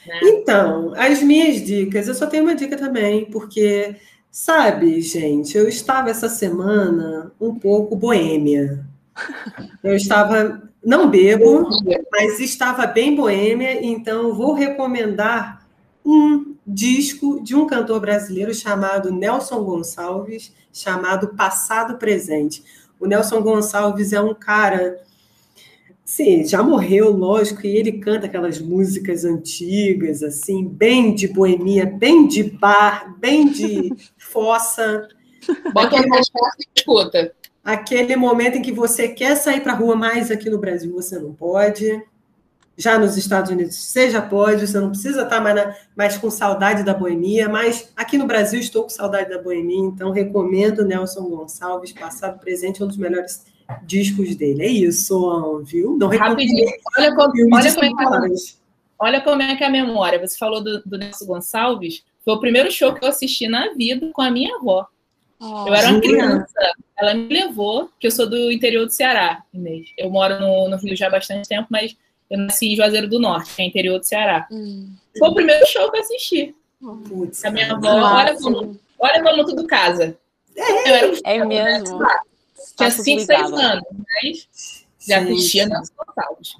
[0.09, 0.19] Né?
[0.23, 3.95] Então, as minhas dicas, eu só tenho uma dica também, porque,
[4.31, 8.85] sabe, gente, eu estava essa semana um pouco boêmia.
[9.83, 11.67] Eu estava, não bebo,
[12.11, 15.65] mas estava bem boêmia, então vou recomendar
[16.05, 22.63] um disco de um cantor brasileiro chamado Nelson Gonçalves, chamado Passado Presente.
[22.99, 24.97] O Nelson Gonçalves é um cara,
[26.09, 32.27] sim, já morreu, lógico, e ele canta aquelas músicas antigas, assim, bem de boemia, bem
[32.27, 35.07] de bar, bem de fossa.
[35.71, 37.31] Bota uma cachaça e escuta.
[37.63, 41.19] Aquele momento em que você quer sair para a rua, mas aqui no Brasil você
[41.19, 42.03] não pode.
[42.75, 46.31] já nos Estados Unidos, você já pode, você não precisa estar mais, na, mais com
[46.31, 51.29] saudade da boemia, mas aqui no Brasil estou com saudade da boemia, então recomendo Nelson
[51.29, 53.43] Gonçalves, passado, presente, um dos melhores
[53.83, 54.63] discos dele.
[54.63, 55.97] É isso, viu?
[55.97, 58.53] Não Rapidinho, olha como, olha como, é que, é
[58.99, 60.19] olha como é que é a memória.
[60.19, 64.09] Você falou do, do Nelson Gonçalves, foi o primeiro show que eu assisti na vida
[64.13, 64.87] com a minha avó.
[65.41, 69.41] Oh, eu era uma criança, ela me levou, que eu sou do interior do Ceará,
[69.53, 69.93] Inês.
[69.97, 71.95] Eu moro no, no Rio já há bastante tempo, mas
[72.29, 74.47] eu nasci em Juazeiro do Norte, que é interior do Ceará.
[74.51, 74.93] Hum.
[75.17, 76.55] Foi o primeiro show que eu assisti.
[77.07, 80.17] Putz, a minha avó, olha como, olha como tudo casa.
[80.55, 81.99] É, eu era um é mesmo.
[82.75, 86.55] Tinha 5, 6 anos, mas já assistia nas Gonçalves.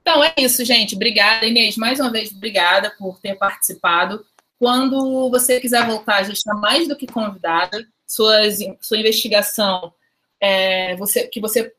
[0.00, 0.94] Então é isso, gente.
[0.94, 1.76] Obrigada, Inês.
[1.76, 4.24] Mais uma vez, obrigada por ter participado.
[4.58, 7.86] Quando você quiser voltar, a gente está mais do que convidada.
[8.06, 9.92] Suas, sua investigação,
[10.38, 11.72] é, você, que você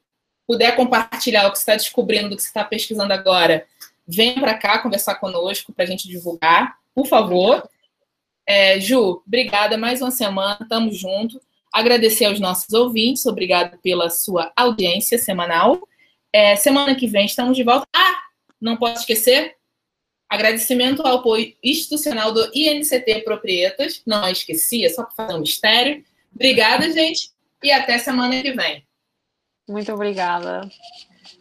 [0.48, 3.66] puder compartilhar o que você está descobrindo, do que você está pesquisando agora,
[4.08, 7.70] venha para cá conversar conosco para a gente divulgar, por favor.
[8.46, 11.40] É, Ju, obrigada mais uma semana, estamos juntos.
[11.74, 15.82] Agradecer aos nossos ouvintes, obrigado pela sua audiência semanal.
[16.32, 17.88] É, semana que vem estamos de volta.
[17.96, 18.16] Ah,
[18.62, 19.56] não posso esquecer,
[20.34, 24.02] Agradecimento ao apoio institucional do INCT Proprietas.
[24.04, 26.04] Não esquecia, só para fazer um mistério.
[26.34, 27.30] Obrigada, gente,
[27.64, 28.84] e até semana que vem.
[29.70, 30.68] Muito obrigada.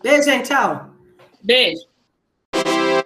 [0.02, 0.48] Beijo, gente.
[0.48, 0.94] Tchau.
[1.42, 1.86] Beijo.